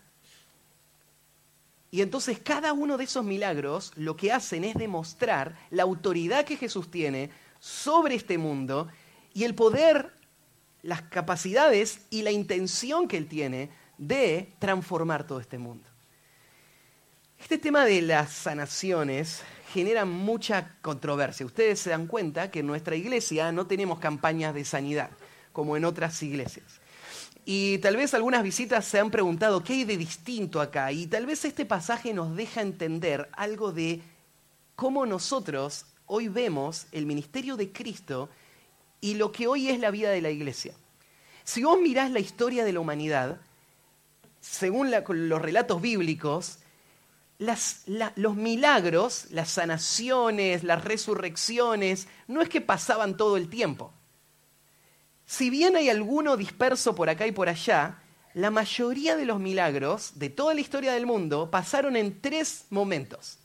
Y 1.91 2.03
entonces 2.03 2.41
cada 2.41 2.73
uno 2.73 2.97
de 2.97 3.05
esos 3.05 3.25
milagros 3.25 3.93
lo 3.97 4.17
que 4.17 4.33
hacen 4.33 4.65
es 4.65 4.75
demostrar 4.75 5.57
la 5.71 5.85
autoridad 5.85 6.45
que 6.45 6.57
Jesús 6.57 6.91
tiene 6.91 7.31
sobre 7.61 8.17
este 8.17 8.39
mundo 8.39 8.89
y 9.33 9.45
el 9.45 9.55
poder, 9.55 10.13
las 10.83 11.03
capacidades 11.03 12.01
y 12.11 12.23
la 12.23 12.33
intención 12.33 13.07
que 13.07 13.17
Él 13.17 13.29
tiene 13.29 13.71
de 13.99 14.53
transformar 14.59 15.27
todo 15.27 15.41
este 15.41 15.59
mundo. 15.59 15.89
Este 17.39 17.59
tema 17.59 17.85
de 17.85 18.03
las 18.03 18.33
sanaciones 18.33 19.43
generan 19.73 20.09
mucha 20.09 20.77
controversia. 20.83 21.47
Ustedes 21.47 21.79
se 21.79 21.91
dan 21.91 22.07
cuenta 22.07 22.51
que 22.51 22.61
en 22.61 22.67
nuestra 22.67 22.97
iglesia 22.97 23.53
no 23.53 23.67
tenemos 23.67 23.99
campañas 23.99 24.55
de 24.55 24.65
sanidad, 24.65 25.11
como 25.53 25.77
en 25.77 25.85
otras 25.85 26.23
iglesias. 26.23 26.81
Y 27.45 27.79
tal 27.79 27.97
vez 27.97 28.15
algunas 28.15 28.43
visitas 28.43 28.85
se 28.85 28.99
han 28.99 29.11
preguntado, 29.11 29.63
¿qué 29.63 29.75
hay 29.75 29.85
de 29.85 29.97
distinto 29.97 30.61
acá? 30.61 30.91
Y 30.91 31.07
tal 31.07 31.27
vez 31.27 31.45
este 31.45 31.65
pasaje 31.65 32.13
nos 32.13 32.35
deja 32.35 32.63
entender 32.63 33.29
algo 33.33 33.71
de 33.71 34.03
cómo 34.75 35.07
nosotros 35.07 35.87
hoy 36.07 36.27
vemos 36.29 36.87
el 36.91 37.07
ministerio 37.07 37.57
de 37.57 37.71
Cristo 37.71 38.29
y 39.01 39.15
lo 39.15 39.31
que 39.31 39.47
hoy 39.47 39.69
es 39.69 39.79
la 39.79 39.93
vida 39.93 40.11
de 40.11 40.23
la 40.23 40.31
iglesia. 40.31 40.75
Si 41.45 41.63
vos 41.63 41.79
mirás 41.81 42.11
la 42.11 42.19
historia 42.19 42.65
de 42.65 42.73
la 42.73 42.81
humanidad, 42.81 43.41
según 44.41 44.91
los 44.91 45.43
relatos 45.43 45.81
bíblicos, 45.81 46.59
los 47.39 48.37
milagros, 48.37 49.27
las 49.31 49.51
sanaciones, 49.51 50.65
las 50.65 50.85
resurrecciones, 50.85 52.09
no 52.27 52.41
es 52.41 52.49
que 52.49 52.61
pasaban 52.61 53.17
todo 53.17 53.37
el 53.37 53.49
tiempo. 53.49 53.93
Si 55.27 55.51
bien 55.51 55.77
hay 55.77 55.91
alguno 55.91 56.37
disperso 56.37 56.95
por 56.95 57.11
acá 57.11 57.27
y 57.27 57.33
por 57.33 57.49
allá, 57.49 57.99
la 58.35 58.51
mayoría 58.51 59.17
de 59.17 59.25
los 59.25 59.41
milagros 59.41 60.13
de 60.19 60.31
toda 60.31 60.55
la 60.55 60.61
historia 60.61 60.93
del 60.93 61.07
mundo 61.07 61.51
pasaron 61.51 61.97
en 61.97 62.21
tres 62.21 62.67
momentos. 62.71 63.39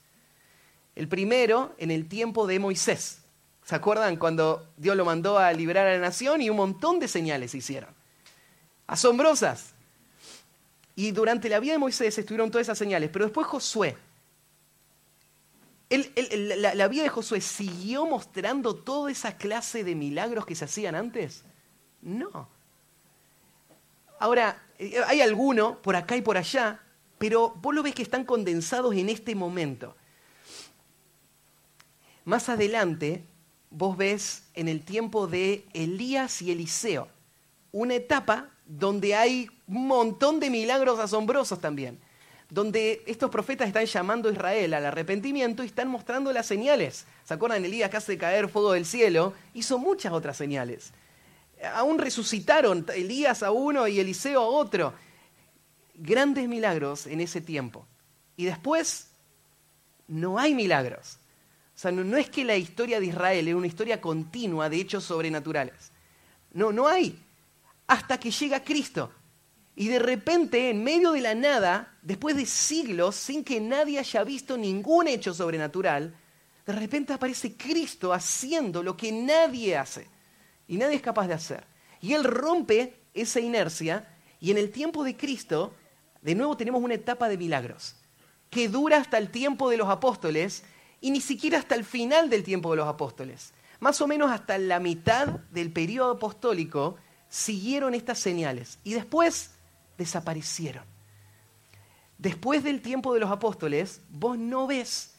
El 0.95 1.07
primero, 1.07 1.73
en 1.77 1.91
el 1.91 2.07
tiempo 2.07 2.45
de 2.45 2.59
Moisés. 2.59 3.21
¿Se 3.63 3.75
acuerdan 3.75 4.17
cuando 4.17 4.67
Dios 4.77 4.95
lo 4.97 5.05
mandó 5.05 5.37
a 5.39 5.53
liberar 5.53 5.87
a 5.87 5.93
la 5.93 5.99
nación 5.99 6.41
y 6.41 6.49
un 6.49 6.57
montón 6.57 6.99
de 6.99 7.07
señales 7.07 7.55
hicieron? 7.55 7.89
Asombrosas. 8.85 9.73
Y 10.95 11.11
durante 11.11 11.49
la 11.49 11.59
vida 11.59 11.73
de 11.73 11.79
Moisés 11.79 12.17
estuvieron 12.17 12.51
todas 12.51 12.65
esas 12.65 12.77
señales, 12.77 13.09
pero 13.11 13.25
después 13.25 13.47
Josué. 13.47 13.97
la, 15.89 16.75
la 16.75 16.87
vida 16.87 17.03
de 17.03 17.09
Josué 17.09 17.41
siguió 17.41 18.05
mostrando 18.05 18.75
toda 18.75 19.11
esa 19.11 19.37
clase 19.37 19.83
de 19.83 19.95
milagros 19.95 20.45
que 20.45 20.55
se 20.55 20.65
hacían 20.65 20.95
antes. 20.95 21.43
No. 22.01 22.49
Ahora, 24.19 24.61
eh, 24.77 24.99
hay 25.07 25.21
alguno 25.21 25.81
por 25.81 25.95
acá 25.95 26.15
y 26.15 26.21
por 26.21 26.37
allá, 26.37 26.79
pero 27.17 27.55
vos 27.61 27.73
lo 27.73 27.83
ves 27.83 27.95
que 27.95 28.03
están 28.03 28.25
condensados 28.25 28.95
en 28.95 29.09
este 29.09 29.35
momento. 29.35 29.95
Más 32.25 32.49
adelante, 32.49 33.23
vos 33.71 33.97
ves 33.97 34.43
en 34.53 34.67
el 34.67 34.83
tiempo 34.83 35.27
de 35.27 35.65
Elías 35.73 36.41
y 36.41 36.51
Eliseo, 36.51 37.07
una 37.71 37.95
etapa 37.95 38.49
donde 38.65 39.15
hay 39.15 39.49
un 39.71 39.87
montón 39.87 40.39
de 40.39 40.51
milagros 40.51 40.99
asombrosos 40.99 41.59
también, 41.59 41.99
donde 42.49 43.01
estos 43.07 43.31
profetas 43.31 43.67
están 43.67 43.85
llamando 43.85 44.29
a 44.29 44.33
Israel 44.33 44.75
al 44.75 44.85
arrepentimiento 44.85 45.63
y 45.63 45.67
están 45.67 45.87
mostrando 45.87 46.31
las 46.31 46.45
señales. 46.45 47.05
¿Se 47.23 47.33
acuerdan? 47.33 47.65
Elías 47.65 47.89
que 47.89 47.97
hace 47.97 48.17
caer 48.17 48.49
fuego 48.49 48.73
del 48.73 48.85
cielo, 48.85 49.33
hizo 49.53 49.79
muchas 49.79 50.13
otras 50.13 50.37
señales 50.37 50.93
aún 51.73 51.99
resucitaron 51.99 52.85
Elías 52.93 53.43
a 53.43 53.51
uno 53.51 53.87
y 53.87 53.99
Eliseo 53.99 54.41
a 54.41 54.47
otro. 54.47 54.93
Grandes 55.95 56.47
milagros 56.47 57.07
en 57.07 57.21
ese 57.21 57.41
tiempo. 57.41 57.85
Y 58.35 58.45
después 58.45 59.11
no 60.07 60.39
hay 60.39 60.55
milagros. 60.55 61.17
O 61.75 61.79
sea, 61.81 61.91
no, 61.91 62.17
es 62.17 62.29
que 62.29 62.43
la 62.43 62.55
historia 62.55 62.99
de 62.99 63.07
Israel 63.07 63.47
es 63.47 63.55
una 63.55 63.67
historia 63.67 64.01
continua 64.01 64.69
de 64.69 64.77
hechos 64.77 65.03
sobrenaturales. 65.03 65.91
No, 66.53 66.71
no 66.71 66.87
hay. 66.87 67.19
Hasta 67.87 68.19
que 68.19 68.31
llega 68.31 68.63
Cristo. 68.63 69.11
Y 69.81 69.87
de 69.87 69.97
repente, 69.97 70.69
en 70.69 70.83
medio 70.83 71.11
de 71.11 71.21
la 71.21 71.33
nada, 71.33 71.97
después 72.03 72.35
de 72.35 72.45
siglos, 72.45 73.15
sin 73.15 73.43
que 73.43 73.59
nadie 73.59 73.97
haya 73.97 74.23
visto 74.23 74.55
ningún 74.55 75.07
hecho 75.07 75.33
sobrenatural, 75.33 76.13
de 76.67 76.73
repente 76.73 77.13
aparece 77.13 77.57
Cristo 77.57 78.13
haciendo 78.13 78.83
lo 78.83 78.95
que 78.95 79.11
nadie 79.11 79.75
hace 79.75 80.07
y 80.67 80.77
nadie 80.77 80.97
es 80.97 81.01
capaz 81.01 81.25
de 81.25 81.33
hacer. 81.33 81.63
Y 81.99 82.13
Él 82.13 82.23
rompe 82.23 82.93
esa 83.15 83.39
inercia 83.39 84.07
y 84.39 84.51
en 84.51 84.59
el 84.59 84.69
tiempo 84.69 85.03
de 85.03 85.17
Cristo, 85.17 85.73
de 86.21 86.35
nuevo 86.35 86.55
tenemos 86.55 86.83
una 86.83 86.93
etapa 86.93 87.27
de 87.27 87.39
milagros 87.39 87.95
que 88.51 88.69
dura 88.69 88.97
hasta 88.97 89.17
el 89.17 89.31
tiempo 89.31 89.71
de 89.71 89.77
los 89.77 89.89
apóstoles 89.89 90.61
y 90.99 91.09
ni 91.09 91.21
siquiera 91.21 91.57
hasta 91.57 91.73
el 91.73 91.85
final 91.85 92.29
del 92.29 92.43
tiempo 92.43 92.69
de 92.69 92.77
los 92.77 92.87
apóstoles. 92.87 93.51
Más 93.79 93.99
o 93.99 94.05
menos 94.05 94.29
hasta 94.29 94.59
la 94.59 94.79
mitad 94.79 95.25
del 95.49 95.73
periodo 95.73 96.11
apostólico 96.11 96.97
siguieron 97.29 97.95
estas 97.95 98.19
señales 98.19 98.77
y 98.83 98.93
después 98.93 99.55
desaparecieron. 100.01 100.83
Después 102.17 102.63
del 102.63 102.81
tiempo 102.81 103.13
de 103.13 103.19
los 103.19 103.31
apóstoles, 103.31 104.01
vos 104.09 104.37
no 104.37 104.67
ves 104.67 105.13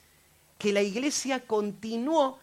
que 0.58 0.72
la 0.72 0.82
iglesia 0.82 1.46
continuó 1.46 2.38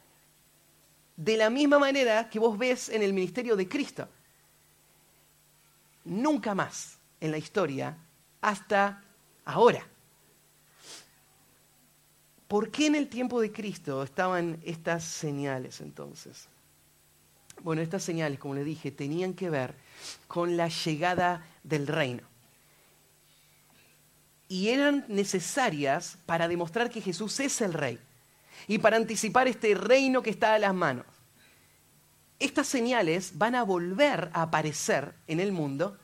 de 1.15 1.35
la 1.35 1.49
misma 1.49 1.79
manera 1.79 2.29
que 2.29 2.39
vos 2.39 2.57
ves 2.57 2.87
en 2.89 3.03
el 3.03 3.13
ministerio 3.13 3.55
de 3.55 3.67
Cristo. 3.67 4.07
Nunca 6.05 6.55
más 6.55 6.97
en 7.19 7.31
la 7.31 7.37
historia 7.37 7.97
hasta 8.41 9.03
ahora. 9.45 9.85
¿Por 12.47 12.71
qué 12.71 12.87
en 12.87 12.95
el 12.95 13.09
tiempo 13.09 13.41
de 13.41 13.51
Cristo 13.51 14.01
estaban 14.01 14.59
estas 14.63 15.03
señales 15.03 15.81
entonces? 15.81 16.47
Bueno, 17.61 17.81
estas 17.81 18.03
señales, 18.03 18.39
como 18.39 18.55
le 18.55 18.63
dije, 18.63 18.91
tenían 18.91 19.33
que 19.33 19.49
ver 19.49 19.75
con 20.27 20.55
la 20.55 20.69
llegada 20.69 21.45
del 21.63 21.85
reino. 21.87 22.28
Y 24.49 24.69
eran 24.69 25.05
necesarias 25.07 26.17
para 26.25 26.47
demostrar 26.47 26.89
que 26.89 27.01
Jesús 27.01 27.39
es 27.39 27.61
el 27.61 27.71
rey 27.71 27.99
y 28.67 28.79
para 28.79 28.97
anticipar 28.97 29.47
este 29.47 29.75
reino 29.75 30.23
que 30.23 30.31
está 30.31 30.55
a 30.55 30.59
las 30.59 30.73
manos. 30.73 31.05
Estas 32.39 32.67
señales 32.67 33.37
van 33.37 33.53
a 33.53 33.63
volver 33.63 34.31
a 34.33 34.41
aparecer 34.41 35.13
en 35.27 35.39
el 35.39 35.51
mundo 35.51 35.99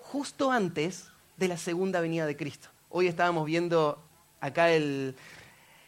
justo 0.00 0.52
antes 0.52 1.08
de 1.36 1.48
la 1.48 1.56
segunda 1.56 2.00
venida 2.00 2.24
de 2.24 2.36
Cristo. 2.36 2.68
Hoy 2.88 3.08
estábamos 3.08 3.46
viendo 3.46 4.00
acá 4.40 4.70
el, 4.70 5.16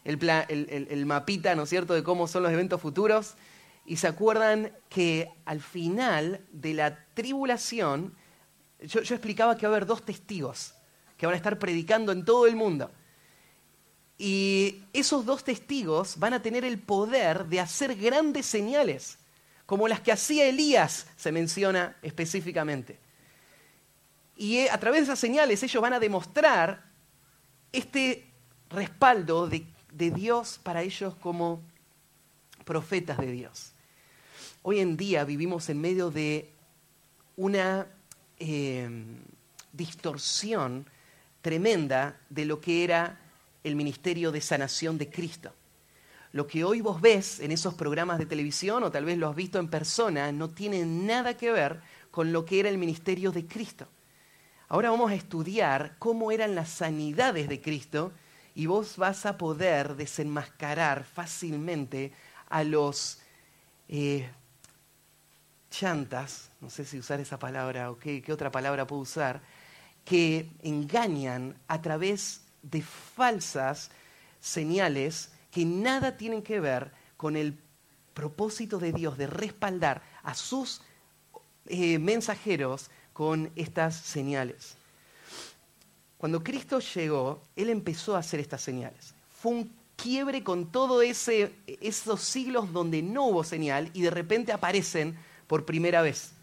el, 0.03 1.05
mapita, 1.05 1.55
¿no 1.55 1.63
es 1.63 1.69
cierto?, 1.69 1.93
de 1.93 2.03
cómo 2.03 2.27
son 2.27 2.43
los 2.43 2.51
eventos 2.51 2.81
futuros. 2.81 3.35
Y 3.85 3.97
se 3.97 4.07
acuerdan 4.07 4.73
que 4.89 5.31
al 5.45 5.61
final 5.61 6.41
de 6.51 6.73
la 6.73 7.05
tribulación, 7.13 8.13
yo, 8.81 9.01
yo 9.01 9.15
explicaba 9.15 9.55
que 9.55 9.65
va 9.65 9.73
a 9.73 9.75
haber 9.77 9.87
dos 9.87 10.03
testigos 10.03 10.73
que 11.17 11.25
van 11.25 11.33
a 11.33 11.37
estar 11.37 11.57
predicando 11.59 12.11
en 12.11 12.25
todo 12.25 12.47
el 12.47 12.55
mundo. 12.55 12.91
Y 14.17 14.83
esos 14.93 15.25
dos 15.25 15.43
testigos 15.43 16.17
van 16.17 16.33
a 16.33 16.41
tener 16.41 16.63
el 16.63 16.79
poder 16.79 17.45
de 17.45 17.59
hacer 17.59 17.95
grandes 17.95 18.45
señales, 18.45 19.17
como 19.65 19.87
las 19.87 19.99
que 19.99 20.11
hacía 20.11 20.47
Elías, 20.47 21.07
se 21.17 21.31
menciona 21.31 21.97
específicamente. 22.01 22.99
Y 24.37 24.57
eh, 24.57 24.69
a 24.69 24.77
través 24.77 25.01
de 25.01 25.03
esas 25.05 25.19
señales 25.19 25.63
ellos 25.63 25.81
van 25.81 25.93
a 25.93 25.99
demostrar 25.99 26.85
este 27.71 28.31
respaldo 28.69 29.47
de, 29.47 29.65
Dios 29.91 30.59
para 30.61 30.81
ellos 30.81 31.15
como 31.15 31.61
profetas 32.65 33.17
de 33.17 33.31
Dios. 33.31 33.71
Hoy 34.61 34.79
en 34.79 34.97
día 34.97 35.23
vivimos 35.23 35.69
en 35.69 35.79
medio 35.79 36.11
de 36.11 36.51
una 37.37 37.87
eh, 38.39 38.89
distorsión 39.71 40.85
tremenda 41.45 42.17
de 42.31 42.43
lo 42.43 42.59
que 42.59 42.83
era 42.83 43.19
el 43.63 43.75
ministerio 43.75 44.31
de 44.31 44.41
sanación 44.41 44.97
de 44.97 45.11
Cristo. 45.11 45.53
Lo 46.31 46.47
que 46.47 46.63
hoy 46.63 46.81
vos 46.81 46.99
ves 46.99 47.39
en 47.39 47.51
esos 47.51 47.75
programas 47.75 48.17
de 48.17 48.25
televisión 48.25 48.81
o 48.81 48.89
tal 48.89 49.05
vez 49.05 49.19
lo 49.19 49.29
has 49.29 49.35
visto 49.35 49.59
en 49.59 49.67
persona 49.67 50.31
no 50.31 50.49
tiene 50.49 50.83
nada 50.85 51.37
que 51.37 51.51
ver 51.51 51.81
con 52.09 52.33
lo 52.33 52.45
que 52.45 52.61
era 52.61 52.69
el 52.69 52.79
ministerio 52.79 53.31
de 53.31 53.45
Cristo. 53.45 53.87
Ahora 54.69 54.89
vamos 54.89 55.11
a 55.11 55.13
estudiar 55.13 55.97
cómo 55.99 56.31
eran 56.31 56.55
las 56.55 56.69
sanidades 56.69 57.47
de 57.47 57.61
Cristo 57.61 58.11
y 58.55 58.65
vos 58.65 58.97
vas 58.97 59.27
a 59.27 59.37
poder 59.37 59.95
desenmascarar 59.95 61.03
fácilmente 61.03 62.11
a 62.49 62.63
los 62.63 63.19
eh, 63.87 64.27
chantas, 65.69 66.49
no 66.59 66.71
sé 66.71 66.85
si 66.85 66.97
usar 66.97 67.19
esa 67.19 67.37
palabra 67.37 67.91
o 67.91 67.99
qué 67.99 68.23
otra 68.33 68.49
palabra 68.51 68.87
puedo 68.87 69.03
usar, 69.03 69.43
que 70.05 70.49
engañan 70.61 71.57
a 71.67 71.81
través 71.81 72.41
de 72.61 72.81
falsas 72.81 73.89
señales 74.39 75.31
que 75.51 75.65
nada 75.65 76.15
tienen 76.15 76.41
que 76.41 76.59
ver 76.59 76.91
con 77.17 77.35
el 77.35 77.57
propósito 78.13 78.77
de 78.77 78.93
Dios 78.93 79.17
de 79.17 79.27
respaldar 79.27 80.01
a 80.23 80.35
sus 80.35 80.81
eh, 81.65 81.99
mensajeros 81.99 82.89
con 83.13 83.51
estas 83.55 83.95
señales. 83.95 84.75
Cuando 86.17 86.43
Cristo 86.43 86.79
llegó, 86.79 87.41
Él 87.55 87.69
empezó 87.69 88.15
a 88.15 88.19
hacer 88.19 88.39
estas 88.39 88.61
señales. 88.61 89.13
Fue 89.41 89.51
un 89.51 89.71
quiebre 89.95 90.43
con 90.43 90.71
todos 90.71 91.03
esos 91.03 92.21
siglos 92.21 92.71
donde 92.71 93.01
no 93.01 93.25
hubo 93.27 93.43
señal 93.43 93.89
y 93.93 94.01
de 94.01 94.11
repente 94.11 94.51
aparecen 94.51 95.17
por 95.47 95.65
primera 95.65 96.01
vez. 96.01 96.34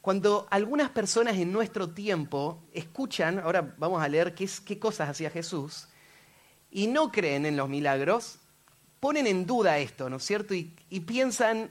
Cuando 0.00 0.46
algunas 0.50 0.90
personas 0.90 1.36
en 1.36 1.52
nuestro 1.52 1.90
tiempo 1.90 2.62
escuchan, 2.72 3.38
ahora 3.38 3.74
vamos 3.76 4.02
a 4.02 4.08
leer 4.08 4.34
qué, 4.34 4.48
qué 4.64 4.78
cosas 4.78 5.10
hacía 5.10 5.30
Jesús, 5.30 5.88
y 6.70 6.86
no 6.86 7.10
creen 7.10 7.46
en 7.46 7.56
los 7.56 7.68
milagros, 7.68 8.38
ponen 9.00 9.26
en 9.26 9.46
duda 9.46 9.78
esto, 9.78 10.08
¿no 10.08 10.16
es 10.16 10.24
cierto? 10.24 10.54
Y, 10.54 10.70
piensan, 11.00 11.70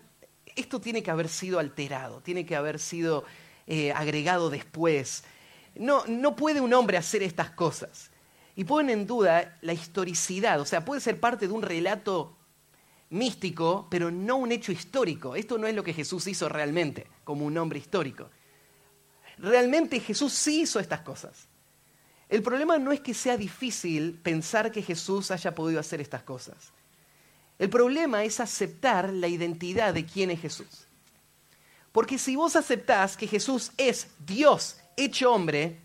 esto 0.55 0.81
tiene 0.81 1.01
que 1.01 1.11
haber 1.11 1.29
sido 1.29 1.59
alterado, 1.59 2.21
tiene 2.21 2.45
que 2.45 2.55
haber 2.55 2.79
sido 2.79 3.23
eh, 3.67 3.91
agregado 3.93 4.49
después. 4.49 5.23
No, 5.75 6.03
no 6.07 6.35
puede 6.35 6.59
un 6.59 6.73
hombre 6.73 6.97
hacer 6.97 7.23
estas 7.23 7.51
cosas. 7.51 8.11
Y 8.55 8.65
ponen 8.65 8.99
en 8.99 9.07
duda 9.07 9.57
la 9.61 9.73
historicidad, 9.73 10.59
o 10.59 10.65
sea, 10.65 10.83
puede 10.83 10.99
ser 10.99 11.19
parte 11.19 11.47
de 11.47 11.53
un 11.53 11.61
relato 11.61 12.35
místico, 13.09 13.87
pero 13.89 14.11
no 14.11 14.37
un 14.37 14.51
hecho 14.51 14.71
histórico. 14.71 15.35
Esto 15.35 15.57
no 15.57 15.67
es 15.67 15.75
lo 15.75 15.83
que 15.83 15.93
Jesús 15.93 16.27
hizo 16.27 16.49
realmente, 16.49 17.07
como 17.23 17.45
un 17.45 17.57
hombre 17.57 17.79
histórico. 17.79 18.29
Realmente 19.37 19.99
Jesús 19.99 20.33
sí 20.33 20.61
hizo 20.61 20.79
estas 20.79 21.01
cosas. 21.01 21.47
El 22.27 22.43
problema 22.43 22.77
no 22.77 22.91
es 22.91 22.99
que 22.99 23.13
sea 23.13 23.37
difícil 23.37 24.19
pensar 24.21 24.71
que 24.71 24.83
Jesús 24.83 25.31
haya 25.31 25.55
podido 25.55 25.79
hacer 25.79 25.99
estas 25.99 26.23
cosas. 26.23 26.71
El 27.57 27.69
problema 27.69 28.23
es 28.23 28.39
aceptar 28.39 29.11
la 29.11 29.27
identidad 29.27 29.93
de 29.93 30.05
quién 30.05 30.29
es 30.29 30.39
Jesús. 30.39 30.87
Porque 31.91 32.19
si 32.19 32.35
vos 32.35 32.55
aceptás 32.55 33.17
que 33.17 33.27
Jesús 33.27 33.71
es 33.77 34.07
Dios 34.19 34.77
hecho 34.95 35.33
hombre, 35.33 35.81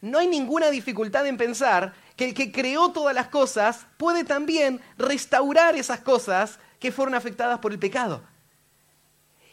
no 0.00 0.18
hay 0.18 0.26
ninguna 0.26 0.70
dificultad 0.70 1.26
en 1.26 1.36
pensar 1.36 1.94
que 2.18 2.24
el 2.24 2.34
que 2.34 2.50
creó 2.50 2.90
todas 2.90 3.14
las 3.14 3.28
cosas 3.28 3.86
puede 3.96 4.24
también 4.24 4.80
restaurar 4.98 5.76
esas 5.76 6.00
cosas 6.00 6.58
que 6.80 6.90
fueron 6.90 7.14
afectadas 7.14 7.60
por 7.60 7.70
el 7.70 7.78
pecado. 7.78 8.24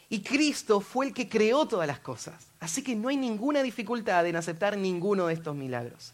Y 0.08 0.20
Cristo 0.20 0.80
fue 0.80 1.06
el 1.06 1.14
que 1.14 1.28
creó 1.28 1.68
todas 1.68 1.86
las 1.86 2.00
cosas. 2.00 2.48
Así 2.58 2.82
que 2.82 2.96
no 2.96 3.08
hay 3.08 3.16
ninguna 3.16 3.62
dificultad 3.62 4.26
en 4.26 4.34
aceptar 4.34 4.76
ninguno 4.76 5.28
de 5.28 5.34
estos 5.34 5.54
milagros. 5.54 6.12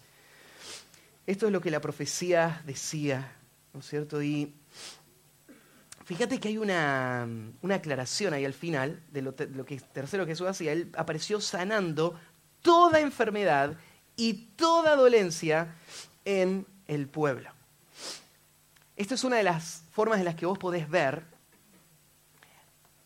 Esto 1.26 1.46
es 1.46 1.52
lo 1.52 1.62
que 1.62 1.70
la 1.70 1.80
profecía 1.80 2.62
decía, 2.66 3.34
¿no 3.72 3.80
es 3.80 3.86
cierto? 3.86 4.22
Y 4.22 4.52
fíjate 6.04 6.38
que 6.38 6.48
hay 6.48 6.58
una, 6.58 7.26
aclaración 7.70 8.34
ahí 8.34 8.44
al 8.44 8.52
final 8.52 9.02
de 9.10 9.22
lo, 9.22 9.34
lo 9.54 9.64
que 9.64 9.80
tercero 9.80 10.26
Jesús 10.26 10.48
hacía. 10.48 10.72
Él 10.72 10.92
apareció 10.98 11.40
sanando 11.40 12.20
toda 12.60 13.00
enfermedad 13.00 13.78
y 14.16 14.34
toda 14.56 14.96
dolencia 14.96 15.74
en 16.24 16.66
el 16.86 17.08
pueblo. 17.08 17.50
Esta 18.96 19.14
es 19.14 19.24
una 19.24 19.36
de 19.36 19.42
las 19.42 19.84
formas 19.92 20.18
en 20.18 20.24
las 20.24 20.34
que 20.34 20.46
vos 20.46 20.58
podés 20.58 20.88
ver 20.88 21.24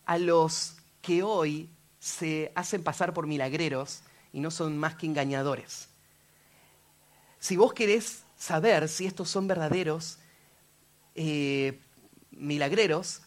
a 0.04 0.18
los 0.18 0.76
que 1.00 1.22
hoy 1.22 1.70
se 1.98 2.52
hacen 2.54 2.82
pasar 2.82 3.14
por 3.14 3.26
milagreros 3.26 4.02
y 4.32 4.40
no 4.40 4.50
son 4.50 4.78
más 4.78 4.96
que 4.96 5.06
engañadores. 5.06 5.88
Si 7.38 7.56
vos 7.56 7.72
querés 7.72 8.24
saber 8.36 8.88
si 8.88 9.06
estos 9.06 9.30
son 9.30 9.46
verdaderos 9.46 10.18
eh, 11.14 11.80
milagreros, 12.30 13.22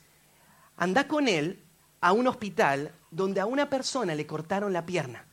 anda 0.78 1.08
con 1.08 1.28
él 1.28 1.64
a 2.02 2.12
un 2.12 2.28
hospital 2.28 2.94
donde 3.12 3.40
a 3.40 3.46
una 3.46 3.70
persona 3.70 4.16
le 4.16 4.28
cortaron 4.28 4.74
la 4.74 4.86
pierna 4.86 5.29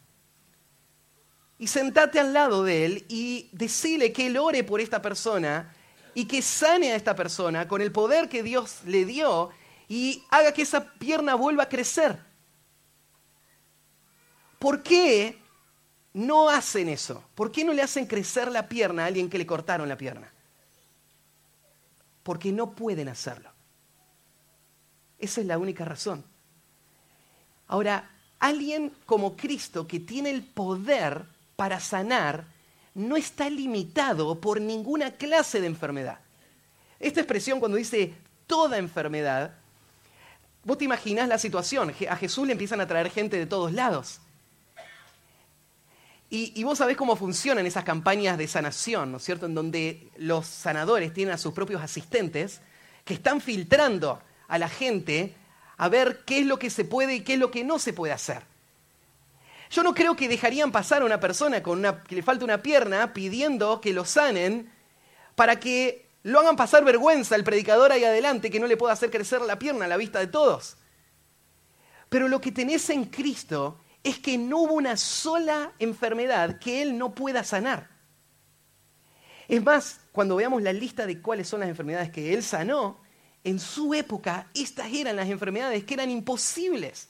y 1.59 1.66
sentate 1.66 2.20
al 2.20 2.32
lado 2.32 2.64
de 2.64 2.84
él 2.84 3.07
y 3.09 3.48
decile 3.52 4.12
que 4.12 4.26
él 4.26 4.36
ore 4.36 4.62
por 4.64 4.80
esta 4.80 5.00
persona 5.00 5.74
y 6.14 6.26
que 6.26 6.42
sane 6.42 6.92
a 6.92 6.96
esta 6.96 7.14
persona 7.14 7.66
con 7.66 7.80
el 7.80 7.92
poder 7.92 8.28
que 8.28 8.42
Dios 8.42 8.80
le 8.84 9.04
dio 9.04 9.50
y 9.88 10.24
haga 10.30 10.52
que 10.52 10.62
esa 10.62 10.92
pierna 10.94 11.34
vuelva 11.34 11.64
a 11.64 11.68
crecer. 11.68 12.18
¿Por 14.59 14.82
qué 14.82 15.38
no 16.12 16.48
hacen 16.48 16.88
eso? 16.88 17.22
¿Por 17.34 17.52
qué 17.52 17.64
no 17.64 17.72
le 17.72 17.82
hacen 17.82 18.07
crecer 18.07 18.50
la 18.50 18.68
pierna 18.68 19.04
a 19.04 19.07
alguien 19.07 19.30
que 19.30 19.38
le 19.38 19.46
cortaron 19.46 19.88
la 19.88 19.98
pierna? 19.98 20.32
Porque 22.22 22.52
no 22.52 22.72
pueden 22.72 23.09
hacerlo. 23.09 23.50
Esa 25.18 25.40
es 25.40 25.46
la 25.46 25.59
única 25.59 25.84
razón. 25.84 26.24
Ahora, 27.68 28.11
alguien 28.38 28.92
como 29.07 29.36
Cristo 29.36 29.86
que 29.86 30.00
tiene 30.00 30.30
el 30.30 30.42
poder 30.42 31.36
para 31.57 31.80
sanar 31.80 32.44
no 32.94 33.16
está 33.16 33.50
limitado 33.50 34.40
por 34.40 34.61
ninguna 34.61 35.11
clase 35.11 35.61
de 35.61 35.66
enfermedad. 35.66 36.18
Esta 36.98 37.20
expresión 37.20 37.61
cuando 37.61 37.76
dice 37.76 38.14
toda 38.46 38.78
enfermedad, 38.78 39.54
vos 40.64 40.78
te 40.78 40.84
imaginás 40.84 41.28
la 41.28 41.38
situación, 41.38 41.94
a 42.09 42.16
Jesús 42.16 42.46
le 42.46 42.52
empiezan 42.52 42.80
a 42.80 42.86
traer 42.86 43.11
gente 43.11 43.38
de 43.38 43.46
todos 43.46 43.72
lados. 43.72 44.20
Y, 46.28 46.64
vos 46.64 46.78
sabés 46.78 46.96
cómo 46.96 47.14
funcionan 47.14 47.66
esas 47.66 47.84
campañas 47.84 48.36
de 48.36 48.48
sanación, 48.48 49.12
¿no 49.12 49.18
es 49.18 49.24
cierto? 49.24 49.46
En 49.46 49.54
donde 49.54 50.09
los 50.16 50.46
sanadores 50.46 51.14
tienen 51.14 51.34
a 51.34 51.38
sus 51.38 51.54
propios 51.54 51.80
asistentes 51.80 52.61
que 53.04 53.14
están 53.14 53.40
filtrando 53.40 54.20
a 54.48 54.59
la 54.59 54.68
gente 54.68 55.36
a 55.76 55.88
ver 55.88 56.24
qué 56.26 56.40
es 56.40 56.46
lo 56.46 56.59
que 56.59 56.68
se 56.68 56.84
puede 56.84 57.14
y 57.14 57.20
qué 57.20 57.34
es 57.34 57.38
lo 57.38 57.52
que 57.52 57.62
no 57.62 57.78
se 57.78 57.92
puede 57.92 58.12
hacer. 58.12 58.42
Yo 59.70 59.82
no 59.82 59.94
creo 59.94 60.14
que 60.16 60.28
dejarían 60.28 60.72
pasar 60.72 61.02
a 61.02 61.04
una 61.04 61.20
persona 61.20 61.62
con 61.62 61.78
una, 61.78 62.02
que 62.02 62.14
le 62.14 62.22
falta 62.22 62.44
una 62.44 62.62
pierna 62.62 63.12
pidiendo 63.12 63.80
que 63.80 63.92
lo 63.92 64.04
sanen 64.04 64.72
para 65.34 65.58
que 65.58 66.08
lo 66.22 66.40
hagan 66.40 66.56
pasar 66.56 66.84
vergüenza 66.84 67.34
al 67.34 67.44
predicador 67.44 67.92
ahí 67.92 68.04
adelante 68.04 68.50
que 68.50 68.60
no 68.60 68.66
le 68.66 68.76
pueda 68.76 68.92
hacer 68.92 69.10
crecer 69.10 69.40
la 69.42 69.58
pierna 69.58 69.84
a 69.84 69.88
la 69.88 69.96
vista 69.96 70.18
de 70.18 70.26
todos. 70.26 70.76
Pero 72.08 72.28
lo 72.28 72.40
que 72.40 72.52
tenés 72.52 72.88
en 72.90 73.04
Cristo 73.06 73.80
es 74.02 74.18
que 74.18 74.38
no 74.38 74.58
hubo 74.58 74.74
una 74.74 74.96
sola 74.96 75.72
enfermedad 75.78 76.58
que 76.58 76.82
Él 76.82 76.96
no 76.96 77.14
pueda 77.14 77.42
sanar. 77.42 77.90
Es 79.48 79.62
más, 79.62 80.00
cuando 80.12 80.36
veamos 80.36 80.62
la 80.62 80.72
lista 80.72 81.06
de 81.06 81.20
cuáles 81.20 81.48
son 81.48 81.60
las 81.60 81.68
enfermedades 81.68 82.10
que 82.10 82.32
Él 82.34 82.42
sanó, 82.42 83.00
en 83.44 83.60
su 83.60 83.94
época 83.94 84.48
estas 84.54 84.92
eran 84.92 85.16
las 85.16 85.28
enfermedades 85.28 85.84
que 85.84 85.94
eran 85.94 86.10
imposibles 86.10 87.08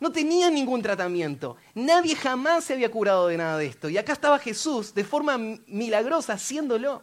no 0.00 0.12
tenían 0.12 0.54
ningún 0.54 0.80
tratamiento. 0.80 1.56
Nadie 1.74 2.14
jamás 2.14 2.64
se 2.64 2.74
había 2.74 2.90
curado 2.90 3.28
de 3.28 3.36
nada 3.36 3.58
de 3.58 3.66
esto. 3.66 3.88
Y 3.88 3.98
acá 3.98 4.12
estaba 4.12 4.38
Jesús 4.38 4.94
de 4.94 5.04
forma 5.04 5.38
milagrosa 5.66 6.34
haciéndolo. 6.34 7.02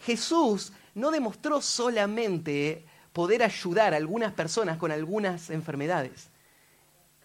Jesús 0.00 0.72
no 0.94 1.10
demostró 1.10 1.60
solamente 1.60 2.84
poder 3.12 3.42
ayudar 3.42 3.94
a 3.94 3.96
algunas 3.96 4.32
personas 4.32 4.76
con 4.76 4.90
algunas 4.90 5.50
enfermedades. 5.50 6.30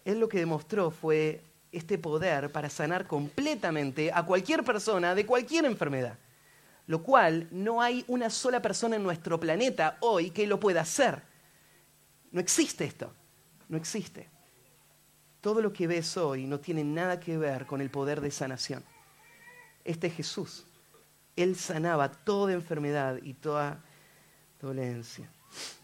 Él 0.04 0.20
lo 0.20 0.28
que 0.28 0.38
demostró 0.38 0.90
fue 0.90 1.42
este 1.72 1.98
poder 1.98 2.52
para 2.52 2.70
sanar 2.70 3.06
completamente 3.06 4.12
a 4.12 4.24
cualquier 4.24 4.62
persona 4.62 5.14
de 5.14 5.26
cualquier 5.26 5.64
enfermedad. 5.64 6.16
Lo 6.86 7.02
cual 7.02 7.48
no 7.50 7.82
hay 7.82 8.04
una 8.06 8.30
sola 8.30 8.62
persona 8.62 8.94
en 8.94 9.02
nuestro 9.02 9.40
planeta 9.40 9.96
hoy 10.00 10.30
que 10.30 10.46
lo 10.46 10.60
pueda 10.60 10.82
hacer. 10.82 11.22
No 12.30 12.40
existe 12.40 12.84
esto. 12.84 13.12
No 13.68 13.76
existe. 13.76 14.35
Todo 15.46 15.62
lo 15.62 15.72
que 15.72 15.86
ves 15.86 16.16
hoy 16.16 16.44
no 16.44 16.58
tiene 16.58 16.82
nada 16.82 17.20
que 17.20 17.38
ver 17.38 17.66
con 17.66 17.80
el 17.80 17.88
poder 17.88 18.20
de 18.20 18.32
sanación. 18.32 18.82
Este 19.84 20.08
es 20.08 20.14
Jesús. 20.14 20.66
Él 21.36 21.54
sanaba 21.54 22.10
toda 22.10 22.52
enfermedad 22.52 23.20
y 23.22 23.34
toda 23.34 23.80
dolencia. 24.60 25.30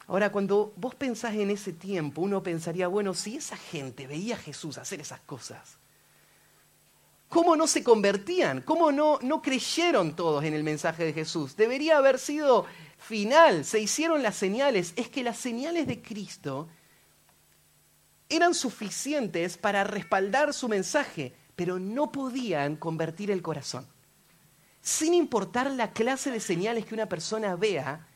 Ahora, 0.08 0.32
cuando 0.32 0.72
vos 0.74 0.96
pensás 0.96 1.34
en 1.34 1.48
ese 1.48 1.72
tiempo, 1.72 2.22
uno 2.22 2.42
pensaría, 2.42 2.88
bueno, 2.88 3.14
si 3.14 3.36
esa 3.36 3.56
gente 3.56 4.08
veía 4.08 4.34
a 4.34 4.38
Jesús 4.38 4.78
hacer 4.78 5.00
esas 5.00 5.20
cosas, 5.20 5.78
¿cómo 7.28 7.54
no 7.54 7.68
se 7.68 7.84
convertían? 7.84 8.62
¿Cómo 8.62 8.90
no, 8.90 9.20
no 9.22 9.40
creyeron 9.42 10.16
todos 10.16 10.42
en 10.42 10.54
el 10.54 10.64
mensaje 10.64 11.04
de 11.04 11.12
Jesús? 11.12 11.56
Debería 11.56 11.98
haber 11.98 12.18
sido 12.18 12.66
final, 12.98 13.64
se 13.64 13.78
hicieron 13.78 14.24
las 14.24 14.34
señales. 14.34 14.92
Es 14.96 15.08
que 15.08 15.22
las 15.22 15.36
señales 15.36 15.86
de 15.86 16.02
Cristo 16.02 16.66
eran 18.33 18.55
suficientes 18.55 19.59
para 19.59 19.85
respaldar 19.85 20.55
su 20.55 20.66
mensaje, 20.66 21.35
pero 21.55 21.78
no 21.78 22.11
podían 22.11 22.76
convertir 22.76 23.30
el 23.30 23.43
corazón. 23.43 23.87
Sin 24.80 25.12
importar 25.12 25.70
la 25.70 25.93
clase 25.93 26.30
de 26.30 26.41
señales 26.41 26.87
que 26.87 26.95
una 26.95 27.11
persona 27.11 27.55
vea, 27.57 28.09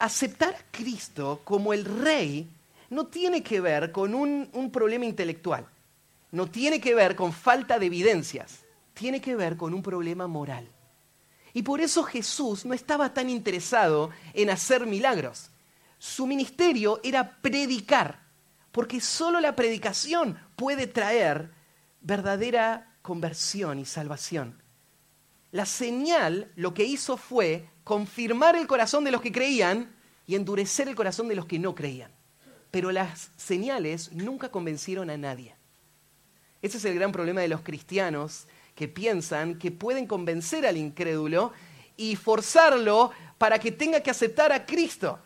aceptar 0.00 0.54
a 0.54 0.70
Cristo 0.72 1.42
como 1.44 1.72
el 1.72 1.84
rey 1.84 2.50
no 2.90 3.06
tiene 3.06 3.42
que 3.42 3.60
ver 3.60 3.92
con 3.92 4.14
un, 4.14 4.50
un 4.52 4.72
problema 4.72 5.06
intelectual, 5.06 5.64
no 6.32 6.48
tiene 6.48 6.80
que 6.80 6.96
ver 6.96 7.14
con 7.14 7.32
falta 7.32 7.78
de 7.78 7.86
evidencias, 7.86 8.64
tiene 8.94 9.20
que 9.20 9.36
ver 9.36 9.56
con 9.56 9.72
un 9.72 9.82
problema 9.82 10.26
moral. 10.26 10.68
Y 11.54 11.62
por 11.62 11.80
eso 11.80 12.02
Jesús 12.02 12.64
no 12.64 12.74
estaba 12.74 13.14
tan 13.14 13.30
interesado 13.30 14.10
en 14.34 14.50
hacer 14.50 14.86
milagros 14.86 15.51
su 16.02 16.26
ministerio 16.26 16.98
era 17.04 17.36
predicar, 17.40 18.18
porque 18.72 19.00
solo 19.00 19.38
la 19.38 19.54
predicación 19.54 20.36
puede 20.56 20.88
traer 20.88 21.52
verdadera 22.00 22.96
conversión 23.02 23.78
y 23.78 23.84
salvación. 23.84 24.60
La 25.52 25.64
señal 25.64 26.50
lo 26.56 26.74
que 26.74 26.82
hizo 26.82 27.16
fue 27.16 27.68
confirmar 27.84 28.56
el 28.56 28.66
corazón 28.66 29.04
de 29.04 29.12
los 29.12 29.22
que 29.22 29.30
creían 29.30 29.94
y 30.26 30.34
endurecer 30.34 30.88
el 30.88 30.96
corazón 30.96 31.28
de 31.28 31.36
los 31.36 31.46
que 31.46 31.60
no 31.60 31.72
creían. 31.72 32.10
Pero 32.72 32.90
las 32.90 33.30
señales 33.36 34.10
nunca 34.10 34.50
convencieron 34.50 35.08
a 35.08 35.16
nadie. 35.16 35.54
Ese 36.62 36.78
es 36.78 36.84
el 36.84 36.96
gran 36.96 37.12
problema 37.12 37.42
de 37.42 37.48
los 37.48 37.60
cristianos 37.60 38.48
que 38.74 38.88
piensan 38.88 39.56
que 39.56 39.70
pueden 39.70 40.08
convencer 40.08 40.66
al 40.66 40.78
incrédulo 40.78 41.52
y 41.96 42.16
forzarlo 42.16 43.12
para 43.38 43.60
que 43.60 43.70
tenga 43.70 44.00
que 44.00 44.10
aceptar 44.10 44.50
a 44.50 44.66
Cristo. 44.66 45.20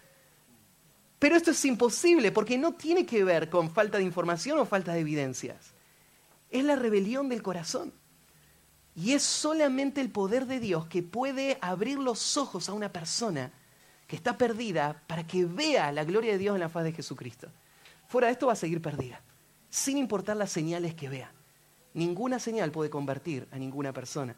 Pero 1.19 1.37
esto 1.37 1.51
es 1.51 1.65
imposible 1.65 2.31
porque 2.33 2.59
no 2.59 2.75
tiene 2.75 3.07
que 3.07 3.25
ver 3.25 3.49
con 3.49 3.71
falta 3.71 3.99
de 3.99 4.05
información 4.05 4.59
o 4.59 4.67
falta 4.67 4.93
de 4.93 5.01
evidencias. 5.01 5.73
Es 6.51 6.65
la 6.65 6.77
rebelión 6.77 7.29
del 7.29 7.43
corazón. 7.43 7.93
Y 8.95 9.13
es 9.13 9.23
solamente 9.23 10.01
el 10.01 10.11
poder 10.11 10.47
de 10.47 10.61
Dios 10.61 10.87
que 10.87 11.03
puede 11.03 11.59
abrir 11.61 11.99
los 11.99 12.37
ojos 12.37 12.69
a 12.69 12.73
una 12.73 12.93
persona 12.93 13.53
que 14.07 14.17
está 14.17 14.39
perdida 14.39 15.03
para 15.07 15.27
que 15.27 15.45
vea 15.45 15.93
la 15.93 16.05
gloria 16.05 16.33
de 16.33 16.39
Dios 16.39 16.55
en 16.55 16.61
la 16.61 16.69
faz 16.69 16.85
de 16.85 16.93
Jesucristo. 16.93 17.49
Fuera 18.09 18.29
de 18.29 18.35
esto 18.35 18.47
va 18.47 18.53
a 18.53 18.57
seguir 18.57 18.81
perdida, 18.81 19.21
sin 19.69 19.99
importar 19.99 20.37
las 20.37 20.51
señales 20.51 20.95
que 20.95 21.09
vea. 21.09 21.33
Ninguna 21.93 22.39
señal 22.39 22.71
puede 22.71 22.89
convertir 22.89 23.49
a 23.51 23.59
ninguna 23.59 23.93
persona. 23.93 24.37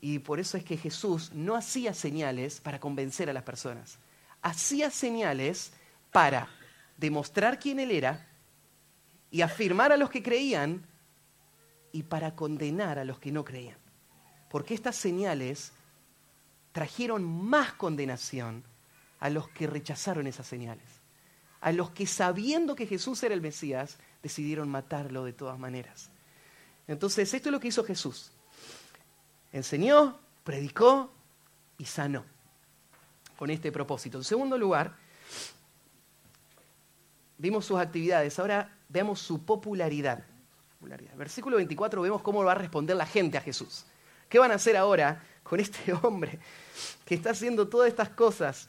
Y 0.00 0.20
por 0.20 0.40
eso 0.40 0.56
es 0.56 0.64
que 0.64 0.76
Jesús 0.76 1.32
no 1.32 1.54
hacía 1.54 1.94
señales 1.94 2.60
para 2.60 2.80
convencer 2.80 3.28
a 3.28 3.32
las 3.32 3.42
personas. 3.42 3.98
Hacía 4.42 4.90
señales 4.90 5.72
para 6.14 6.48
demostrar 6.96 7.58
quién 7.58 7.80
Él 7.80 7.90
era 7.90 8.24
y 9.32 9.42
afirmar 9.42 9.90
a 9.90 9.96
los 9.96 10.10
que 10.10 10.22
creían 10.22 10.86
y 11.90 12.04
para 12.04 12.36
condenar 12.36 13.00
a 13.00 13.04
los 13.04 13.18
que 13.18 13.32
no 13.32 13.44
creían. 13.44 13.78
Porque 14.48 14.74
estas 14.74 14.94
señales 14.94 15.72
trajeron 16.70 17.24
más 17.24 17.72
condenación 17.72 18.62
a 19.18 19.28
los 19.28 19.48
que 19.48 19.66
rechazaron 19.66 20.28
esas 20.28 20.46
señales. 20.46 20.86
A 21.60 21.72
los 21.72 21.90
que 21.90 22.06
sabiendo 22.06 22.76
que 22.76 22.86
Jesús 22.86 23.20
era 23.24 23.34
el 23.34 23.40
Mesías, 23.40 23.98
decidieron 24.22 24.68
matarlo 24.68 25.24
de 25.24 25.32
todas 25.32 25.58
maneras. 25.58 26.10
Entonces, 26.86 27.34
esto 27.34 27.48
es 27.48 27.52
lo 27.52 27.58
que 27.58 27.68
hizo 27.68 27.82
Jesús. 27.82 28.30
Enseñó, 29.52 30.20
predicó 30.44 31.12
y 31.76 31.86
sanó 31.86 32.24
con 33.36 33.50
este 33.50 33.72
propósito. 33.72 34.16
En 34.18 34.24
segundo 34.24 34.56
lugar, 34.56 35.02
Vimos 37.38 37.66
sus 37.66 37.78
actividades, 37.78 38.38
ahora 38.38 38.76
veamos 38.88 39.20
su 39.20 39.44
popularidad. 39.44 40.24
Versículo 41.16 41.56
24 41.56 42.02
vemos 42.02 42.22
cómo 42.22 42.44
va 42.44 42.52
a 42.52 42.56
responder 42.56 42.96
la 42.96 43.06
gente 43.06 43.38
a 43.38 43.40
Jesús. 43.40 43.84
¿Qué 44.28 44.38
van 44.38 44.50
a 44.50 44.54
hacer 44.54 44.76
ahora 44.76 45.22
con 45.42 45.60
este 45.60 45.92
hombre 46.02 46.38
que 47.04 47.14
está 47.14 47.30
haciendo 47.30 47.68
todas 47.68 47.88
estas 47.88 48.10
cosas? 48.10 48.68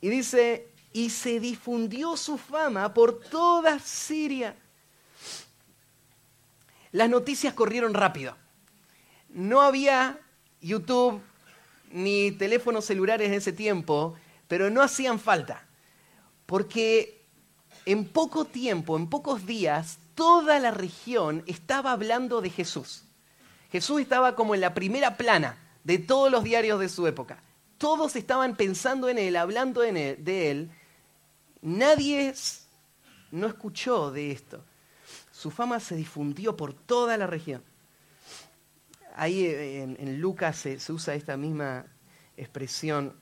Y 0.00 0.08
dice, 0.08 0.68
y 0.92 1.10
se 1.10 1.40
difundió 1.40 2.16
su 2.16 2.36
fama 2.36 2.92
por 2.92 3.20
toda 3.20 3.78
Siria. 3.78 4.54
Las 6.92 7.08
noticias 7.08 7.54
corrieron 7.54 7.94
rápido. 7.94 8.36
No 9.30 9.62
había 9.62 10.20
YouTube 10.60 11.20
ni 11.90 12.32
teléfonos 12.32 12.84
celulares 12.84 13.28
en 13.28 13.34
ese 13.34 13.52
tiempo, 13.52 14.14
pero 14.46 14.70
no 14.70 14.82
hacían 14.82 15.18
falta, 15.18 15.66
porque 16.46 17.23
en 17.86 18.06
poco 18.06 18.44
tiempo, 18.44 18.96
en 18.96 19.08
pocos 19.08 19.46
días, 19.46 19.98
toda 20.14 20.58
la 20.58 20.70
región 20.70 21.42
estaba 21.46 21.92
hablando 21.92 22.40
de 22.40 22.50
Jesús. 22.50 23.04
Jesús 23.70 24.00
estaba 24.00 24.34
como 24.36 24.54
en 24.54 24.60
la 24.60 24.74
primera 24.74 25.16
plana 25.16 25.58
de 25.82 25.98
todos 25.98 26.30
los 26.30 26.44
diarios 26.44 26.80
de 26.80 26.88
su 26.88 27.06
época. 27.06 27.42
Todos 27.78 28.16
estaban 28.16 28.56
pensando 28.56 29.08
en 29.08 29.18
él, 29.18 29.36
hablando 29.36 29.80
de 29.80 30.50
él. 30.50 30.70
Nadie 31.60 32.34
no 33.30 33.46
escuchó 33.46 34.10
de 34.10 34.30
esto. 34.30 34.64
Su 35.32 35.50
fama 35.50 35.80
se 35.80 35.96
difundió 35.96 36.56
por 36.56 36.72
toda 36.72 37.16
la 37.16 37.26
región. 37.26 37.62
Ahí 39.16 39.44
eh, 39.44 39.82
en, 39.82 40.20
Lucas 40.20 40.56
se 40.56 40.92
usa 40.92 41.14
esta 41.14 41.36
misma 41.36 41.84
expresión 42.36 43.12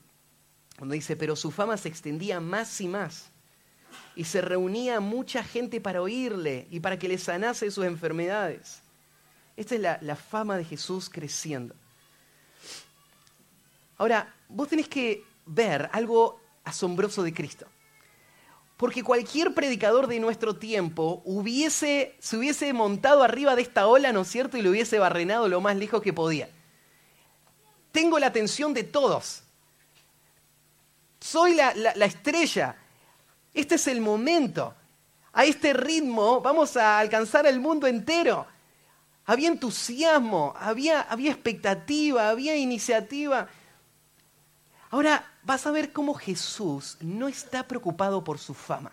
cuando 0.79 0.95
dice, 0.95 1.17
pero 1.17 1.37
su 1.37 1.51
fama 1.51 1.77
se 1.77 1.89
extendía 1.89 2.41
más 2.41 2.81
y 2.81 2.89
más 2.89 3.32
y 4.15 4.25
se 4.25 4.41
reunía 4.41 5.01
mucha 5.01 5.43
gente 5.43 5.81
para 5.81 6.03
oírle 6.03 6.67
y 6.71 6.81
para 6.81 6.99
que 6.99 7.09
le 7.09 7.19
sanase 7.19 7.71
sus 7.71 7.85
enfermedades. 7.85 8.83
Esta 9.57 9.75
es 9.75 9.81
la, 9.81 10.17
fama 10.17 10.57
de 10.57 10.65
Jesús 10.65 11.09
creciendo. 11.11 11.75
Ahora, 13.99 14.35
vos 14.49 14.69
tenés 14.69 14.89
que 14.89 15.25
ver 15.47 15.89
algo 15.93 16.41
asombroso 16.65 17.23
de 17.23 17.33
Cristo. 17.33 17.67
Porque 18.77 19.05
cualquier 19.05 19.55
predicador 19.55 20.09
de 20.09 20.19
nuestro 20.19 20.57
tiempo 20.57 21.23
hubiese, 21.25 22.17
se 22.19 22.37
hubiese 22.37 22.73
montado 22.73 23.23
arriba 23.23 23.55
de 23.55 23.63
esta 23.63 23.87
ola, 23.87 24.13
¿no 24.13 24.23
es 24.23 24.29
cierto? 24.29 24.57
Y 24.57 24.63
lo 24.63 24.71
hubiese 24.71 24.99
barrenado 24.99 25.49
lo 25.49 25.61
más 25.61 25.77
lejos 25.77 26.03
que 26.03 26.13
podía. 26.13 26.49
Tengo 27.93 28.19
la 28.19 28.27
atención 28.27 28.75
de 28.75 28.83
todos. 28.83 29.43
Soy 31.21 31.55
la 31.55 32.07
estrella. 32.07 32.82
Este 33.55 33.75
es 33.75 33.87
el 33.87 34.01
momento. 34.01 34.75
A 35.33 35.45
este 35.45 35.73
ritmo 35.73 36.41
vamos 36.41 36.77
a 36.77 36.99
alcanzar 36.99 37.47
el 37.47 37.61
mundo 37.61 37.87
entero. 37.87 38.47
Había 39.25 39.49
entusiasmo, 39.49 40.55
había, 40.59 41.03
había 41.03 41.31
expectativa, 41.31 42.29
había 42.29 42.57
iniciativa. 42.57 43.49
Ahora 44.91 45.25
vas 45.43 45.67
a 45.67 45.71
ver 45.71 45.93
cómo 45.93 46.15
Jesús 46.15 46.97
no 47.01 47.29
está 47.29 47.67
preocupado 47.67 48.23
por 48.23 48.39
su 48.39 48.53
fama. 48.53 48.93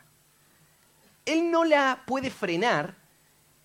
Él 1.26 1.52
no 1.52 1.66
la 1.66 2.04
puede 2.06 2.30
frenar, 2.30 2.96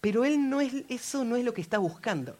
pero 0.01 0.24
él 0.24 0.51
no 0.51 0.61
es, 0.61 0.72
eso 0.88 1.24
no 1.24 1.36
es 1.36 1.45
lo 1.45 1.55
que 1.55 1.61
está 1.61 1.78
buscando. 1.78 2.36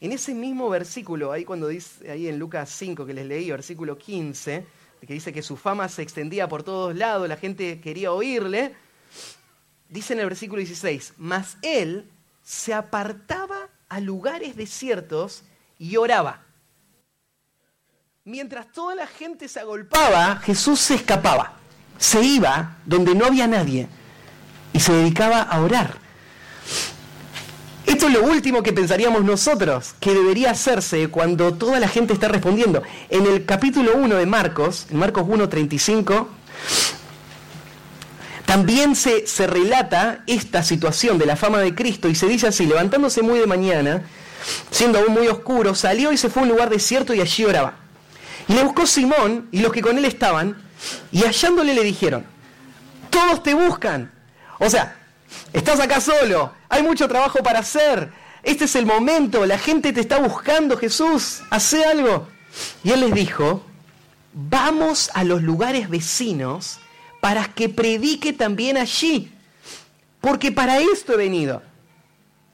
En 0.00 0.12
ese 0.12 0.34
mismo 0.34 0.68
versículo, 0.68 1.32
ahí 1.32 1.44
cuando 1.44 1.68
dice, 1.68 2.10
ahí 2.10 2.28
en 2.28 2.38
Lucas 2.38 2.70
5 2.70 3.04
que 3.06 3.14
les 3.14 3.26
leí, 3.26 3.50
versículo 3.50 3.98
15, 3.98 4.66
que 5.06 5.14
dice 5.14 5.32
que 5.32 5.42
su 5.42 5.56
fama 5.56 5.88
se 5.88 6.02
extendía 6.02 6.48
por 6.48 6.62
todos 6.62 6.94
lados, 6.94 7.28
la 7.28 7.36
gente 7.36 7.80
quería 7.80 8.12
oírle, 8.12 8.74
dice 9.88 10.12
en 10.14 10.20
el 10.20 10.26
versículo 10.26 10.58
16, 10.58 11.14
mas 11.16 11.56
él 11.62 12.10
se 12.42 12.74
apartaba 12.74 13.68
a 13.88 14.00
lugares 14.00 14.56
desiertos 14.56 15.44
y 15.78 15.96
oraba. 15.96 16.42
Mientras 18.24 18.70
toda 18.72 18.94
la 18.94 19.06
gente 19.06 19.48
se 19.48 19.60
agolpaba, 19.60 20.36
Jesús 20.36 20.80
se 20.80 20.96
escapaba, 20.96 21.54
se 21.96 22.22
iba 22.22 22.76
donde 22.84 23.14
no 23.14 23.26
había 23.26 23.46
nadie 23.46 23.88
y 24.72 24.80
se 24.80 24.92
dedicaba 24.92 25.42
a 25.42 25.60
orar. 25.60 26.07
Esto 27.98 28.06
es 28.06 28.14
lo 28.14 28.22
último 28.22 28.62
que 28.62 28.72
pensaríamos 28.72 29.24
nosotros 29.24 29.96
que 29.98 30.14
debería 30.14 30.52
hacerse 30.52 31.08
cuando 31.08 31.54
toda 31.54 31.80
la 31.80 31.88
gente 31.88 32.12
está 32.12 32.28
respondiendo. 32.28 32.80
En 33.10 33.26
el 33.26 33.44
capítulo 33.44 33.96
1 33.96 34.14
de 34.14 34.24
Marcos, 34.24 34.86
en 34.92 34.98
Marcos 34.98 35.24
1.35, 35.24 36.28
también 38.46 38.94
se, 38.94 39.26
se 39.26 39.48
relata 39.48 40.22
esta 40.28 40.62
situación 40.62 41.18
de 41.18 41.26
la 41.26 41.34
fama 41.34 41.58
de 41.58 41.74
Cristo 41.74 42.08
y 42.08 42.14
se 42.14 42.28
dice 42.28 42.46
así, 42.46 42.66
levantándose 42.66 43.20
muy 43.20 43.40
de 43.40 43.48
mañana, 43.48 44.04
siendo 44.70 45.00
aún 45.00 45.12
muy 45.12 45.26
oscuro, 45.26 45.74
salió 45.74 46.12
y 46.12 46.18
se 46.18 46.30
fue 46.30 46.42
a 46.42 46.44
un 46.44 46.50
lugar 46.50 46.70
desierto 46.70 47.14
y 47.14 47.20
allí 47.20 47.46
oraba. 47.46 47.78
Y 48.46 48.52
le 48.52 48.62
buscó 48.62 48.86
Simón 48.86 49.48
y 49.50 49.58
los 49.58 49.72
que 49.72 49.82
con 49.82 49.98
él 49.98 50.04
estaban, 50.04 50.56
y 51.10 51.24
hallándole 51.24 51.74
le 51.74 51.82
dijeron, 51.82 52.24
todos 53.10 53.42
te 53.42 53.54
buscan. 53.54 54.12
O 54.60 54.70
sea, 54.70 54.97
Estás 55.58 55.80
acá 55.80 56.00
solo, 56.00 56.52
hay 56.68 56.84
mucho 56.84 57.08
trabajo 57.08 57.40
para 57.42 57.58
hacer. 57.58 58.12
Este 58.44 58.66
es 58.66 58.76
el 58.76 58.86
momento, 58.86 59.44
la 59.44 59.58
gente 59.58 59.92
te 59.92 60.00
está 60.00 60.20
buscando, 60.20 60.78
Jesús, 60.78 61.42
hace 61.50 61.84
algo. 61.84 62.28
Y 62.84 62.92
él 62.92 63.00
les 63.00 63.12
dijo, 63.12 63.64
vamos 64.32 65.10
a 65.14 65.24
los 65.24 65.42
lugares 65.42 65.90
vecinos 65.90 66.78
para 67.20 67.52
que 67.52 67.68
predique 67.68 68.32
también 68.32 68.76
allí, 68.76 69.32
porque 70.20 70.52
para 70.52 70.78
esto 70.78 71.14
he 71.14 71.16
venido. 71.16 71.60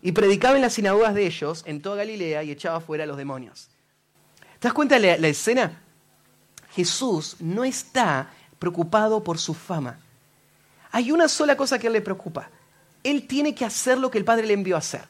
Y 0.01 0.13
predicaba 0.13 0.57
en 0.57 0.63
las 0.63 0.73
sinagogas 0.73 1.15
de 1.15 1.27
ellos, 1.27 1.63
en 1.67 1.83
toda 1.83 1.97
Galilea, 1.97 2.43
y 2.43 2.53
echaba 2.53 2.81
fuera 2.81 3.05
a 3.05 3.07
los 3.07 3.19
demonios. 3.19 3.69
¿Te 4.59 4.69
das 4.69 4.73
cuenta 4.73 4.99
de 4.99 5.09
la, 5.09 5.19
la 5.19 5.29
escena? 5.29 5.79
Jesús 6.75 7.37
no 7.39 7.65
está 7.65 8.31
preocupado 8.59 9.23
por 9.23 9.37
su 9.37 9.53
fama. 9.53 9.99
Hay 10.91 11.13
una 11.13 11.29
sola 11.29 11.55
cosa 11.55 11.79
que 11.79 11.87
a 11.87 11.89
él 11.89 11.93
le 11.93 12.01
preocupa, 12.01 12.49
él 13.05 13.27
tiene 13.27 13.55
que 13.55 13.65
hacer 13.65 13.99
lo 13.99 14.11
que 14.11 14.19
el 14.19 14.25
Padre 14.25 14.47
le 14.47 14.55
envió 14.55 14.75
a 14.75 14.81
hacer. 14.81 15.03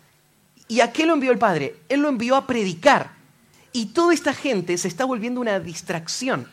¿Y 0.69 0.81
a 0.81 0.93
qué 0.93 1.07
lo 1.07 1.15
envió 1.15 1.31
el 1.31 1.39
Padre? 1.39 1.77
Él 1.89 2.01
lo 2.01 2.09
envió 2.09 2.37
a 2.37 2.47
predicar. 2.47 3.13
Y 3.73 3.87
toda 3.87 4.13
esta 4.13 4.35
gente 4.35 4.77
se 4.77 4.89
está 4.89 5.05
volviendo 5.05 5.41
una 5.41 5.59
distracción, 5.61 6.51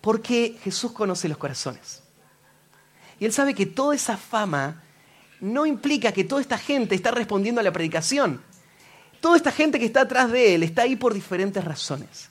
porque 0.00 0.58
Jesús 0.62 0.92
conoce 0.92 1.28
los 1.28 1.38
corazones. 1.38 2.02
Y 3.18 3.24
él 3.24 3.32
sabe 3.32 3.54
que 3.54 3.66
toda 3.66 3.94
esa 3.94 4.16
fama 4.16 4.82
no 5.40 5.66
implica 5.66 6.12
que 6.12 6.24
toda 6.24 6.40
esta 6.40 6.58
gente 6.58 6.94
está 6.94 7.10
respondiendo 7.10 7.60
a 7.60 7.64
la 7.64 7.72
predicación. 7.72 8.42
Toda 9.20 9.36
esta 9.36 9.52
gente 9.52 9.78
que 9.78 9.86
está 9.86 10.02
atrás 10.02 10.30
de 10.30 10.54
él 10.54 10.62
está 10.64 10.82
ahí 10.82 10.96
por 10.96 11.14
diferentes 11.14 11.64
razones. 11.64 12.28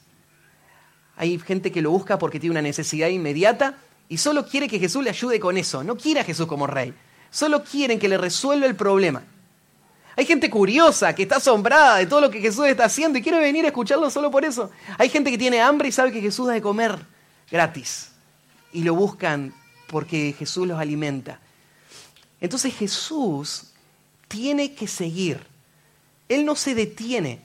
Hay 1.16 1.40
gente 1.40 1.72
que 1.72 1.82
lo 1.82 1.92
busca 1.92 2.18
porque 2.18 2.40
tiene 2.40 2.52
una 2.52 2.62
necesidad 2.62 3.08
inmediata 3.08 3.78
y 4.10 4.18
solo 4.18 4.46
quiere 4.46 4.68
que 4.68 4.80
Jesús 4.80 5.04
le 5.04 5.10
ayude 5.10 5.40
con 5.40 5.58
eso. 5.58 5.84
No 5.84 5.96
quiere 5.96 6.20
a 6.22 6.24
Jesús 6.24 6.48
como 6.48 6.68
rey. 6.68 6.94
Solo 7.32 7.64
quieren 7.64 7.98
que 7.98 8.10
le 8.10 8.18
resuelva 8.18 8.68
el 8.68 8.76
problema. 8.76 9.24
Hay 10.18 10.26
gente 10.26 10.50
curiosa 10.50 11.16
que 11.16 11.24
está 11.24 11.38
asombrada 11.38 11.96
de 11.96 12.06
todo 12.06 12.22
lo 12.22 12.30
que 12.30 12.42
Jesús 12.42 12.68
está 12.68 12.86
haciendo 12.86 13.18
y 13.18 13.22
quiere 13.22 13.40
venir 13.40 13.64
a 13.64 13.70
escucharlo 13.70 14.10
solo 14.10 14.30
por 14.30 14.44
eso. 14.44 14.70
Hay 14.98 15.10
gente 15.10 15.32
que 15.32 15.38
tiene 15.38 15.62
hambre 15.62 15.88
y 15.88 15.92
sabe 15.92 16.12
que 16.12 16.22
Jesús 16.22 16.48
da 16.48 16.54
de 16.54 16.62
comer 16.62 17.00
gratis 17.50 18.12
y 18.74 18.84
lo 18.84 18.94
buscan 18.94 19.54
porque 19.88 20.36
Jesús 20.38 20.68
los 20.68 20.78
alimenta. 20.78 21.40
Entonces 22.42 22.76
Jesús 22.76 23.72
tiene 24.28 24.74
que 24.74 24.88
seguir. 24.88 25.40
Él 26.28 26.46
no 26.46 26.56
se 26.56 26.76
detiene. 26.76 27.40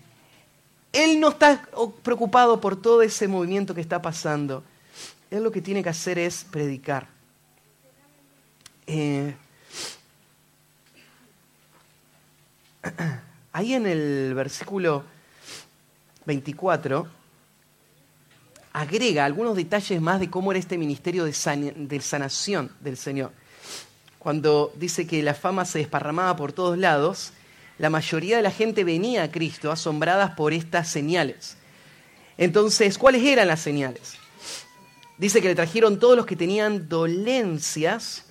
Él 0.92 1.20
no 1.20 1.28
está 1.28 1.68
preocupado 2.02 2.60
por 2.60 2.80
todo 2.80 3.02
ese 3.02 3.28
movimiento 3.28 3.74
que 3.74 3.80
está 3.80 4.02
pasando. 4.02 4.64
Él 5.30 5.42
lo 5.42 5.52
que 5.52 5.60
tiene 5.60 5.82
que 5.82 5.90
hacer 5.90 6.18
es 6.18 6.44
predicar. 6.44 7.08
Eh, 8.86 9.34
ahí 13.52 13.74
en 13.74 13.86
el 13.86 14.34
versículo 14.34 15.04
24 16.24 17.06
agrega 18.72 19.24
algunos 19.24 19.56
detalles 19.56 20.00
más 20.00 20.20
de 20.20 20.28
cómo 20.28 20.52
era 20.52 20.58
este 20.58 20.76
ministerio 20.76 21.24
de, 21.24 21.32
sanación 21.32 22.70
del 22.80 22.96
Señor. 22.96 23.32
Cuando 24.18 24.72
dice 24.76 25.06
que 25.06 25.22
la 25.22 25.34
fama 25.34 25.64
se 25.64 25.78
desparramaba 25.78 26.36
por 26.36 26.52
todos 26.52 26.76
lados, 26.76 27.32
la 27.78 27.88
mayoría 27.88 28.36
de 28.36 28.42
la 28.42 28.50
gente 28.50 28.84
venía 28.84 29.22
a 29.22 29.30
Cristo 29.30 29.70
asombradas 29.70 30.32
por 30.32 30.52
estas 30.52 30.88
señales. 30.88 31.56
Entonces, 32.36 32.98
¿cuáles 32.98 33.22
eran 33.22 33.48
las 33.48 33.60
señales? 33.60 34.14
Dice 35.16 35.40
que 35.40 35.48
le 35.48 35.54
trajeron 35.54 35.98
todos 35.98 36.16
los 36.16 36.26
que 36.26 36.36
tenían 36.36 36.88
dolencias, 36.88 38.26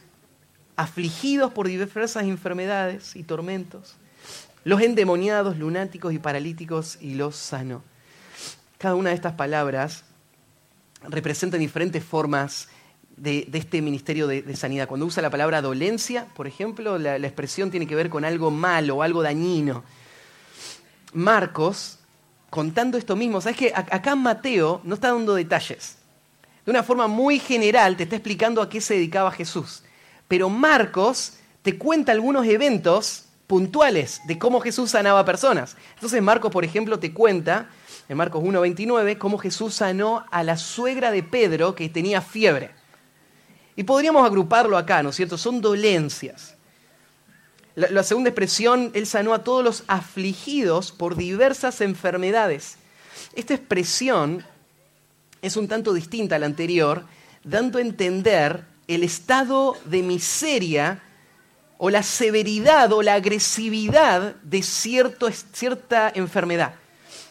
afligidos 0.76 1.52
por 1.54 1.68
diversas 1.68 2.26
enfermedades 2.26 3.16
y 3.16 3.24
tormentos, 3.24 3.96
los 4.66 4.82
endemoniados, 4.82 5.58
lunáticos 5.58 6.12
y 6.12 6.20
paralíticos, 6.20 6.98
y 7.00 7.14
los 7.14 7.36
sanó. 7.36 7.84
Cada 8.80 8.96
una 8.96 9.12
de 9.12 9.16
estas 9.16 9.34
palabras 9.34 10.04
representan 11.04 11.60
diferentes 11.60 12.04
formas 12.04 12.68
de, 13.16 13.48
este 13.54 13.82
ministerio 13.84 14.26
de, 14.28 14.56
sanidad. 14.56 14.88
Cuando 14.88 15.06
usa 15.06 15.22
la 15.22 15.30
palabra 15.30 15.62
dolencia, 15.62 16.28
por 16.34 16.48
ejemplo, 16.48 16.98
la, 16.98 17.16
expresión 17.18 17.70
tiene 17.70 17.86
que 17.86 17.96
ver 17.96 18.10
con 18.10 18.26
algo 18.26 18.50
malo, 18.50 19.04
algo 19.04 19.22
dañino. 19.22 19.84
Marcos, 21.14 22.00
contando 22.50 22.98
esto 22.98 23.16
mismo, 23.16 23.42
sabes 23.42 23.58
que 23.58 23.72
acá 23.74 24.16
Mateo 24.16 24.82
no 24.84 24.96
está 24.96 25.14
dando 25.14 25.36
detalles. 25.36 26.00
De 26.66 26.72
una 26.72 26.82
forma 26.82 27.08
muy 27.08 27.38
general 27.38 27.96
te 27.96 28.04
está 28.04 28.16
explicando 28.16 28.64
a 28.64 28.70
qué 28.70 28.82
se 28.82 28.96
dedicaba 28.96 29.32
Jesús. 29.32 29.84
Pero 30.28 30.50
Marcos 30.50 31.34
te 31.62 31.78
cuenta 31.78 32.12
algunos 32.12 32.48
eventos 32.48 33.25
puntuales 33.48 34.22
de 34.26 34.40
cómo 34.40 34.60
Jesús 34.60 34.92
sanaba 34.92 35.26
personas. 35.26 35.76
Entonces 35.96 36.22
Marcos, 36.22 36.52
por 36.52 36.66
ejemplo, 36.66 37.00
te 37.00 37.14
cuenta 37.14 37.70
en 38.10 38.18
Marcos 38.18 38.44
1.29 38.44 39.18
cómo 39.18 39.38
Jesús 39.38 39.76
sanó 39.76 40.26
a 40.32 40.44
la 40.44 40.58
suegra 40.58 41.12
de 41.12 41.24
Pedro 41.24 41.76
que 41.76 41.90
tenía 41.90 42.22
fiebre. 42.22 42.72
Y 43.76 43.84
podríamos 43.84 44.26
agruparlo 44.26 44.78
acá, 44.78 45.04
¿no 45.04 45.10
es 45.10 45.16
cierto? 45.16 45.38
Son 45.38 45.62
dolencias. 45.62 46.56
La, 47.76 48.04
segunda 48.04 48.30
expresión, 48.30 48.92
Él 48.94 49.06
sanó 49.06 49.34
a 49.34 49.44
todos 49.44 49.62
los 49.62 49.84
afligidos 49.88 50.94
por 50.94 51.18
diversas 51.18 51.82
enfermedades. 51.82 52.78
Esta 53.34 53.54
expresión 53.54 54.46
es 55.42 55.58
un 55.58 55.68
tanto 55.68 55.94
distinta 55.94 56.38
a 56.38 56.40
la 56.40 56.46
anterior, 56.46 57.04
dando 57.44 57.78
a 57.78 57.82
entender 57.82 58.64
el 58.88 59.04
estado 59.04 59.76
de 59.84 60.04
miseria 60.04 61.04
o 61.78 61.90
la 61.90 62.04
severidad 62.04 62.92
o 62.94 63.02
la 63.02 63.16
agresividad 63.16 64.36
de 64.44 64.64
cierta 64.64 66.12
enfermedad. 66.16 66.76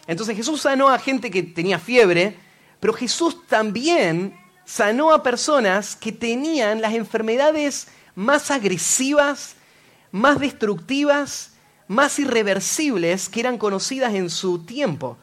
Entonces 0.07 0.37
Jesús 0.37 0.61
sanó 0.63 0.89
a 0.89 0.99
gente 0.99 1.31
que 1.31 1.43
tenía 1.43 1.79
fiebre, 1.79 2.37
pero 2.81 2.93
Jesús 2.93 3.47
también 3.47 4.39
sanó 4.65 5.13
a 5.13 5.23
personas 5.23 5.97
que 5.97 6.13
tenían 6.13 6.81
las 6.81 6.95
enfermedades 6.95 7.89
más 8.15 8.51
agresivas, 8.51 9.57
más 10.13 10.39
destructivas, 10.39 11.53
más 11.89 12.19
irreversibles 12.19 13.29
que 13.29 13.41
eran 13.41 13.59
conocidas 13.59 14.15
en 14.15 14.31
su 14.31 14.65
tiempo. 14.65 15.17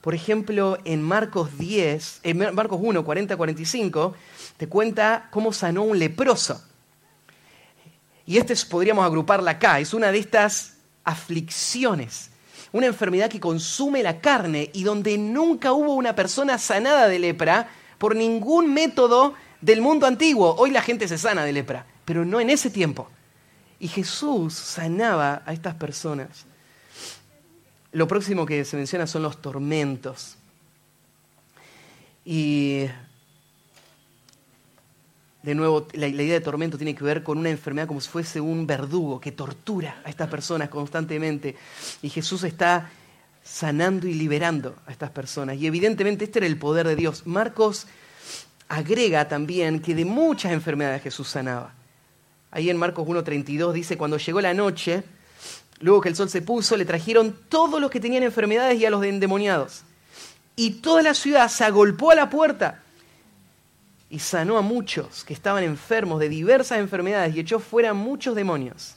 Por 0.00 0.14
ejemplo, 0.14 0.78
en 0.84 1.00
Marcos 1.00 1.56
10, 1.58 2.20
en 2.24 2.54
Marcos 2.54 2.80
1, 2.82 3.04
40, 3.04 3.36
45, 3.36 4.14
te 4.56 4.68
cuenta 4.68 5.28
cómo 5.30 5.52
sanó 5.52 5.84
un 5.84 5.98
leproso. 5.98 6.60
Y 8.32 8.38
este 8.38 8.56
podríamos 8.64 9.04
agruparla 9.04 9.50
acá, 9.50 9.78
es 9.78 9.92
una 9.92 10.10
de 10.10 10.16
estas 10.16 10.72
aflicciones, 11.04 12.30
una 12.72 12.86
enfermedad 12.86 13.28
que 13.28 13.38
consume 13.38 14.02
la 14.02 14.22
carne 14.22 14.70
y 14.72 14.84
donde 14.84 15.18
nunca 15.18 15.74
hubo 15.74 15.92
una 15.92 16.14
persona 16.14 16.56
sanada 16.56 17.08
de 17.08 17.18
lepra 17.18 17.68
por 17.98 18.16
ningún 18.16 18.72
método 18.72 19.34
del 19.60 19.82
mundo 19.82 20.06
antiguo. 20.06 20.54
Hoy 20.56 20.70
la 20.70 20.80
gente 20.80 21.08
se 21.08 21.18
sana 21.18 21.44
de 21.44 21.52
lepra, 21.52 21.84
pero 22.06 22.24
no 22.24 22.40
en 22.40 22.48
ese 22.48 22.70
tiempo. 22.70 23.06
Y 23.78 23.88
Jesús 23.88 24.54
sanaba 24.54 25.42
a 25.44 25.52
estas 25.52 25.74
personas. 25.74 26.46
Lo 27.92 28.08
próximo 28.08 28.46
que 28.46 28.64
se 28.64 28.78
menciona 28.78 29.06
son 29.06 29.24
los 29.24 29.42
tormentos. 29.42 30.38
Y 32.24 32.86
de 35.42 35.54
nuevo, 35.56 35.88
la, 35.94 36.06
idea 36.06 36.34
de 36.34 36.40
tormento 36.40 36.76
tiene 36.76 36.94
que 36.94 37.02
ver 37.02 37.24
con 37.24 37.36
una 37.36 37.50
enfermedad 37.50 37.88
como 37.88 38.00
si 38.00 38.08
fuese 38.08 38.40
un 38.40 38.66
verdugo 38.66 39.20
que 39.20 39.32
tortura 39.32 40.00
a 40.04 40.10
estas 40.10 40.28
personas 40.28 40.68
constantemente. 40.68 41.56
Y 42.00 42.10
Jesús 42.10 42.44
está 42.44 42.90
sanando 43.42 44.06
y 44.06 44.14
liberando 44.14 44.76
a 44.86 44.92
estas 44.92 45.10
personas. 45.10 45.56
Y 45.56 45.66
evidentemente 45.66 46.24
este 46.26 46.38
era 46.38 46.46
el 46.46 46.58
poder 46.58 46.86
de 46.86 46.94
Dios. 46.94 47.26
Marcos 47.26 47.88
agrega 48.68 49.26
también 49.26 49.80
que 49.80 49.96
de 49.96 50.04
muchas 50.04 50.52
enfermedades 50.52 51.02
Jesús 51.02 51.28
sanaba. 51.28 51.74
Ahí 52.52 52.70
en 52.70 52.76
Marcos 52.76 53.08
1.32 53.08 53.72
dice, 53.72 53.98
cuando 53.98 54.18
llegó 54.18 54.40
la 54.40 54.54
noche, 54.54 55.02
luego 55.80 56.00
que 56.02 56.10
el 56.10 56.16
sol 56.16 56.30
se 56.30 56.42
puso, 56.42 56.76
le 56.76 56.84
trajeron 56.84 57.36
todos 57.48 57.80
los 57.80 57.90
que 57.90 57.98
tenían 57.98 58.22
enfermedades 58.22 58.78
y 58.78 58.86
a 58.86 58.90
los 58.90 59.04
endemoniados. 59.04 59.82
Y 60.54 60.82
toda 60.82 61.02
la 61.02 61.14
ciudad 61.14 61.48
se 61.48 61.64
agolpó 61.64 62.12
a 62.12 62.14
la 62.14 62.30
puerta 62.30 62.81
y 64.12 64.18
sanó 64.18 64.58
a 64.58 64.60
muchos 64.60 65.24
que 65.24 65.32
estaban 65.32 65.64
enfermos 65.64 66.20
de 66.20 66.28
diversas 66.28 66.78
enfermedades 66.78 67.34
y 67.34 67.40
echó 67.40 67.58
fuera 67.58 67.94
muchos 67.94 68.36
demonios. 68.36 68.94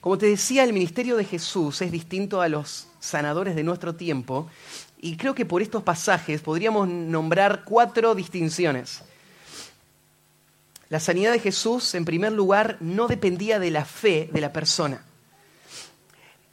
Como 0.00 0.16
te 0.16 0.24
decía, 0.24 0.64
el 0.64 0.72
ministerio 0.72 1.18
de 1.18 1.26
Jesús 1.26 1.82
es 1.82 1.92
distinto 1.92 2.40
a 2.40 2.48
los 2.48 2.88
sanadores 3.00 3.54
de 3.54 3.62
nuestro 3.62 3.96
tiempo 3.96 4.48
y 4.98 5.18
creo 5.18 5.34
que 5.34 5.44
por 5.44 5.60
estos 5.60 5.82
pasajes 5.82 6.40
podríamos 6.40 6.88
nombrar 6.88 7.64
cuatro 7.66 8.14
distinciones. 8.14 9.02
La 10.88 11.00
sanidad 11.00 11.32
de 11.32 11.38
Jesús, 11.38 11.94
en 11.94 12.06
primer 12.06 12.32
lugar, 12.32 12.78
no 12.80 13.08
dependía 13.08 13.58
de 13.58 13.70
la 13.70 13.84
fe 13.84 14.30
de 14.32 14.40
la 14.40 14.54
persona. 14.54 15.04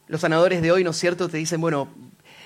Los 0.08 0.20
sanadores 0.20 0.60
de 0.60 0.72
hoy, 0.72 0.84
¿no 0.84 0.90
es 0.90 0.98
cierto?, 0.98 1.30
te 1.30 1.38
dicen, 1.38 1.62
bueno, 1.62 1.88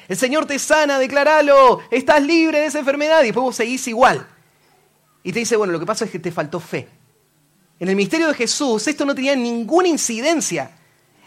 el 0.09 0.17
Señor 0.17 0.47
te 0.47 0.59
sana, 0.59 0.99
declaralo, 0.99 1.81
estás 1.91 2.23
libre 2.23 2.61
de 2.61 2.67
esa 2.67 2.79
enfermedad 2.79 3.23
y 3.23 3.27
después 3.27 3.43
vos 3.43 3.57
seguís 3.57 3.87
igual. 3.89 4.27
Y 5.23 5.33
te 5.33 5.39
dice, 5.39 5.57
bueno, 5.57 5.73
lo 5.73 5.81
que 5.81 5.87
pasa 5.87 6.05
es 6.05 6.11
que 6.11 6.19
te 6.19 6.31
faltó 6.31 6.61
fe. 6.61 6.89
En 7.81 7.89
el 7.89 7.97
ministerio 7.97 8.29
de 8.29 8.35
Jesús 8.35 8.87
esto 8.87 9.05
no 9.05 9.15
tenía 9.15 9.35
ninguna 9.35 9.89
incidencia 9.89 10.71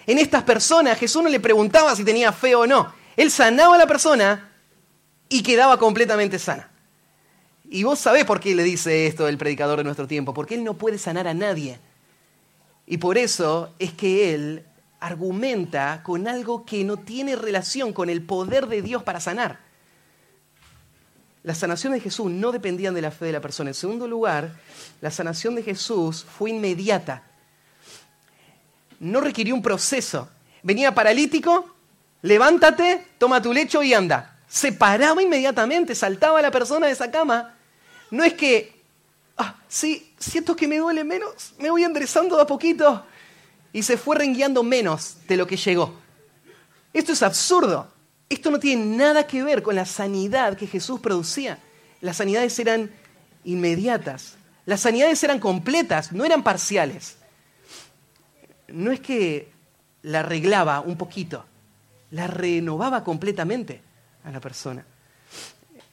en 0.08 0.18
estas 0.20 0.44
personas, 0.44 0.98
Jesús 0.98 1.22
no 1.22 1.30
le 1.30 1.42
preguntaba 1.42 1.94
si 1.94 2.06
tenía 2.06 2.32
fe 2.32 2.56
o 2.56 2.66
no. 2.66 2.94
Él 3.18 3.30
sanaba 3.30 3.76
a 3.76 3.78
la 3.78 3.86
persona 3.86 4.50
y 5.28 5.44
quedaba 5.44 5.78
completamente 5.78 6.40
sana. 6.40 6.72
Y 7.70 7.84
vos 7.84 8.00
sabés 8.00 8.24
por 8.24 8.40
qué 8.40 8.56
le 8.56 8.64
dice 8.64 9.06
esto 9.06 9.28
el 9.28 9.38
predicador 9.38 9.80
de 9.80 9.84
nuestro 9.84 10.08
tiempo, 10.08 10.34
porque 10.34 10.56
él 10.56 10.64
no 10.64 10.76
puede 10.76 10.98
sanar 10.98 11.28
a 11.28 11.34
nadie. 11.34 11.78
Y 12.86 13.00
por 13.00 13.18
eso 13.18 13.74
es 13.80 13.92
que 13.92 14.34
él 14.34 14.66
argumenta 15.00 16.02
con 16.04 16.28
algo 16.28 16.66
que 16.66 16.84
no 16.84 16.98
tiene 16.98 17.36
relación 17.36 17.94
con 17.94 18.10
el 18.10 18.22
poder 18.22 18.68
de 18.68 18.82
Dios 18.82 19.04
para 19.04 19.20
sanar. 19.20 19.60
La 21.44 21.56
sanación 21.56 21.94
de 21.94 22.00
Jesús 22.00 22.30
no 22.30 22.52
dependían 22.52 22.94
de 22.94 23.02
la 23.02 23.12
fe 23.12 23.26
de 23.26 23.32
la 23.32 23.42
persona. 23.42 23.70
En 23.70 23.74
segundo 23.74 24.08
lugar, 24.08 24.52
la 25.02 25.12
sanación 25.12 25.56
de 25.56 25.64
Jesús 25.64 26.26
fue 26.26 26.50
inmediata 26.50 27.24
no 29.00 29.22
requirió 29.22 29.54
un 29.56 29.62
proceso. 29.62 30.30
Venía 30.64 30.94
paralítico, 30.94 31.76
levántate, 32.22 33.06
toma 33.18 33.42
tu 33.42 33.54
lecho 33.54 33.84
y 33.84 33.94
anda. 33.94 34.40
Se 34.48 34.72
paraba 34.72 35.22
inmediatamente, 35.22 35.94
saltaba 35.96 36.42
la 36.42 36.52
persona 36.52 36.88
de 36.88 36.94
esa 36.94 37.12
cama. 37.12 37.56
No 38.12 38.24
es 38.24 38.34
que, 38.34 38.82
ah, 39.38 39.56
sí, 39.68 40.14
siento 40.18 40.56
que 40.56 40.68
me 40.68 40.78
duele 40.78 41.04
menos, 41.04 41.54
me 41.60 41.70
voy 41.70 41.84
enderezando 41.84 42.36
de 42.36 42.44
a 42.44 42.48
poquito. 42.48 43.06
Y 43.78 43.84
se 43.84 43.96
fue 43.96 44.16
rengueando 44.16 44.64
menos 44.64 45.18
de 45.28 45.38
lo 45.38 45.46
que 45.46 45.56
llegó. 45.56 45.94
Esto 46.94 47.12
es 47.12 47.22
absurdo. 47.22 47.88
Esto 48.28 48.50
no 48.50 48.60
tiene 48.60 48.98
nada 48.98 49.28
que 49.28 49.44
ver 49.44 49.62
con 49.62 49.76
la 49.76 49.86
sanidad 49.86 50.58
que 50.58 50.66
Jesús 50.66 51.00
producía. 51.00 51.60
Las 52.02 52.18
sanidades 52.18 52.58
eran 52.58 52.90
inmediatas. 53.44 54.34
Las 54.66 54.80
sanidades 54.82 55.24
eran 55.24 55.40
completas, 55.40 56.12
no 56.12 56.26
eran 56.26 56.42
parciales. 56.42 57.18
no 58.68 58.92
es 58.92 59.00
que 59.00 59.52
la 60.02 60.22
arreglaba 60.22 60.80
un 60.80 60.98
poquito, 60.98 61.46
la 62.10 62.26
renovaba 62.26 63.04
completamente 63.04 63.84
a 64.24 64.32
la 64.32 64.40
persona. 64.40 64.88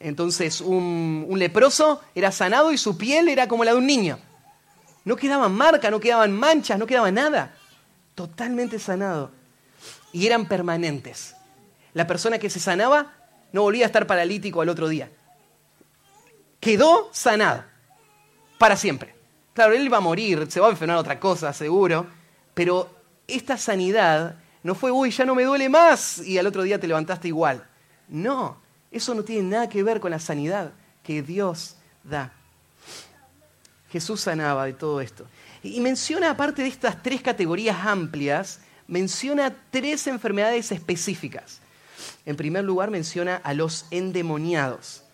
Entonces 0.00 0.62
un, 0.62 1.26
leproso 1.36 2.00
era 2.14 2.32
sanado 2.32 2.72
y 2.72 2.78
su 2.78 2.96
piel 2.96 3.28
era 3.28 3.46
como 3.46 3.62
la 3.62 3.72
de 3.72 3.76
un 3.76 3.86
niño. 3.86 4.18
No 5.04 5.16
quedaban 5.16 5.52
marcas, 5.54 5.90
no 5.90 6.00
quedaban 6.00 6.32
manchas, 6.32 6.78
no 6.78 6.86
quedaba 6.86 7.10
nada. 7.10 7.54
Totalmente 8.14 8.78
sanado. 8.78 9.30
Y 10.12 10.26
eran 10.26 10.46
permanentes. 10.46 11.34
La 11.92 12.06
persona 12.06 12.38
que 12.38 12.50
se 12.50 12.60
sanaba 12.60 13.12
no 13.52 13.62
volvía 13.62 13.84
a 13.84 13.86
estar 13.86 14.06
paralítico 14.06 14.60
al 14.60 14.68
otro 14.68 14.88
día. 14.88 15.10
Quedó 16.60 17.10
sanado. 17.12 17.64
Para 18.58 18.76
siempre. 18.76 19.14
Claro, 19.52 19.74
él 19.74 19.92
va 19.92 19.98
a 19.98 20.00
morir, 20.00 20.46
se 20.50 20.60
va 20.60 20.68
a 20.68 20.70
enfermar 20.70 20.96
otra 20.96 21.20
cosa, 21.20 21.52
seguro. 21.52 22.06
Pero 22.54 22.90
esta 23.26 23.56
sanidad 23.56 24.36
no 24.62 24.74
fue, 24.74 24.90
uy, 24.90 25.10
ya 25.10 25.24
no 25.24 25.34
me 25.34 25.44
duele 25.44 25.68
más 25.68 26.18
y 26.18 26.38
al 26.38 26.46
otro 26.46 26.62
día 26.62 26.80
te 26.80 26.88
levantaste 26.88 27.28
igual. 27.28 27.64
No, 28.08 28.58
eso 28.90 29.14
no 29.14 29.22
tiene 29.22 29.48
nada 29.48 29.68
que 29.68 29.82
ver 29.82 30.00
con 30.00 30.10
la 30.10 30.18
sanidad 30.18 30.72
que 31.02 31.22
Dios 31.22 31.76
da. 32.02 32.32
Jesús 33.90 34.22
sanaba 34.22 34.66
de 34.66 34.72
todo 34.72 35.00
esto. 35.00 35.26
Y 35.64 35.80
menciona, 35.80 36.30
aparte 36.30 36.62
de 36.62 36.68
estas 36.68 37.02
tres 37.02 37.22
categorías 37.22 37.86
amplias, 37.86 38.60
menciona 38.86 39.56
tres 39.70 40.06
enfermedades 40.06 40.70
específicas. 40.70 41.60
En 42.26 42.36
primer 42.36 42.64
lugar, 42.64 42.90
menciona 42.90 43.36
a 43.36 43.54
los 43.54 43.86
endemoniados. 43.90 45.04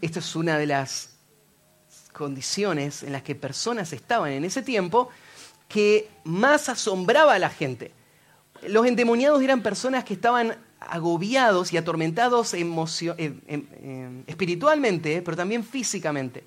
Esta 0.00 0.20
es 0.20 0.36
una 0.36 0.56
de 0.58 0.66
las 0.66 1.10
condiciones 2.12 3.02
en 3.02 3.10
las 3.10 3.24
que 3.24 3.34
personas 3.34 3.92
estaban 3.92 4.30
en 4.30 4.44
ese 4.44 4.62
tiempo 4.62 5.08
que 5.66 6.08
más 6.22 6.68
asombraba 6.68 7.34
a 7.34 7.40
la 7.40 7.50
gente. 7.50 7.90
Los 8.68 8.86
endemoniados 8.86 9.42
eran 9.42 9.60
personas 9.60 10.04
que 10.04 10.14
estaban 10.14 10.56
agobiados 10.78 11.72
y 11.72 11.78
atormentados 11.78 12.54
espiritualmente, 14.26 15.20
pero 15.22 15.36
también 15.36 15.64
físicamente. 15.64 16.44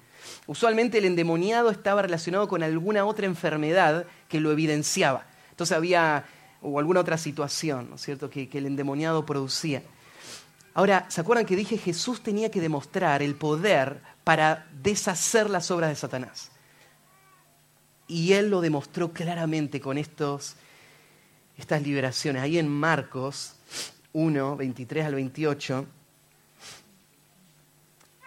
Usualmente 0.47 0.97
el 0.97 1.05
endemoniado 1.05 1.69
estaba 1.69 2.01
relacionado 2.01 2.47
con 2.47 2.63
alguna 2.63 3.05
otra 3.05 3.25
enfermedad 3.25 4.05
que 4.29 4.39
lo 4.39 4.51
evidenciaba. 4.51 5.25
Entonces 5.51 5.75
había 5.75 6.25
o 6.61 6.79
alguna 6.79 7.01
otra 7.01 7.17
situación, 7.17 7.89
¿no 7.89 7.95
es 7.95 8.01
cierto?, 8.01 8.29
que, 8.29 8.49
que 8.49 8.57
el 8.57 8.65
endemoniado 8.65 9.25
producía. 9.25 9.83
Ahora, 10.73 11.05
¿se 11.09 11.21
acuerdan 11.21 11.45
que 11.45 11.55
dije 11.55 11.77
Jesús 11.77 12.21
tenía 12.21 12.49
que 12.49 12.61
demostrar 12.61 13.21
el 13.21 13.35
poder 13.35 14.01
para 14.23 14.67
deshacer 14.81 15.49
las 15.49 15.69
obras 15.69 15.89
de 15.89 15.95
Satanás? 15.95 16.49
Y 18.07 18.33
él 18.33 18.49
lo 18.49 18.61
demostró 18.61 19.11
claramente 19.11 19.81
con 19.81 19.97
estos, 19.97 20.55
estas 21.57 21.81
liberaciones. 21.81 22.41
Ahí 22.41 22.57
en 22.57 22.69
Marcos 22.69 23.55
1, 24.13 24.55
23 24.55 25.05
al 25.05 25.15
28, 25.15 25.87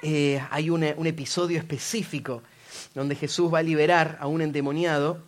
eh, 0.02 0.42
hay 0.50 0.70
un 0.70 0.82
episodio 0.82 1.58
específico 1.58 2.42
donde 2.94 3.14
Jesús 3.14 3.52
va 3.52 3.58
a 3.58 3.62
liberar 3.62 4.18
a 4.20 4.26
un 4.26 4.42
endemoniado 4.42 5.22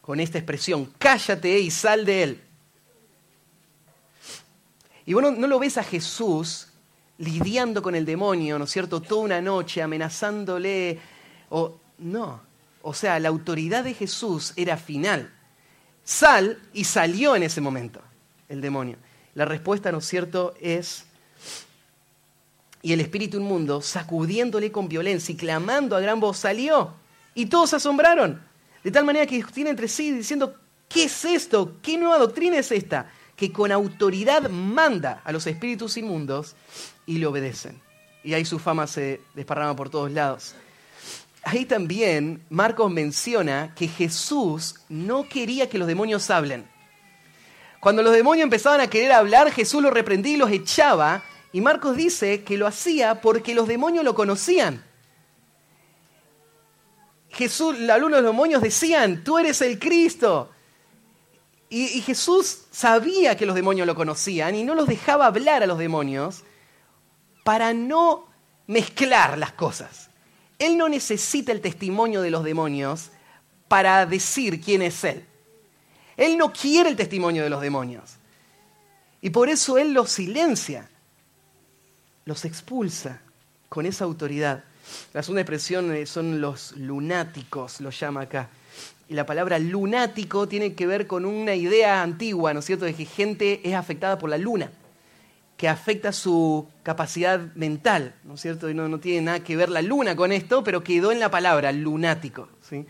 con 0.00 0.20
esta 0.20 0.38
expresión, 0.38 0.90
cállate 0.98 1.58
y 1.58 1.70
sal 1.70 2.06
de 2.06 2.22
él. 2.22 2.40
Y 5.04 5.12
bueno, 5.12 5.30
no 5.30 5.46
lo 5.46 5.58
ves 5.58 5.78
a 5.78 5.82
Jesús 5.82 6.68
lidiando 7.18 7.82
con 7.82 7.94
el 7.94 8.04
demonio, 8.04 8.58
¿no 8.58 8.64
es 8.64 8.70
cierto?, 8.70 9.02
toda 9.02 9.22
una 9.22 9.40
noche 9.40 9.82
amenazándole, 9.82 10.98
o 11.50 11.78
no, 11.98 12.40
o 12.82 12.94
sea, 12.94 13.18
la 13.18 13.28
autoridad 13.28 13.84
de 13.84 13.94
Jesús 13.94 14.52
era 14.56 14.76
final. 14.76 15.32
Sal 16.04 16.58
y 16.72 16.84
salió 16.84 17.36
en 17.36 17.42
ese 17.42 17.60
momento 17.60 18.00
el 18.48 18.60
demonio. 18.60 18.96
La 19.34 19.44
respuesta, 19.44 19.92
¿no 19.92 19.98
es 19.98 20.06
cierto?, 20.06 20.54
es, 20.60 21.04
y 22.88 22.92
el 22.94 23.00
espíritu 23.00 23.36
inmundo, 23.36 23.82
sacudiéndole 23.82 24.72
con 24.72 24.88
violencia 24.88 25.34
y 25.34 25.36
clamando 25.36 25.94
a 25.94 26.00
gran 26.00 26.20
voz, 26.20 26.38
salió. 26.38 26.94
Y 27.34 27.44
todos 27.44 27.68
se 27.68 27.76
asombraron. 27.76 28.40
De 28.82 28.90
tal 28.90 29.04
manera 29.04 29.26
que 29.26 29.34
discutían 29.34 29.66
entre 29.66 29.88
sí 29.88 30.10
diciendo, 30.10 30.54
¿qué 30.88 31.04
es 31.04 31.24
esto? 31.26 31.76
¿Qué 31.82 31.98
nueva 31.98 32.16
doctrina 32.16 32.56
es 32.56 32.72
esta? 32.72 33.10
Que 33.36 33.52
con 33.52 33.72
autoridad 33.72 34.48
manda 34.48 35.20
a 35.22 35.32
los 35.32 35.46
espíritus 35.46 35.98
inmundos 35.98 36.56
y 37.04 37.18
le 37.18 37.26
obedecen. 37.26 37.78
Y 38.24 38.32
ahí 38.32 38.46
su 38.46 38.58
fama 38.58 38.86
se 38.86 39.20
desparrama 39.34 39.76
por 39.76 39.90
todos 39.90 40.10
lados 40.10 40.54
ahí 41.42 41.64
también 41.64 42.42
Marcos 42.50 42.90
menciona 42.90 43.72
que 43.74 43.88
Jesús 43.88 44.76
no 44.88 45.28
quería 45.28 45.68
que 45.68 45.78
los 45.78 45.86
demonios 45.86 46.30
hablen. 46.30 46.66
Cuando 47.80 48.02
los 48.02 48.12
demonios 48.12 48.44
empezaban 48.44 48.80
a 48.80 48.90
querer 48.90 49.12
hablar, 49.12 49.52
Jesús 49.52 49.82
los 49.82 49.92
reprendía 49.92 50.34
y 50.34 50.36
los 50.36 50.50
echaba. 50.50 51.22
Y 51.52 51.60
Marcos 51.60 51.96
dice 51.96 52.44
que 52.44 52.58
lo 52.58 52.66
hacía 52.66 53.20
porque 53.20 53.54
los 53.54 53.66
demonios 53.66 54.04
lo 54.04 54.14
conocían. 54.14 54.84
Jesús, 57.30 57.76
algunos 57.90 58.18
de 58.18 58.22
los 58.22 58.32
demonios 58.32 58.62
decían, 58.62 59.22
tú 59.24 59.38
eres 59.38 59.60
el 59.62 59.78
Cristo. 59.78 60.50
Y, 61.70 61.84
y, 61.98 62.00
Jesús 62.00 62.62
sabía 62.70 63.36
que 63.36 63.44
los 63.44 63.54
demonios 63.54 63.86
lo 63.86 63.94
conocían 63.94 64.54
y 64.54 64.64
no 64.64 64.74
los 64.74 64.86
dejaba 64.86 65.26
hablar 65.26 65.62
a 65.62 65.66
los 65.66 65.78
demonios 65.78 66.44
para 67.44 67.74
no 67.74 68.26
mezclar 68.66 69.36
las 69.36 69.52
cosas. 69.52 70.08
Él 70.58 70.76
no 70.76 70.88
necesita 70.88 71.52
el 71.52 71.60
testimonio 71.60 72.22
de 72.22 72.30
los 72.30 72.42
demonios 72.42 73.10
para 73.68 74.06
decir 74.06 74.60
quién 74.60 74.82
es 74.82 75.04
Él. 75.04 75.24
Él 76.16 76.36
no 76.36 76.52
quiere 76.52 76.90
el 76.90 76.96
testimonio 76.96 77.44
de 77.44 77.50
los 77.50 77.60
demonios. 77.60 78.16
Y 79.20 79.30
por 79.30 79.48
eso 79.48 79.78
Él 79.78 79.92
los 79.92 80.10
silencia, 80.10 80.90
los 82.28 82.44
expulsa 82.44 83.22
con 83.70 83.86
esa 83.86 84.04
autoridad. 84.04 84.62
La 85.14 85.22
segunda 85.22 85.40
expresión 85.40 85.94
eh, 85.94 86.04
son 86.04 86.42
los 86.42 86.76
lunáticos, 86.76 87.80
lo 87.80 87.88
llama 87.88 88.20
acá. 88.20 88.50
Y 89.08 89.14
la 89.14 89.24
palabra 89.24 89.58
lunático 89.58 90.46
tiene 90.46 90.74
que 90.74 90.86
ver 90.86 91.06
con 91.06 91.24
una 91.24 91.54
idea 91.54 92.02
antigua, 92.02 92.52
¿no 92.52 92.60
es 92.60 92.66
cierto?, 92.66 92.84
de 92.84 92.94
que 92.94 93.06
gente 93.06 93.62
es 93.64 93.74
afectada 93.74 94.18
por 94.18 94.28
la 94.28 94.36
luna 94.36 94.70
que 95.56 95.68
afecta 95.68 96.12
su 96.12 96.68
capacidad 96.84 97.40
mental, 97.56 98.14
¿no 98.22 98.34
es 98.34 98.40
cierto? 98.40 98.70
Y 98.70 98.74
no, 98.74 98.88
no, 98.88 99.00
tiene 99.00 99.22
nada 99.22 99.40
que 99.40 99.56
ver 99.56 99.70
la 99.70 99.82
luna 99.82 100.14
con 100.14 100.30
esto, 100.30 100.62
pero 100.62 100.84
quedó 100.84 101.10
en 101.10 101.18
la 101.18 101.32
palabra, 101.32 101.72
lunático. 101.72 102.48
¿sí? 102.60 102.86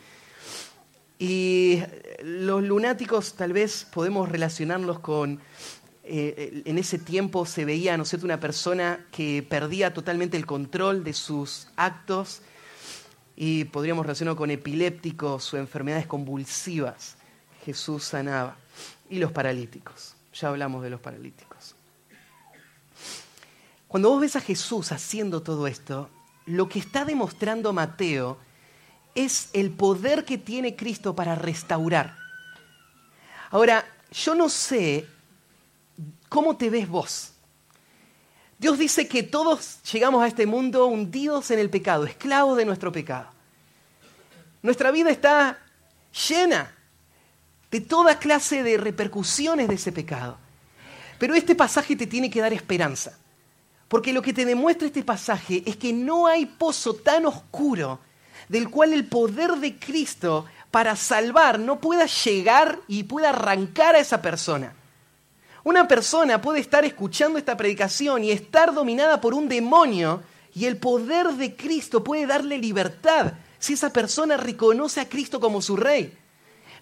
Y 1.19 1.83
los 2.23 2.63
lunáticos 2.63 3.35
tal 3.35 3.55
vez 3.55 3.87
podemos 3.91 4.29
relacionarlos 4.29 4.99
con, 4.99 5.41
eh, 6.11 6.63
en 6.65 6.79
ese 6.79 6.99
tiempo 6.99 7.45
se 7.45 7.65
veía, 7.65 7.97
¿no 7.97 8.05
es 8.05 8.09
cierto?, 8.09 8.25
una 8.25 8.41
persona 8.41 9.05
que 9.13 9.47
perdía 9.47 9.93
totalmente 9.93 10.37
el 10.37 10.47
control 10.47 11.05
de 11.05 11.13
sus 11.13 11.69
actos 11.77 12.41
y 13.37 13.65
podríamos 13.65 14.07
relacionarlo 14.07 14.37
con 14.37 14.51
epilépticos 14.51 15.53
o 15.53 15.59
enfermedades 15.59 16.07
convulsivas. 16.07 17.17
Jesús 17.65 18.05
sanaba. 18.05 18.57
Y 19.11 19.19
los 19.19 19.33
paralíticos, 19.33 20.15
ya 20.33 20.49
hablamos 20.49 20.83
de 20.83 20.91
los 20.91 21.01
paralíticos. 21.01 21.75
Cuando 23.87 24.11
vos 24.11 24.21
ves 24.21 24.37
a 24.37 24.41
Jesús 24.41 24.93
haciendo 24.93 25.43
todo 25.43 25.67
esto, 25.67 26.11
lo 26.47 26.69
que 26.69 26.79
está 26.79 27.05
demostrando 27.05 27.73
Mateo 27.73 28.39
es 29.15 29.51
el 29.53 29.71
poder 29.71 30.25
que 30.25 30.39
tiene 30.39 30.77
Cristo 30.77 31.15
para 31.15 31.35
restaurar. 31.35 32.17
Ahora, 33.51 33.85
yo 34.11 34.35
no 34.35 34.49
sé 34.49 35.07
cómo 36.29 36.57
te 36.57 36.71
ves 36.71 36.89
vos. 36.89 37.33
Dios 38.59 38.79
dice 38.79 39.07
que 39.07 39.23
todos 39.23 39.83
llegamos 39.93 40.23
a 40.23 40.27
este 40.27 40.47
mundo 40.47 40.87
hundidos 40.87 41.51
en 41.51 41.61
el 41.61 41.71
pecado, 41.71 42.05
esclavos 42.05 42.57
de 42.57 42.65
nuestro 42.65 42.91
pecado. 42.91 43.31
Nuestra 44.63 44.91
vida 44.91 45.11
está 45.11 45.59
llena 46.29 46.75
de 47.71 47.81
toda 47.81 48.19
clase 48.19 48.63
de 48.63 48.77
repercusiones 48.77 49.69
de 49.69 49.75
ese 49.75 49.93
pecado. 49.93 50.39
Pero 51.19 51.35
este 51.35 51.55
pasaje 51.55 51.95
te 51.97 52.07
tiene 52.07 52.31
que 52.31 52.41
dar 52.41 52.53
esperanza. 52.53 53.17
Porque 53.89 54.13
lo 54.13 54.23
que 54.23 54.33
te 54.33 54.45
demuestra 54.45 54.87
este 54.87 55.03
pasaje 55.03 55.63
es 55.65 55.77
que 55.77 55.93
no 55.93 56.27
hay 56.27 56.47
pozo 56.47 56.95
tan 56.95 57.27
oscuro 57.27 58.01
del 58.49 58.71
cual 58.71 58.93
el 58.93 59.07
poder 59.07 59.53
de 59.53 59.79
Cristo 59.79 60.47
para 60.71 60.97
salvar 60.97 61.59
no 61.59 61.81
pueda 61.81 62.07
llegar 62.07 62.81
y 62.89 63.05
pueda 63.05 63.31
arrancar 63.31 63.95
a 63.95 64.01
esa 64.01 64.21
persona. 64.21 64.75
Una 65.65 65.89
persona 65.89 66.41
puede 66.41 66.61
estar 66.61 66.85
escuchando 66.85 67.39
esta 67.39 67.57
predicación 67.57 68.25
y 68.25 68.31
estar 68.31 68.73
dominada 68.73 69.21
por 69.21 69.35
un 69.35 69.49
demonio 69.49 70.23
y 70.55 70.65
el 70.67 70.77
poder 70.77 71.29
de 71.35 71.57
Cristo 71.57 72.03
puede 72.03 72.27
darle 72.27 72.59
libertad 72.59 73.35
si 73.59 73.75
esa 73.75 73.93
persona 73.93 74.37
reconoce 74.37 75.01
a 75.01 75.09
Cristo 75.09 75.41
como 75.41 75.61
su 75.61 75.77
rey. 75.77 76.17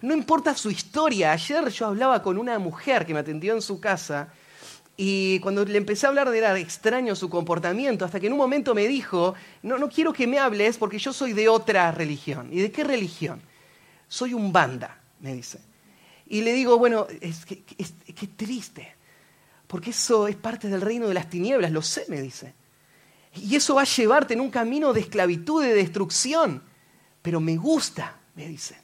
No 0.01 0.13
importa 0.13 0.55
su 0.55 0.69
historia. 0.69 1.31
Ayer 1.31 1.67
yo 1.69 1.87
hablaba 1.87 2.21
con 2.21 2.37
una 2.37 2.59
mujer 2.59 3.05
que 3.05 3.13
me 3.13 3.19
atendió 3.19 3.53
en 3.53 3.61
su 3.61 3.79
casa 3.79 4.29
y 4.95 5.39
cuando 5.39 5.65
le 5.65 5.77
empecé 5.77 6.05
a 6.05 6.09
hablar 6.09 6.29
de 6.29 6.37
era 6.37 6.57
extraño 6.57 7.15
su 7.15 7.29
comportamiento, 7.29 8.05
hasta 8.05 8.19
que 8.19 8.27
en 8.27 8.33
un 8.33 8.39
momento 8.39 8.73
me 8.73 8.87
dijo, 8.87 9.35
no, 9.61 9.77
no 9.77 9.89
quiero 9.89 10.13
que 10.13 10.27
me 10.27 10.39
hables 10.39 10.77
porque 10.77 10.97
yo 10.97 11.13
soy 11.13 11.33
de 11.33 11.49
otra 11.49 11.91
religión. 11.91 12.49
¿Y 12.51 12.61
de 12.61 12.71
qué 12.71 12.83
religión? 12.83 13.41
soy 14.07 14.33
un 14.33 14.51
banda, 14.51 14.99
me 15.19 15.33
dice. 15.33 15.59
Y 16.29 16.41
le 16.41 16.53
digo, 16.53 16.77
bueno, 16.77 17.07
es 17.21 17.45
que, 17.45 17.63
es, 17.77 17.93
que 18.13 18.27
triste, 18.27 18.95
porque 19.67 19.91
eso 19.91 20.27
es 20.27 20.35
parte 20.35 20.67
del 20.67 20.81
reino 20.81 21.07
de 21.07 21.13
las 21.13 21.29
tinieblas, 21.29 21.71
lo 21.71 21.81
sé, 21.81 22.05
me 22.09 22.21
dice. 22.21 22.53
Y 23.35 23.55
eso 23.55 23.75
va 23.75 23.83
a 23.83 23.85
llevarte 23.85 24.33
en 24.33 24.41
un 24.41 24.49
camino 24.49 24.93
de 24.93 25.01
esclavitud, 25.01 25.63
de 25.63 25.73
destrucción. 25.73 26.63
Pero 27.21 27.39
me 27.39 27.55
gusta, 27.55 28.19
me 28.35 28.47
dice. 28.47 28.77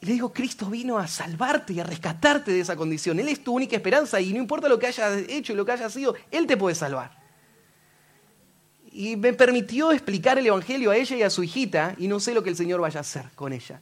Y 0.00 0.06
le 0.06 0.12
digo, 0.14 0.32
Cristo 0.32 0.66
vino 0.66 0.98
a 0.98 1.06
salvarte 1.06 1.72
y 1.72 1.80
a 1.80 1.84
rescatarte 1.84 2.52
de 2.52 2.60
esa 2.60 2.76
condición. 2.76 3.18
Él 3.20 3.28
es 3.28 3.42
tu 3.42 3.52
única 3.52 3.76
esperanza 3.76 4.20
y 4.20 4.32
no 4.32 4.38
importa 4.38 4.68
lo 4.68 4.78
que 4.78 4.86
hayas 4.86 5.22
hecho 5.28 5.52
y 5.52 5.56
lo 5.56 5.64
que 5.64 5.72
hayas 5.72 5.92
sido, 5.92 6.14
Él 6.30 6.46
te 6.46 6.56
puede 6.56 6.74
salvar. 6.74 7.22
Y 8.90 9.16
me 9.16 9.32
permitió 9.32 9.92
explicar 9.92 10.38
el 10.38 10.46
Evangelio 10.46 10.90
a 10.90 10.96
ella 10.96 11.16
y 11.16 11.22
a 11.22 11.30
su 11.30 11.42
hijita 11.42 11.94
y 11.98 12.08
no 12.08 12.20
sé 12.20 12.34
lo 12.34 12.42
que 12.42 12.50
el 12.50 12.56
Señor 12.56 12.80
vaya 12.80 12.98
a 12.98 13.00
hacer 13.00 13.30
con 13.34 13.52
ella. 13.52 13.80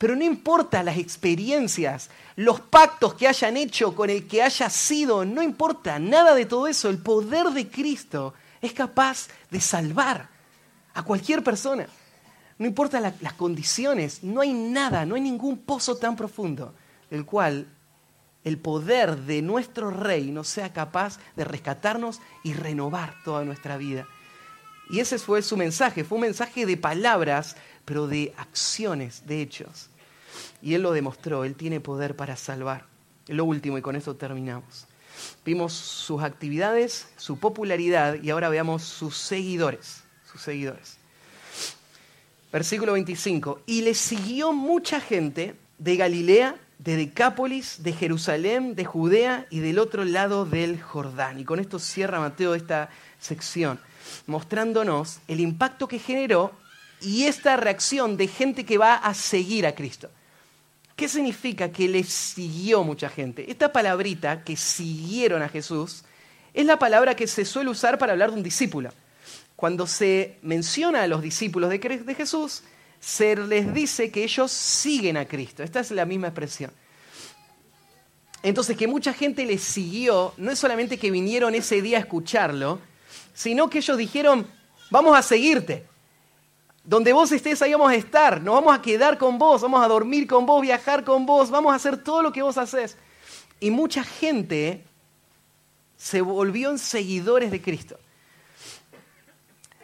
Pero 0.00 0.16
no 0.16 0.24
importa 0.24 0.82
las 0.82 0.96
experiencias, 0.96 2.08
los 2.34 2.58
pactos 2.58 3.12
que 3.12 3.28
hayan 3.28 3.58
hecho 3.58 3.94
con 3.94 4.08
el 4.08 4.26
que 4.26 4.42
haya 4.42 4.70
sido, 4.70 5.26
no 5.26 5.42
importa 5.42 5.98
nada 5.98 6.34
de 6.34 6.46
todo 6.46 6.68
eso. 6.68 6.88
El 6.88 6.96
poder 6.96 7.48
de 7.48 7.68
Cristo 7.68 8.32
es 8.62 8.72
capaz 8.72 9.28
de 9.50 9.60
salvar 9.60 10.26
a 10.94 11.02
cualquier 11.02 11.44
persona. 11.44 11.86
No 12.56 12.66
importa 12.66 12.98
las 12.98 13.34
condiciones, 13.34 14.24
no 14.24 14.40
hay 14.40 14.54
nada, 14.54 15.04
no 15.04 15.16
hay 15.16 15.20
ningún 15.20 15.58
pozo 15.58 15.98
tan 15.98 16.16
profundo 16.16 16.74
del 17.10 17.26
cual 17.26 17.66
el 18.42 18.56
poder 18.56 19.18
de 19.18 19.42
nuestro 19.42 19.90
Rey 19.90 20.30
no 20.30 20.44
sea 20.44 20.72
capaz 20.72 21.18
de 21.36 21.44
rescatarnos 21.44 22.22
y 22.42 22.54
renovar 22.54 23.16
toda 23.22 23.44
nuestra 23.44 23.76
vida. 23.76 24.06
Y 24.88 25.00
ese 25.00 25.18
fue 25.18 25.42
su 25.42 25.58
mensaje, 25.58 26.04
fue 26.04 26.16
un 26.16 26.22
mensaje 26.22 26.64
de 26.64 26.78
palabras, 26.78 27.54
pero 27.84 28.06
de 28.06 28.32
acciones, 28.38 29.26
de 29.26 29.42
hechos. 29.42 29.89
Y 30.62 30.74
Él 30.74 30.82
lo 30.82 30.92
demostró, 30.92 31.44
Él 31.44 31.54
tiene 31.54 31.80
poder 31.80 32.16
para 32.16 32.36
salvar. 32.36 32.86
Lo 33.26 33.44
último, 33.44 33.78
y 33.78 33.82
con 33.82 33.96
esto 33.96 34.16
terminamos. 34.16 34.86
Vimos 35.44 35.72
sus 35.72 36.22
actividades, 36.22 37.08
su 37.16 37.38
popularidad, 37.38 38.22
y 38.22 38.30
ahora 38.30 38.48
veamos 38.48 38.82
sus 38.82 39.16
seguidores. 39.16 40.02
Sus 40.30 40.42
seguidores. 40.42 40.96
Versículo 42.52 42.92
25. 42.94 43.62
Y 43.66 43.82
le 43.82 43.94
siguió 43.94 44.52
mucha 44.52 45.00
gente 45.00 45.54
de 45.78 45.96
Galilea, 45.96 46.56
de 46.78 46.96
Decápolis, 46.96 47.82
de 47.82 47.92
Jerusalén, 47.92 48.74
de 48.74 48.84
Judea 48.84 49.46
y 49.50 49.60
del 49.60 49.78
otro 49.78 50.04
lado 50.04 50.44
del 50.44 50.80
Jordán. 50.80 51.38
Y 51.38 51.44
con 51.44 51.60
esto 51.60 51.78
cierra 51.78 52.20
Mateo 52.20 52.54
esta 52.54 52.90
sección, 53.18 53.78
mostrándonos 54.26 55.20
el 55.28 55.40
impacto 55.40 55.88
que 55.88 55.98
generó 55.98 56.52
y 57.00 57.24
esta 57.24 57.56
reacción 57.56 58.16
de 58.16 58.28
gente 58.28 58.64
que 58.64 58.78
va 58.78 58.94
a 58.94 59.14
seguir 59.14 59.66
a 59.66 59.74
Cristo. 59.74 60.10
¿Qué 61.00 61.08
significa 61.08 61.72
que 61.72 61.88
le 61.88 62.04
siguió 62.04 62.84
mucha 62.84 63.08
gente? 63.08 63.50
Esta 63.50 63.72
palabrita, 63.72 64.44
que 64.44 64.54
siguieron 64.54 65.40
a 65.40 65.48
Jesús, 65.48 66.04
es 66.52 66.66
la 66.66 66.78
palabra 66.78 67.16
que 67.16 67.26
se 67.26 67.46
suele 67.46 67.70
usar 67.70 67.96
para 67.96 68.12
hablar 68.12 68.30
de 68.30 68.36
un 68.36 68.42
discípulo. 68.42 68.90
Cuando 69.56 69.86
se 69.86 70.36
menciona 70.42 71.02
a 71.02 71.06
los 71.06 71.22
discípulos 71.22 71.70
de, 71.70 72.14
Jesús, 72.14 72.64
se 73.00 73.34
les 73.34 73.72
dice 73.72 74.10
que 74.10 74.24
ellos 74.24 74.52
siguen 74.52 75.16
a 75.16 75.24
Cristo. 75.24 75.62
Esta 75.62 75.80
es 75.80 75.90
la 75.90 76.04
misma 76.04 76.26
expresión. 76.26 76.70
Entonces, 78.42 78.76
que 78.76 78.86
mucha 78.86 79.14
gente 79.14 79.46
le 79.46 79.56
siguió, 79.56 80.34
no 80.36 80.50
es 80.50 80.58
solamente 80.58 80.98
que 80.98 81.10
vinieron 81.10 81.54
ese 81.54 81.80
día 81.80 81.96
a 81.96 82.00
escucharlo, 82.00 82.78
sino 83.32 83.70
que 83.70 83.78
ellos 83.78 83.96
dijeron, 83.96 84.46
vamos 84.90 85.16
a 85.16 85.22
seguirte. 85.22 85.86
Donde 86.82 87.12
vos 87.12 87.30
estés, 87.32 87.60
ahí 87.62 87.72
vamos 87.72 87.90
a 87.90 87.94
estar. 87.94 88.40
Nos 88.40 88.54
vamos 88.54 88.74
a 88.74 88.82
quedar 88.82 89.18
con 89.18 89.38
vos, 89.38 89.62
vamos 89.62 89.84
a 89.84 89.88
dormir 89.88 90.26
con 90.26 90.46
vos, 90.46 90.62
viajar 90.62 91.04
con 91.04 91.26
vos, 91.26 91.50
vamos 91.50 91.72
a 91.72 91.76
hacer 91.76 92.02
todo 92.02 92.22
lo 92.22 92.32
que 92.32 92.42
vos 92.42 92.56
haces. 92.58 92.96
Y 93.60 93.70
mucha 93.70 94.02
gente 94.02 94.84
se 95.96 96.22
volvió 96.22 96.70
en 96.70 96.78
seguidores 96.78 97.50
de 97.50 97.60
Cristo. 97.60 97.98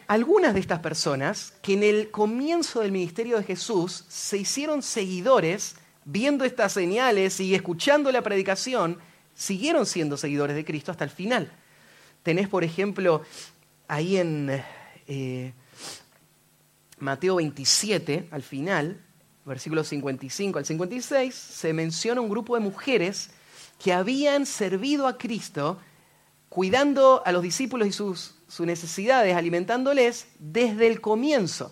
Algunas 0.07 0.53
de 0.53 0.61
estas 0.61 0.79
personas 0.79 1.53
que 1.61 1.73
en 1.73 1.83
el 1.83 2.09
comienzo 2.09 2.79
del 2.79 2.91
ministerio 2.91 3.37
de 3.37 3.43
Jesús 3.43 4.05
se 4.07 4.37
hicieron 4.37 4.81
seguidores, 4.81 5.75
viendo 6.05 6.45
estas 6.45 6.71
señales 6.71 7.39
y 7.39 7.53
escuchando 7.53 8.11
la 8.11 8.21
predicación, 8.21 8.97
siguieron 9.35 9.85
siendo 9.85 10.17
seguidores 10.17 10.55
de 10.55 10.65
Cristo 10.65 10.91
hasta 10.91 11.03
el 11.03 11.09
final. 11.09 11.51
Tenés, 12.23 12.47
por 12.47 12.63
ejemplo, 12.63 13.21
ahí 13.87 14.17
en 14.17 14.63
eh, 15.07 15.53
Mateo 16.99 17.35
27, 17.35 18.27
al 18.31 18.41
final, 18.41 18.99
versículos 19.45 19.87
55 19.87 20.59
al 20.59 20.65
56, 20.65 21.33
se 21.33 21.73
menciona 21.73 22.21
un 22.21 22.29
grupo 22.29 22.55
de 22.55 22.61
mujeres 22.61 23.29
que 23.79 23.93
habían 23.93 24.45
servido 24.45 25.07
a 25.07 25.17
Cristo 25.17 25.79
cuidando 26.49 27.21
a 27.25 27.31
los 27.31 27.43
discípulos 27.43 27.87
y 27.87 27.91
sus, 27.91 28.35
sus 28.47 28.65
necesidades, 28.65 29.35
alimentándoles 29.35 30.27
desde 30.39 30.87
el 30.87 30.99
comienzo. 30.99 31.71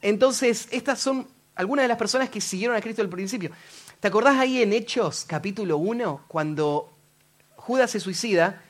Entonces, 0.00 0.66
estas 0.72 0.98
son 0.98 1.28
algunas 1.54 1.84
de 1.84 1.88
las 1.88 1.98
personas 1.98 2.28
que 2.28 2.40
siguieron 2.40 2.76
a 2.76 2.80
Cristo 2.80 3.02
al 3.02 3.08
principio. 3.08 3.52
¿Te 4.00 4.08
acordás 4.08 4.36
ahí 4.36 4.62
en 4.62 4.72
Hechos 4.72 5.24
capítulo 5.28 5.76
1, 5.76 6.24
cuando 6.26 6.92
Judas 7.54 7.92
se 7.92 8.00
suicida 8.00 8.62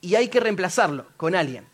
y 0.00 0.14
hay 0.14 0.28
que 0.28 0.38
reemplazarlo 0.38 1.06
con 1.16 1.34
alguien? 1.34 1.66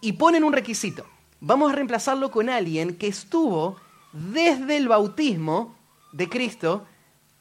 Y 0.00 0.12
ponen 0.12 0.44
un 0.44 0.52
requisito 0.52 1.06
vamos 1.40 1.72
a 1.72 1.74
reemplazarlo 1.74 2.30
con 2.30 2.48
alguien 2.48 2.96
que 2.96 3.08
estuvo 3.08 3.76
desde 4.12 4.76
el 4.76 4.88
bautismo 4.88 5.76
de 6.12 6.28
Cristo 6.28 6.86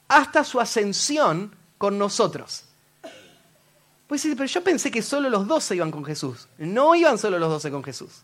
hasta 0.07 0.43
su 0.43 0.59
ascensión 0.59 1.55
con 1.77 1.97
nosotros. 1.97 2.65
Pues 4.07 4.23
pero 4.23 4.45
yo 4.45 4.63
pensé 4.63 4.89
que 4.89 5.03
solo 5.03 5.29
los 5.29 5.47
doce 5.47 5.75
iban 5.75 5.91
con 5.91 6.03
Jesús. 6.03 6.47
No 6.57 6.95
iban 6.95 7.17
solo 7.17 7.37
los 7.37 7.49
doce 7.49 7.69
con 7.69 7.83
Jesús. 7.83 8.23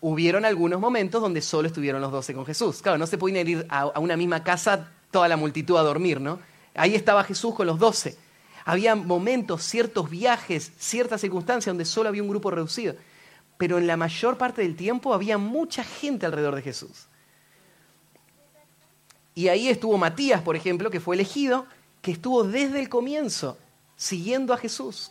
Hubieron 0.00 0.44
algunos 0.44 0.80
momentos 0.80 1.22
donde 1.22 1.40
solo 1.40 1.68
estuvieron 1.68 2.00
los 2.00 2.10
doce 2.10 2.34
con 2.34 2.44
Jesús. 2.44 2.82
Claro, 2.82 2.98
no 2.98 3.06
se 3.06 3.16
pueden 3.16 3.46
ir 3.48 3.66
a, 3.70 3.98
una 4.00 4.16
misma 4.16 4.42
casa 4.42 4.90
toda 5.10 5.28
la 5.28 5.36
multitud 5.36 5.76
a 5.76 5.82
dormir, 5.82 6.20
¿no? 6.20 6.40
Ahí 6.74 6.96
estaba 6.96 7.22
Jesús 7.22 7.54
con 7.54 7.68
los 7.68 7.78
doce. 7.78 8.18
Había 8.64 8.96
momentos, 8.96 9.62
ciertos 9.62 10.10
viajes, 10.10 10.72
ciertas 10.78 11.20
circunstancias 11.20 11.70
donde 11.70 11.84
solo 11.84 12.08
había 12.08 12.22
un 12.22 12.28
grupo 12.28 12.50
reducido 12.50 12.96
pero 13.56 13.78
en 13.78 13.86
la 13.86 13.96
mayor 13.96 14.36
parte 14.36 14.62
del 14.62 14.76
tiempo 14.76 15.14
había 15.14 15.38
mucha 15.38 15.84
gente 15.84 16.26
alrededor 16.26 16.54
de 16.56 16.62
Jesús. 16.62 17.06
Y 19.34 19.48
ahí 19.48 19.68
estuvo 19.68 19.98
Matías, 19.98 20.42
por 20.42 20.56
ejemplo, 20.56 20.90
que 20.90 21.00
fue 21.00 21.16
elegido, 21.16 21.66
que 22.02 22.12
estuvo 22.12 22.44
desde 22.44 22.80
el 22.80 22.88
comienzo 22.88 23.58
siguiendo 23.96 24.52
a 24.52 24.58
Jesús. 24.58 25.10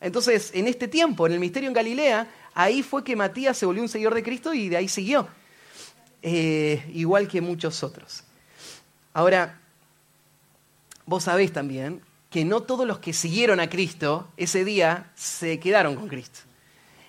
Entonces, 0.00 0.50
en 0.54 0.66
este 0.66 0.88
tiempo, 0.88 1.26
en 1.26 1.32
el 1.32 1.40
misterio 1.40 1.68
en 1.68 1.74
Galilea, 1.74 2.28
ahí 2.54 2.82
fue 2.82 3.04
que 3.04 3.14
Matías 3.14 3.56
se 3.56 3.66
volvió 3.66 3.82
un 3.82 3.88
seguidor 3.88 4.14
de 4.14 4.22
Cristo 4.22 4.52
y 4.52 4.68
de 4.68 4.76
ahí 4.76 4.88
siguió, 4.88 5.28
eh, 6.22 6.84
igual 6.92 7.28
que 7.28 7.40
muchos 7.40 7.82
otros. 7.84 8.24
Ahora, 9.12 9.60
vos 11.06 11.24
sabés 11.24 11.52
también 11.52 12.02
que 12.30 12.44
no 12.44 12.62
todos 12.62 12.86
los 12.86 12.98
que 12.98 13.12
siguieron 13.12 13.60
a 13.60 13.68
Cristo 13.68 14.28
ese 14.36 14.64
día 14.64 15.12
se 15.14 15.60
quedaron 15.60 15.94
con 15.94 16.08
Cristo. 16.08 16.40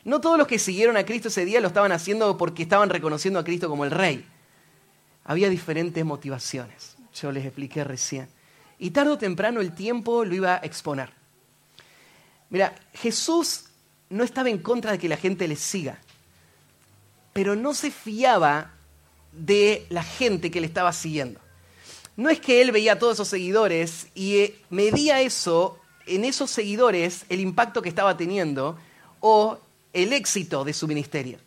No 0.05 0.19
todos 0.19 0.37
los 0.37 0.47
que 0.47 0.59
siguieron 0.59 0.97
a 0.97 1.05
Cristo 1.05 1.29
ese 1.29 1.45
día 1.45 1.61
lo 1.61 1.67
estaban 1.67 1.91
haciendo 1.91 2.37
porque 2.37 2.63
estaban 2.63 2.89
reconociendo 2.89 3.39
a 3.39 3.43
Cristo 3.43 3.69
como 3.69 3.85
el 3.85 3.91
rey. 3.91 4.25
Había 5.23 5.49
diferentes 5.49 6.03
motivaciones, 6.03 6.97
yo 7.13 7.31
les 7.31 7.45
expliqué 7.45 7.83
recién. 7.83 8.27
Y 8.79 8.91
tarde 8.91 9.11
o 9.11 9.17
temprano 9.17 9.61
el 9.61 9.73
tiempo 9.73 10.25
lo 10.25 10.35
iba 10.35 10.55
a 10.55 10.57
exponer. 10.57 11.09
Mira, 12.49 12.75
Jesús 12.93 13.65
no 14.09 14.23
estaba 14.23 14.49
en 14.49 14.57
contra 14.57 14.91
de 14.91 14.99
que 14.99 15.07
la 15.07 15.17
gente 15.17 15.47
le 15.47 15.55
siga, 15.55 15.99
pero 17.31 17.55
no 17.55 17.73
se 17.73 17.89
fiaba 17.89 18.73
de 19.31 19.85
la 19.89 20.03
gente 20.03 20.51
que 20.51 20.61
le 20.61 20.67
estaba 20.67 20.91
siguiendo. 20.91 21.39
No 22.15 22.29
es 22.29 22.39
que 22.39 22.61
él 22.61 22.71
veía 22.71 22.93
a 22.93 22.99
todos 22.99 23.15
esos 23.15 23.27
seguidores 23.27 24.07
y 24.13 24.37
eh, 24.37 24.61
medía 24.69 25.21
eso, 25.21 25.79
en 26.05 26.25
esos 26.25 26.51
seguidores, 26.51 27.25
el 27.29 27.39
impacto 27.39 27.81
que 27.81 27.89
estaba 27.89 28.17
teniendo 28.17 28.77
o 29.19 29.57
el 29.93 30.11
éxito 30.11 30.63
de 30.63 30.73
su 30.73 30.87
ministerio. 30.87 31.37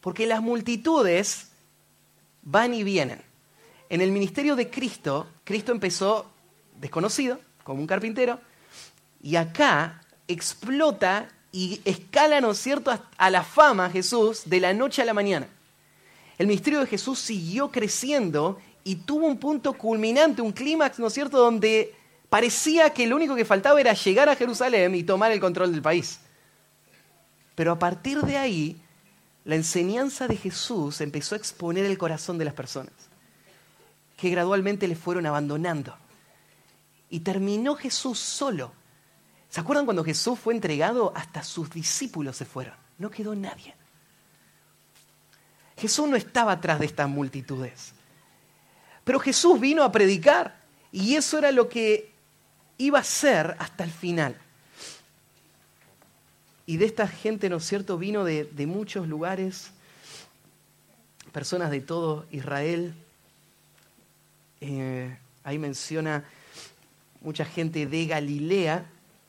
Porque 0.00 0.26
las 0.26 0.40
multitudes 0.40 1.48
van 2.42 2.72
y 2.72 2.84
vienen. 2.84 3.20
En 3.88 4.00
el 4.00 4.12
ministerio 4.12 4.56
de 4.56 4.70
Cristo, 4.70 5.28
Cristo 5.44 5.72
empezó 5.72 6.30
desconocido, 6.80 7.40
como 7.64 7.80
un 7.80 7.86
carpintero, 7.86 8.40
y 9.22 9.36
acá 9.36 10.02
explota 10.28 11.28
y 11.52 11.80
escala, 11.84 12.40
¿no 12.40 12.52
es 12.52 12.58
cierto?, 12.58 12.92
a 13.16 13.30
la 13.30 13.42
fama 13.42 13.90
Jesús 13.90 14.42
de 14.46 14.60
la 14.60 14.72
noche 14.72 15.02
a 15.02 15.04
la 15.04 15.14
mañana. 15.14 15.48
El 16.38 16.46
ministerio 16.46 16.80
de 16.80 16.86
Jesús 16.86 17.18
siguió 17.18 17.70
creciendo 17.70 18.60
y 18.84 18.96
tuvo 18.96 19.26
un 19.26 19.38
punto 19.38 19.72
culminante, 19.72 20.42
un 20.42 20.52
clímax, 20.52 20.98
¿no 20.98 21.06
es 21.06 21.14
cierto?, 21.14 21.38
donde 21.38 21.94
parecía 22.28 22.90
que 22.90 23.06
lo 23.06 23.16
único 23.16 23.34
que 23.34 23.44
faltaba 23.44 23.80
era 23.80 23.94
llegar 23.94 24.28
a 24.28 24.36
Jerusalén 24.36 24.94
y 24.94 25.02
tomar 25.02 25.32
el 25.32 25.40
control 25.40 25.72
del 25.72 25.82
país. 25.82 26.20
Pero 27.56 27.72
a 27.72 27.78
partir 27.78 28.20
de 28.20 28.36
ahí, 28.36 28.80
la 29.44 29.56
enseñanza 29.56 30.28
de 30.28 30.36
Jesús 30.36 31.00
empezó 31.00 31.34
a 31.34 31.38
exponer 31.38 31.84
el 31.84 31.98
corazón 31.98 32.38
de 32.38 32.44
las 32.44 32.54
personas. 32.54 32.92
que 34.16 34.30
gradualmente 34.30 34.88
le 34.88 34.96
fueron 34.96 35.26
abandonando. 35.26 35.94
Y 37.10 37.20
terminó 37.20 37.74
Jesús 37.74 38.18
solo. 38.18 38.72
¿Se 39.50 39.60
acuerdan 39.60 39.84
cuando 39.84 40.02
Jesús 40.02 40.38
fue 40.38 40.54
entregado? 40.54 41.12
Hasta 41.14 41.42
sus 41.42 41.68
discípulos 41.68 42.34
se 42.34 42.46
fueron. 42.46 42.74
No 42.96 43.10
quedó 43.10 43.34
nadie. 43.34 43.74
Jesús 45.76 46.08
no 46.08 46.16
estaba 46.16 46.52
atrás 46.52 46.80
de 46.80 46.86
estas 46.86 47.10
multitudes. 47.10 47.92
Pero 49.04 49.20
Jesús 49.20 49.60
vino 49.60 49.82
a 49.82 49.92
predicar 49.92 50.62
y 50.90 51.14
eso 51.14 51.36
era 51.36 51.52
lo 51.52 51.68
que 51.68 52.10
iba 52.78 52.98
a 52.98 53.04
ser 53.04 53.54
hasta 53.58 53.84
el 53.84 53.90
final. 53.90 54.40
Y 56.66 56.78
de 56.78 56.84
esta 56.84 57.06
gente, 57.06 57.48
¿no 57.48 57.58
es 57.58 57.64
cierto?, 57.64 57.96
vino 57.96 58.24
de, 58.24 58.66
muchos 58.66 59.06
lugares, 59.06 59.70
personas 61.30 61.70
de 61.70 61.80
todo 61.80 62.26
Israel. 62.32 62.92
Eh, 64.60 65.16
ahí 65.44 65.58
menciona 65.58 66.24
mucha 67.20 67.44
gente 67.44 67.86
de 67.86 68.06
Galilea, 68.06 68.84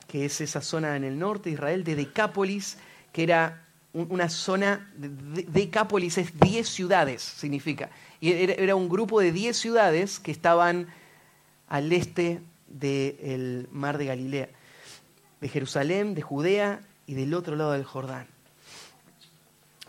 que 0.08 0.26
es 0.26 0.42
esa 0.42 0.62
zona 0.62 0.96
en 0.96 1.04
el 1.04 1.20
norte 1.20 1.50
de 1.50 1.54
Israel, 1.54 1.84
de 1.84 1.96
Decápolis, 1.96 2.78
que 3.14 3.22
era 3.22 3.64
una 3.94 4.30
zona, 4.30 4.92
de 4.96 5.44
Decápolis 5.44 6.18
es 6.18 6.40
10 6.40 6.68
ciudades, 6.68 7.22
significa. 7.22 7.92
Y 8.20 8.32
era 8.32 8.76
un 8.76 8.90
grupo 8.90 9.20
de 9.20 9.32
10 9.32 9.56
ciudades 9.56 10.20
que 10.20 10.32
estaban 10.32 10.88
al 11.68 11.92
este 11.92 12.42
del 12.68 13.68
mar 13.72 13.98
de 14.00 14.06
Galilea, 14.06 14.50
de 15.40 15.50
Jerusalén, 15.50 16.16
de 16.16 16.22
Judea 16.24 16.82
y 17.08 17.16
del 17.16 17.34
otro 17.34 17.56
lado 17.56 17.72
del 17.72 17.86
Jordán. 17.86 18.28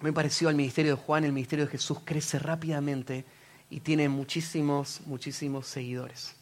Me 0.00 0.12
pareció 0.12 0.48
al 0.48 0.54
ministerio 0.54 0.96
de 0.96 1.02
Juan, 1.02 1.24
el 1.24 1.32
ministerio 1.32 1.66
de 1.66 1.72
Jesús 1.72 1.98
crece 2.04 2.38
rápidamente 2.38 3.24
y 3.68 3.80
tiene 3.80 4.08
muchísimos, 4.08 5.00
muchísimos 5.04 5.66
seguidores. 5.66 6.34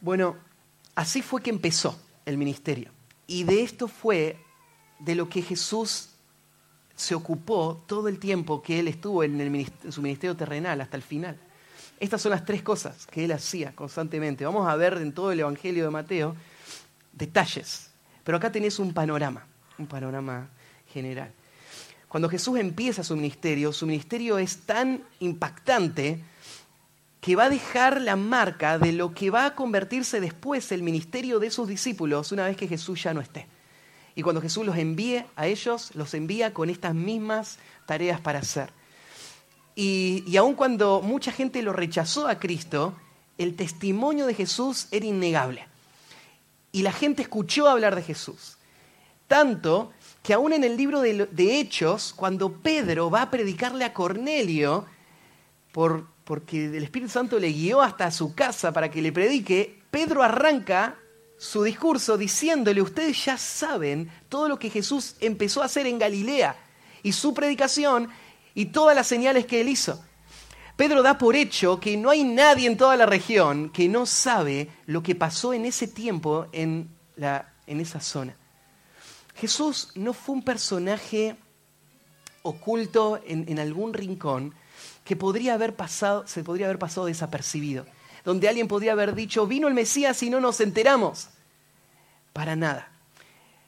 Bueno, 0.00 0.36
así 0.94 1.22
fue 1.22 1.42
que 1.42 1.50
empezó 1.50 2.00
el 2.24 2.38
ministerio. 2.38 2.92
Y 3.26 3.42
de 3.42 3.62
esto 3.62 3.88
fue 3.88 4.38
de 5.00 5.16
lo 5.16 5.28
que 5.28 5.42
Jesús 5.42 6.10
se 6.94 7.14
ocupó 7.14 7.82
todo 7.86 8.08
el 8.08 8.18
tiempo 8.18 8.62
que 8.62 8.78
él 8.80 8.88
estuvo 8.88 9.22
en, 9.22 9.66
su 9.90 10.02
ministerio 10.02 10.36
terrenal 10.36 10.80
hasta 10.80 10.96
el 10.96 11.02
final. 11.02 11.38
Estas 12.00 12.22
son 12.22 12.30
las 12.30 12.44
tres 12.44 12.62
cosas 12.62 13.06
que 13.06 13.24
él 13.24 13.32
hacía 13.32 13.74
constantemente. 13.74 14.44
Vamos 14.44 14.68
a 14.68 14.76
ver 14.76 14.94
en 14.94 15.12
todo 15.12 15.32
el 15.32 15.40
Evangelio 15.40 15.84
de 15.84 15.90
Mateo 15.90 16.36
detalles, 17.12 17.90
pero 18.28 18.36
acá 18.36 18.52
tenés 18.52 18.78
un 18.78 18.92
panorama, 18.92 19.46
un 19.78 19.86
panorama 19.86 20.50
general. 20.92 21.32
Cuando 22.08 22.28
Jesús 22.28 22.58
empieza 22.58 23.02
su 23.02 23.16
ministerio, 23.16 23.72
su 23.72 23.86
ministerio 23.86 24.36
es 24.36 24.66
tan 24.66 25.02
impactante 25.20 26.22
que 27.22 27.36
va 27.36 27.44
a 27.44 27.48
dejar 27.48 28.02
la 28.02 28.16
marca 28.16 28.78
de 28.78 28.92
lo 28.92 29.14
que 29.14 29.30
va 29.30 29.46
a 29.46 29.54
convertirse 29.54 30.20
después 30.20 30.70
el 30.72 30.82
ministerio 30.82 31.38
de 31.38 31.50
sus 31.50 31.68
discípulos 31.68 32.30
una 32.30 32.44
vez 32.44 32.58
que 32.58 32.68
Jesús 32.68 33.02
ya 33.02 33.14
no 33.14 33.22
esté. 33.22 33.46
Y 34.14 34.20
cuando 34.20 34.42
Jesús 34.42 34.66
los 34.66 34.76
envíe 34.76 35.24
a 35.34 35.46
ellos, 35.46 35.92
los 35.94 36.12
envía 36.12 36.52
con 36.52 36.68
estas 36.68 36.94
mismas 36.94 37.58
tareas 37.86 38.20
para 38.20 38.40
hacer. 38.40 38.74
Y, 39.74 40.22
y 40.26 40.36
aun 40.36 40.52
cuando 40.52 41.00
mucha 41.00 41.32
gente 41.32 41.62
lo 41.62 41.72
rechazó 41.72 42.28
a 42.28 42.38
Cristo, 42.38 42.94
el 43.38 43.56
testimonio 43.56 44.26
de 44.26 44.34
Jesús 44.34 44.86
era 44.90 45.06
innegable. 45.06 45.66
Y 46.78 46.82
la 46.82 46.92
gente 46.92 47.22
escuchó 47.22 47.68
hablar 47.68 47.96
de 47.96 48.04
Jesús. 48.04 48.56
Tanto 49.26 49.92
que 50.22 50.32
aún 50.32 50.52
en 50.52 50.62
el 50.62 50.76
libro 50.76 51.00
de, 51.00 51.58
Hechos, 51.58 52.14
cuando 52.14 52.52
Pedro 52.52 53.10
va 53.10 53.22
a 53.22 53.30
predicarle 53.32 53.84
a 53.84 53.92
Cornelio, 53.92 54.86
por, 55.72 56.06
porque 56.22 56.66
el 56.66 56.84
Espíritu 56.84 57.10
Santo 57.10 57.40
le 57.40 57.48
guió 57.48 57.82
hasta 57.82 58.12
su 58.12 58.32
casa 58.32 58.70
para 58.72 58.92
que 58.92 59.02
le 59.02 59.10
predique, 59.10 59.82
Pedro 59.90 60.22
arranca 60.22 60.94
su 61.36 61.64
discurso 61.64 62.16
diciéndole, 62.16 62.80
ustedes 62.80 63.24
ya 63.24 63.36
saben 63.36 64.08
todo 64.28 64.48
lo 64.48 64.56
que 64.60 64.70
Jesús 64.70 65.16
empezó 65.18 65.62
a 65.62 65.64
hacer 65.64 65.84
en 65.88 65.98
Galilea 65.98 66.54
y 67.02 67.10
su 67.10 67.34
predicación 67.34 68.08
y 68.54 68.66
todas 68.66 68.94
las 68.94 69.08
señales 69.08 69.46
que 69.46 69.62
él 69.62 69.68
hizo. 69.68 70.00
Pedro 70.78 71.02
da 71.02 71.18
por 71.18 71.34
hecho 71.34 71.80
que 71.80 71.96
no 71.96 72.08
hay 72.08 72.22
nadie 72.22 72.68
en 72.68 72.76
toda 72.76 72.96
la 72.96 73.04
región 73.04 73.68
que 73.70 73.88
no 73.88 74.06
sabe 74.06 74.68
lo 74.86 75.02
que 75.02 75.16
pasó 75.16 75.52
en 75.52 75.64
ese 75.64 75.88
tiempo 75.88 76.46
en, 76.52 76.88
la, 77.16 77.52
en 77.66 77.80
esa 77.80 77.98
zona. 78.00 78.36
Jesús 79.34 79.90
no 79.96 80.12
fue 80.12 80.36
un 80.36 80.44
personaje 80.44 81.34
oculto 82.42 83.20
en, 83.26 83.58
algún 83.58 83.92
rincón, 83.92 84.54
que 85.04 85.16
podría 85.16 85.54
haber 85.54 85.74
pasado, 85.74 86.28
se 86.28 86.44
podría 86.44 86.66
haber 86.66 86.78
pasado 86.78 87.08
desapercibido, 87.08 87.84
donde 88.24 88.48
alguien 88.48 88.68
podría 88.68 88.92
haber 88.92 89.16
dicho, 89.16 89.48
vino 89.48 89.66
el 89.66 89.74
Mesías 89.74 90.22
y 90.22 90.30
no 90.30 90.38
nos 90.38 90.60
enteramos. 90.60 91.30
Para 92.32 92.54
nada. 92.54 92.92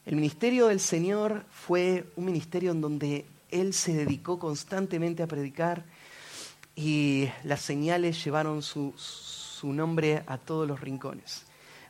El 0.06 0.14
ministerio 0.14 0.68
del 0.68 0.78
Señor 0.78 1.44
fue 1.50 2.04
un 2.14 2.26
ministerio 2.26 2.70
en 2.70 2.80
donde 2.80 3.26
Él 3.50 3.74
se 3.74 3.94
dedicó 3.94 4.38
constantemente 4.38 5.24
a 5.24 5.26
predicar 5.26 5.89
y 6.80 7.30
las 7.44 7.60
señales 7.60 8.24
llevaron 8.24 8.62
su, 8.62 8.94
nombre 9.62 10.22
a 10.26 10.38
todos 10.38 10.66
los 10.66 10.80
rincones. 10.80 11.42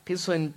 Pienso 0.03 0.33
en 0.33 0.53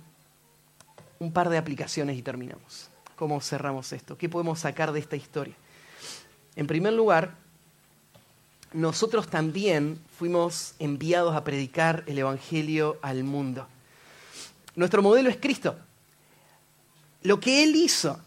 un 1.19 1.31
par 1.31 1.47
de 1.47 1.57
aplicaciones 1.57 2.17
y 2.17 2.21
terminamos. 2.21 2.89
¿Cómo 3.15 3.39
cerramos 3.39 3.93
esto? 3.93 4.17
¿Qué 4.17 4.27
podemos 4.27 4.59
sacar 4.59 4.91
de 4.91 4.99
esta 4.99 5.15
historia? 5.15 5.55
En 6.57 6.67
primer 6.67 6.91
lugar, 6.91 7.37
nosotros 8.73 9.29
también 9.29 10.01
fuimos 10.17 10.75
enviados 10.79 11.33
a 11.33 11.45
predicar 11.45 12.03
el 12.05 12.17
Evangelio 12.19 12.97
al 13.01 13.23
mundo. 13.23 13.65
Nuestro 14.75 15.01
modelo 15.01 15.29
es 15.29 15.37
Cristo. 15.37 15.77
Lo 17.21 17.39
que 17.39 17.63
Él 17.63 17.73
hizo, 17.77 18.19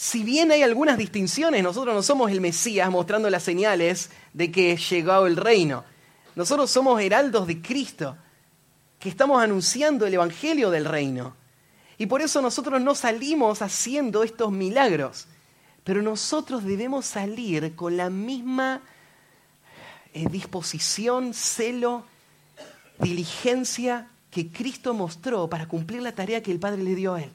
si 0.00 0.22
bien 0.22 0.52
hay 0.52 0.62
algunas 0.62 0.96
distinciones, 0.96 1.60
nosotros 1.60 1.92
no 1.92 2.04
somos 2.04 2.30
el 2.30 2.40
Mesías 2.40 2.88
mostrando 2.88 3.28
las 3.30 3.42
señales 3.42 4.10
de 4.32 4.52
que 4.52 4.76
llegado 4.76 5.26
el 5.26 5.36
reino. 5.36 5.82
Nosotros 6.36 6.70
somos 6.70 7.00
heraldos 7.00 7.48
de 7.48 7.60
Cristo, 7.60 8.16
que 9.00 9.08
estamos 9.08 9.42
anunciando 9.42 10.06
el 10.06 10.14
Evangelio 10.14 10.70
del 10.70 10.84
reino. 10.84 11.34
Y 11.98 12.06
por 12.06 12.22
eso 12.22 12.40
nosotros 12.40 12.80
no 12.80 12.94
salimos 12.94 13.60
haciendo 13.60 14.22
estos 14.22 14.52
milagros, 14.52 15.26
pero 15.82 16.00
nosotros 16.00 16.62
debemos 16.62 17.04
salir 17.04 17.74
con 17.74 17.96
la 17.96 18.08
misma 18.08 18.82
eh, 20.14 20.28
disposición, 20.30 21.34
celo, 21.34 22.04
diligencia 23.00 24.06
que 24.30 24.52
Cristo 24.52 24.94
mostró 24.94 25.50
para 25.50 25.66
cumplir 25.66 26.02
la 26.02 26.12
tarea 26.12 26.40
que 26.40 26.52
el 26.52 26.60
Padre 26.60 26.84
le 26.84 26.94
dio 26.94 27.14
a 27.14 27.22
él. 27.22 27.32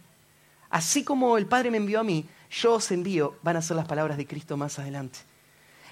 Así 0.70 1.04
como 1.04 1.38
el 1.38 1.46
Padre 1.46 1.70
me 1.70 1.78
envió 1.78 2.00
a 2.00 2.04
mí, 2.04 2.26
yo 2.54 2.74
os 2.76 2.92
envío, 2.92 3.36
van 3.42 3.58
a 3.58 3.62
ser 3.62 3.76
las 3.76 3.88
palabras 3.88 4.18
de 4.18 4.28
Cristo 4.28 4.58
más 4.58 4.78
adelante. 4.80 5.20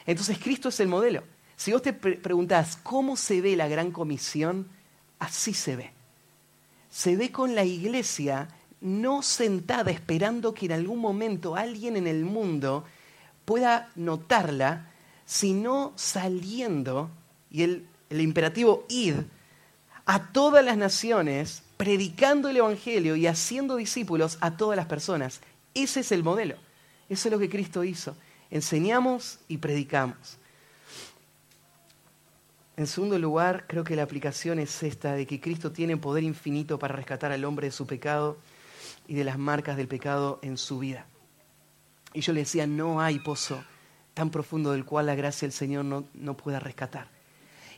Entonces 0.05 0.38
Cristo 0.38 0.69
es 0.69 0.79
el 0.79 0.88
modelo. 0.88 1.23
Si 1.55 1.71
vos 1.71 1.81
te 1.81 1.93
preguntás 1.93 2.77
cómo 2.77 3.15
se 3.15 3.41
ve 3.41 3.55
la 3.55 3.67
gran 3.67 3.91
comisión, 3.91 4.67
así 5.19 5.53
se 5.53 5.75
ve. 5.75 5.91
Se 6.89 7.15
ve 7.15 7.31
con 7.31 7.55
la 7.55 7.63
iglesia 7.63 8.47
no 8.81 9.21
sentada 9.21 9.91
esperando 9.91 10.53
que 10.53 10.65
en 10.65 10.71
algún 10.73 10.99
momento 10.99 11.55
alguien 11.55 11.97
en 11.97 12.07
el 12.07 12.25
mundo 12.25 12.83
pueda 13.45 13.89
notarla 13.95 14.91
sino 15.31 15.93
saliendo, 15.95 17.09
y 17.49 17.63
el, 17.63 17.85
imperativo 18.09 18.85
id, 18.89 19.15
a 20.05 20.31
todas 20.33 20.65
las 20.65 20.75
naciones, 20.75 21.63
predicando 21.77 22.49
el 22.49 22.57
Evangelio 22.57 23.15
y 23.15 23.27
haciendo 23.27 23.77
discípulos 23.77 24.38
a 24.41 24.57
todas 24.57 24.75
las 24.75 24.88
personas. 24.88 25.39
Ese 25.73 26.02
es 26.02 26.11
el 26.11 26.23
modelo. 26.23 26.56
Eso 27.10 27.27
es 27.27 27.31
lo 27.31 27.39
que 27.39 27.49
Cristo 27.49 27.84
hizo. 27.84 28.15
Enseñamos 28.49 29.39
y 29.48 29.57
predicamos. 29.57 30.38
En 32.77 32.88
segundo 32.88 33.19
lugar, 33.19 33.65
creo 33.68 33.84
que 33.84 33.95
la 33.95 34.03
aplicación 34.03 34.60
es 34.60 34.81
esta, 34.84 35.14
de 35.14 35.27
que 35.27 35.39
Cristo 35.39 35.72
tiene 35.72 35.98
poder 35.98 36.23
infinito 36.23 36.80
para 36.80 36.95
rescatar 36.95 37.31
al 37.31 37.45
hombre 37.45 37.68
de 37.68 37.72
su 37.72 37.85
pecado 37.85 38.38
y 39.07 39.14
de 39.14 39.23
las 39.23 39.38
marcas 39.38 39.77
del 39.77 39.88
pecado 39.88 40.39
en 40.41 40.57
su 40.57 40.80
vida. 40.80 41.06
Y 42.14 42.22
yo 42.22 42.34
le 42.34 42.41
decía, 42.41 42.65
no 42.68 43.02
hay 43.02 43.19
pozo 43.19 43.64
tan 44.14 44.30
profundo 44.30 44.72
del 44.72 44.85
cual 44.85 45.06
la 45.06 45.15
gracia 45.15 45.48
del 45.48 45.53
Señor 45.53 45.85
no, 45.85 46.06
no 46.14 46.35
pueda 46.35 46.60
rescatar. 46.60 47.07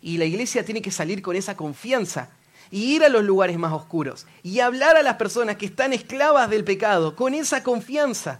Y 0.02 0.18
la 0.18 0.26
iglesia 0.26 0.66
tiene 0.66 0.82
que 0.82 0.92
salir 0.92 1.22
con 1.22 1.36
esa 1.36 1.56
confianza 1.56 2.30
y 2.74 2.96
ir 2.96 3.04
a 3.04 3.10
los 3.10 3.24
lugares 3.24 3.60
más 3.60 3.72
oscuros 3.72 4.26
y 4.42 4.60
hablar 4.60 4.98
a 4.98 5.04
las 5.04 5.18
personas 5.18 5.58
que 5.58 5.68
están 5.68 5.94
esclavas 5.94 6.50
del 6.50 6.64
pecado 6.64 7.16
con 7.16 7.36
esa 7.36 7.62
confianza. 7.62 8.40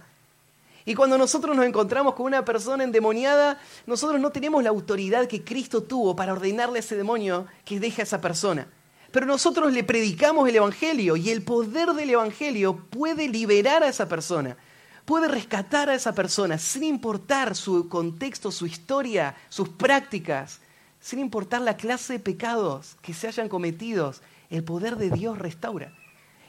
Y 0.84 0.96
cuando 0.96 1.16
nosotros 1.16 1.54
nos 1.54 1.64
encontramos 1.64 2.14
con 2.14 2.26
una 2.26 2.44
persona 2.44 2.82
endemoniada, 2.82 3.60
nosotros 3.86 4.20
no 4.20 4.30
tenemos 4.30 4.64
la 4.64 4.70
autoridad 4.70 5.28
que 5.28 5.44
Cristo 5.44 5.84
tuvo 5.84 6.16
para 6.16 6.32
ordenarle 6.32 6.78
a 6.78 6.80
ese 6.80 6.96
demonio 6.96 7.46
que 7.64 7.78
deje 7.78 8.02
a 8.02 8.06
esa 8.06 8.20
persona. 8.20 8.66
Pero 9.12 9.24
nosotros 9.24 9.72
le 9.72 9.84
predicamos 9.84 10.48
el 10.48 10.56
Evangelio 10.56 11.14
y 11.14 11.30
el 11.30 11.44
poder 11.44 11.90
del 11.90 12.10
Evangelio 12.10 12.76
puede 12.90 13.28
liberar 13.28 13.84
a 13.84 13.88
esa 13.88 14.08
persona 14.08 14.56
puede 15.04 15.28
rescatar 15.28 15.90
a 15.90 15.94
esa 15.94 16.14
persona 16.14 16.56
sin 16.56 16.82
importar 16.82 17.54
su 17.54 17.90
contexto, 17.90 18.50
su 18.50 18.64
historia, 18.64 19.36
sus 19.50 19.68
prácticas, 19.68 20.60
sin 21.04 21.18
importar 21.18 21.60
la 21.60 21.76
clase 21.76 22.14
de 22.14 22.18
pecados 22.18 22.96
que 23.02 23.12
se 23.12 23.28
hayan 23.28 23.50
cometido, 23.50 24.14
el 24.48 24.64
poder 24.64 24.96
de 24.96 25.10
Dios 25.10 25.38
restaura. 25.38 25.92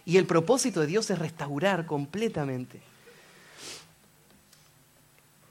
Y 0.06 0.16
el 0.16 0.26
propósito 0.26 0.80
de 0.80 0.88
Dios 0.88 1.10
es 1.10 1.20
restaurar 1.20 1.86
completamente. 1.86 2.80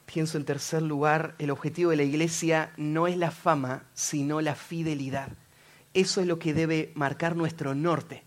Pienso 0.07 0.39
en 0.39 0.47
tercer 0.47 0.81
lugar, 0.81 1.35
el 1.39 1.51
objetivo 1.51 1.91
de 1.91 1.99
la 1.99 2.03
iglesia 2.03 2.73
no 2.79 3.07
es 3.07 3.19
la 3.19 3.31
fama, 3.31 3.85
sino 3.93 4.41
la 4.41 4.55
fidelidad. 4.55 5.29
Eso 5.93 6.23
es 6.23 6.27
lo 6.27 6.39
que 6.39 6.55
debe 6.55 6.91
marcar 6.95 7.37
nuestro 7.37 7.75
norte. 7.75 8.23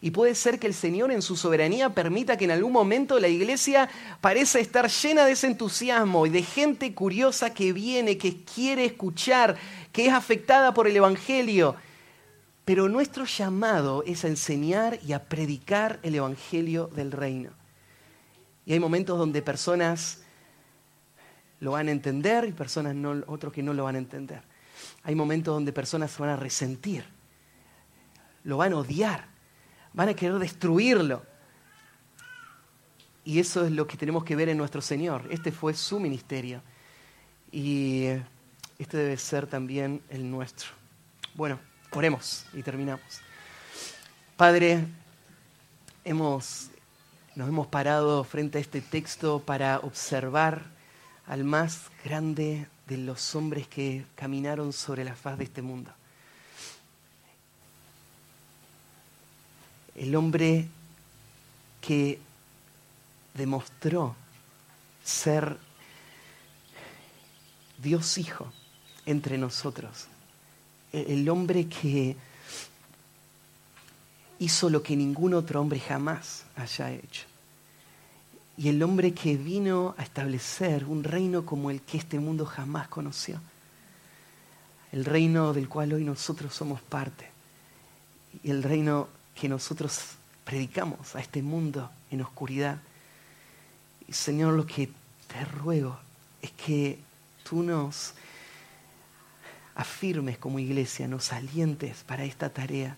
Y 0.00 0.12
puede 0.12 0.34
ser 0.36 0.60
que 0.60 0.68
el 0.68 0.74
Señor 0.74 1.10
en 1.10 1.22
su 1.22 1.36
soberanía 1.36 1.90
permita 1.90 2.36
que 2.36 2.44
en 2.44 2.52
algún 2.52 2.72
momento 2.72 3.18
la 3.18 3.26
iglesia 3.26 3.88
parezca 4.20 4.60
estar 4.60 4.88
llena 4.88 5.24
de 5.24 5.32
ese 5.32 5.48
entusiasmo 5.48 6.24
y 6.24 6.30
de 6.30 6.42
gente 6.42 6.94
curiosa 6.94 7.52
que 7.52 7.72
viene, 7.72 8.16
que 8.16 8.44
quiere 8.44 8.84
escuchar, 8.84 9.56
que 9.92 10.06
es 10.06 10.12
afectada 10.12 10.74
por 10.74 10.86
el 10.86 10.96
Evangelio. 10.96 11.76
Pero 12.64 12.88
nuestro 12.88 13.24
llamado 13.24 14.02
es 14.06 14.24
a 14.24 14.28
enseñar 14.28 14.98
y 15.06 15.12
a 15.12 15.24
predicar 15.24 15.98
el 16.02 16.14
Evangelio 16.14 16.88
del 16.88 17.12
reino. 17.12 17.50
Y 18.66 18.74
hay 18.74 18.80
momentos 18.80 19.18
donde 19.18 19.40
personas 19.40 20.20
lo 21.60 21.72
van 21.72 21.88
a 21.88 21.90
entender 21.90 22.44
y 22.44 22.52
personas 22.52 22.94
no, 22.94 23.22
otros 23.26 23.52
que 23.52 23.62
no 23.62 23.72
lo 23.72 23.84
van 23.84 23.94
a 23.96 23.98
entender. 23.98 24.42
Hay 25.02 25.14
momentos 25.14 25.54
donde 25.54 25.72
personas 25.72 26.10
se 26.10 26.20
van 26.20 26.30
a 26.30 26.36
resentir, 26.36 27.04
lo 28.44 28.58
van 28.58 28.72
a 28.72 28.76
odiar, 28.76 29.26
van 29.94 30.10
a 30.10 30.14
querer 30.14 30.38
destruirlo. 30.38 31.22
Y 33.24 33.40
eso 33.40 33.64
es 33.64 33.72
lo 33.72 33.86
que 33.86 33.96
tenemos 33.96 34.24
que 34.24 34.36
ver 34.36 34.48
en 34.48 34.58
nuestro 34.58 34.80
Señor. 34.80 35.26
Este 35.30 35.52
fue 35.52 35.74
su 35.74 36.00
ministerio. 36.00 36.62
Y 37.50 38.08
este 38.78 38.96
debe 38.96 39.16
ser 39.16 39.46
también 39.46 40.00
el 40.08 40.30
nuestro. 40.30 40.68
Bueno, 41.34 41.58
oremos 41.90 42.46
y 42.52 42.62
terminamos. 42.62 43.20
Padre, 44.36 44.86
hemos, 46.04 46.68
nos 47.34 47.48
hemos 47.48 47.66
parado 47.66 48.22
frente 48.22 48.58
a 48.58 48.60
este 48.60 48.80
texto 48.80 49.40
para 49.40 49.80
observar 49.80 50.62
al 51.26 51.42
más 51.42 51.82
grande 52.04 52.68
de 52.86 52.98
los 52.98 53.34
hombres 53.34 53.66
que 53.66 54.06
caminaron 54.14 54.72
sobre 54.72 55.04
la 55.04 55.16
faz 55.16 55.38
de 55.38 55.44
este 55.44 55.60
mundo. 55.60 55.90
El 59.96 60.14
hombre 60.14 60.68
que 61.80 62.20
demostró 63.34 64.14
ser 65.02 65.58
Dios 67.78 68.18
Hijo 68.18 68.52
entre 69.08 69.38
nosotros. 69.38 70.06
El 70.92 71.28
hombre 71.28 71.66
que 71.66 72.16
hizo 74.38 74.70
lo 74.70 74.82
que 74.82 74.96
ningún 74.96 75.34
otro 75.34 75.60
hombre 75.60 75.80
jamás 75.80 76.44
haya 76.56 76.92
hecho 76.92 77.24
y 78.58 78.68
el 78.68 78.82
hombre 78.82 79.14
que 79.14 79.36
vino 79.36 79.94
a 79.96 80.02
establecer 80.02 80.84
un 80.84 81.04
reino 81.04 81.46
como 81.46 81.70
el 81.70 81.80
que 81.82 81.96
este 81.96 82.18
mundo 82.18 82.44
jamás 82.44 82.88
conoció. 82.88 83.40
El 84.90 85.04
reino 85.04 85.52
del 85.52 85.68
cual 85.68 85.92
hoy 85.92 86.02
nosotros 86.02 86.52
somos 86.52 86.82
parte. 86.82 87.30
Y 88.42 88.50
el 88.50 88.64
reino 88.64 89.06
que 89.40 89.48
nosotros 89.48 90.00
predicamos 90.44 91.14
a 91.14 91.20
este 91.20 91.40
mundo 91.40 91.88
en 92.10 92.20
oscuridad. 92.20 92.78
Señor, 94.10 94.54
lo 94.54 94.66
que 94.66 94.90
te 95.28 95.44
ruego 95.44 95.96
es 96.42 96.50
que 96.50 96.98
tú 97.48 97.62
nos 97.62 98.14
afirmes 99.78 100.36
como 100.36 100.58
iglesia, 100.58 101.06
nos 101.06 101.32
alientes 101.32 102.02
para 102.04 102.24
esta 102.24 102.50
tarea, 102.50 102.96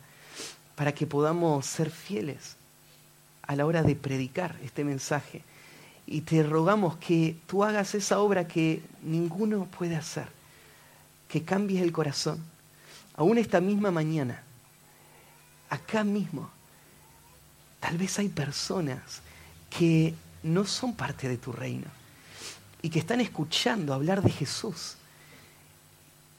para 0.75 0.93
que 0.93 1.07
podamos 1.07 1.67
ser 1.67 1.91
fieles 1.91 2.57
a 3.43 3.55
la 3.55 3.67
hora 3.67 3.83
de 3.83 3.95
predicar 3.95 4.57
este 4.65 4.83
mensaje 4.83 5.43
y 6.07 6.23
te 6.23 6.43
rogamos 6.43 6.97
que 6.97 7.37
tú 7.47 7.65
hagas 7.65 7.95
esa 7.95 8.19
obra 8.19 8.49
que 8.49 8.83
ninguno 9.03 9.67
puede 9.67 9.95
hacer, 9.95 10.27
que 11.29 11.45
cambies 11.45 11.83
el 11.83 11.93
corazón. 11.93 12.43
Aún 13.15 13.37
esta 13.37 13.61
misma 13.61 13.91
mañana, 13.91 14.43
acá 15.69 16.03
mismo, 16.03 16.51
tal 17.79 17.99
vez 17.99 18.19
hay 18.19 18.31
personas 18.31 19.21
que 19.69 20.15
no 20.43 20.65
son 20.65 20.95
parte 20.95 21.29
de 21.29 21.37
tu 21.37 21.53
reino 21.53 21.89
y 22.81 22.89
que 22.89 23.01
están 23.01 23.21
escuchando 23.21 23.93
hablar 23.93 24.23
de 24.23 24.31
Jesús. 24.31 24.97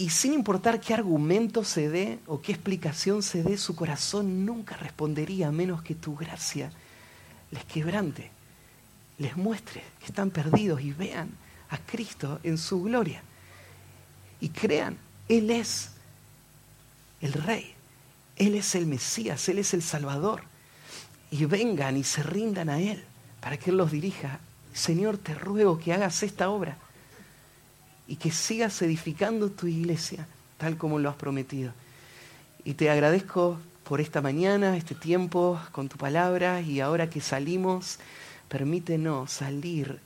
Y 0.01 0.09
sin 0.09 0.33
importar 0.33 0.81
qué 0.81 0.95
argumento 0.95 1.63
se 1.63 1.87
dé 1.87 2.17
o 2.25 2.41
qué 2.41 2.53
explicación 2.53 3.21
se 3.21 3.43
dé, 3.43 3.55
su 3.55 3.75
corazón 3.75 4.47
nunca 4.47 4.75
respondería 4.75 5.49
a 5.49 5.51
menos 5.51 5.83
que 5.83 5.93
tu 5.93 6.15
gracia 6.15 6.71
les 7.51 7.63
quebrante 7.65 8.31
les 9.19 9.37
muestre 9.37 9.83
que 9.99 10.07
están 10.07 10.31
perdidos 10.31 10.81
y 10.81 10.91
vean 10.91 11.29
a 11.69 11.77
Cristo 11.77 12.39
en 12.41 12.57
su 12.57 12.81
gloria. 12.81 13.21
Y 14.39 14.49
crean, 14.49 14.97
Él 15.29 15.51
es 15.51 15.91
el 17.21 17.33
Rey, 17.33 17.71
Él 18.37 18.55
es 18.55 18.73
el 18.73 18.87
Mesías, 18.87 19.47
Él 19.49 19.59
es 19.59 19.75
el 19.75 19.83
Salvador. 19.83 20.41
Y 21.29 21.45
vengan 21.45 21.95
y 21.95 22.03
se 22.03 22.23
rindan 22.23 22.69
a 22.69 22.79
Él 22.79 23.03
para 23.39 23.57
que 23.57 23.69
Él 23.69 23.77
los 23.77 23.91
dirija. 23.91 24.39
Señor, 24.73 25.19
te 25.19 25.35
ruego 25.35 25.77
que 25.77 25.93
hagas 25.93 26.23
esta 26.23 26.49
obra 26.49 26.75
y 28.11 28.17
que 28.17 28.29
sigas 28.29 28.81
edificando 28.81 29.49
tu 29.49 29.67
iglesia 29.67 30.27
tal 30.57 30.75
como 30.75 30.99
lo 30.99 31.09
has 31.09 31.15
prometido. 31.15 31.71
Y 32.65 32.73
te 32.73 32.89
agradezco 32.89 33.57
por 33.85 34.01
esta 34.01 34.21
mañana, 34.21 34.75
este 34.75 34.95
tiempo 34.95 35.57
con 35.71 35.87
tu 35.87 35.95
palabra 35.95 36.59
y 36.59 36.81
ahora 36.81 37.09
que 37.09 37.21
salimos 37.21 37.99
permítenos 38.49 39.31
salir 39.31 40.01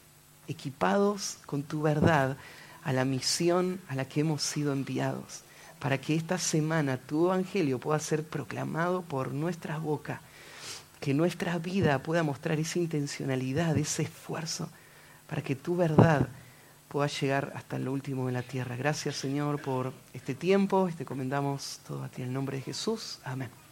equipados 0.47 1.39
con 1.47 1.63
tu 1.63 1.81
verdad 1.81 2.37
a 2.83 2.93
la 2.93 3.05
misión 3.05 3.81
a 3.89 3.95
la 3.95 4.05
que 4.05 4.19
hemos 4.19 4.43
sido 4.43 4.71
enviados, 4.71 5.41
para 5.79 5.99
que 5.99 6.13
esta 6.13 6.37
semana 6.37 6.97
tu 6.97 7.25
evangelio 7.25 7.79
pueda 7.79 7.99
ser 7.99 8.23
proclamado 8.23 9.01
por 9.01 9.33
nuestra 9.33 9.79
boca, 9.79 10.21
que 10.99 11.15
nuestra 11.15 11.57
vida 11.57 11.97
pueda 12.03 12.21
mostrar 12.21 12.59
esa 12.59 12.77
intencionalidad, 12.77 13.75
ese 13.79 14.03
esfuerzo, 14.03 14.69
para 15.27 15.41
que 15.41 15.55
tu 15.55 15.75
verdad 15.75 16.29
pueda 16.95 17.07
llegar 17.07 17.51
hasta 17.55 17.77
lo 17.77 17.91
último 17.91 18.27
de 18.27 18.31
la 18.31 18.41
tierra. 18.41 18.77
Gracias 18.77 19.17
Señor 19.17 19.61
por 19.61 19.91
este 20.13 20.33
tiempo, 20.33 20.89
te 20.97 21.03
comendamos 21.03 21.81
todo 21.85 22.05
a 22.05 22.07
ti 22.07 22.21
en 22.21 22.29
el 22.29 22.33
nombre 22.33 22.55
de 22.55 22.63
Jesús. 22.63 23.19
Amén. 23.25 23.64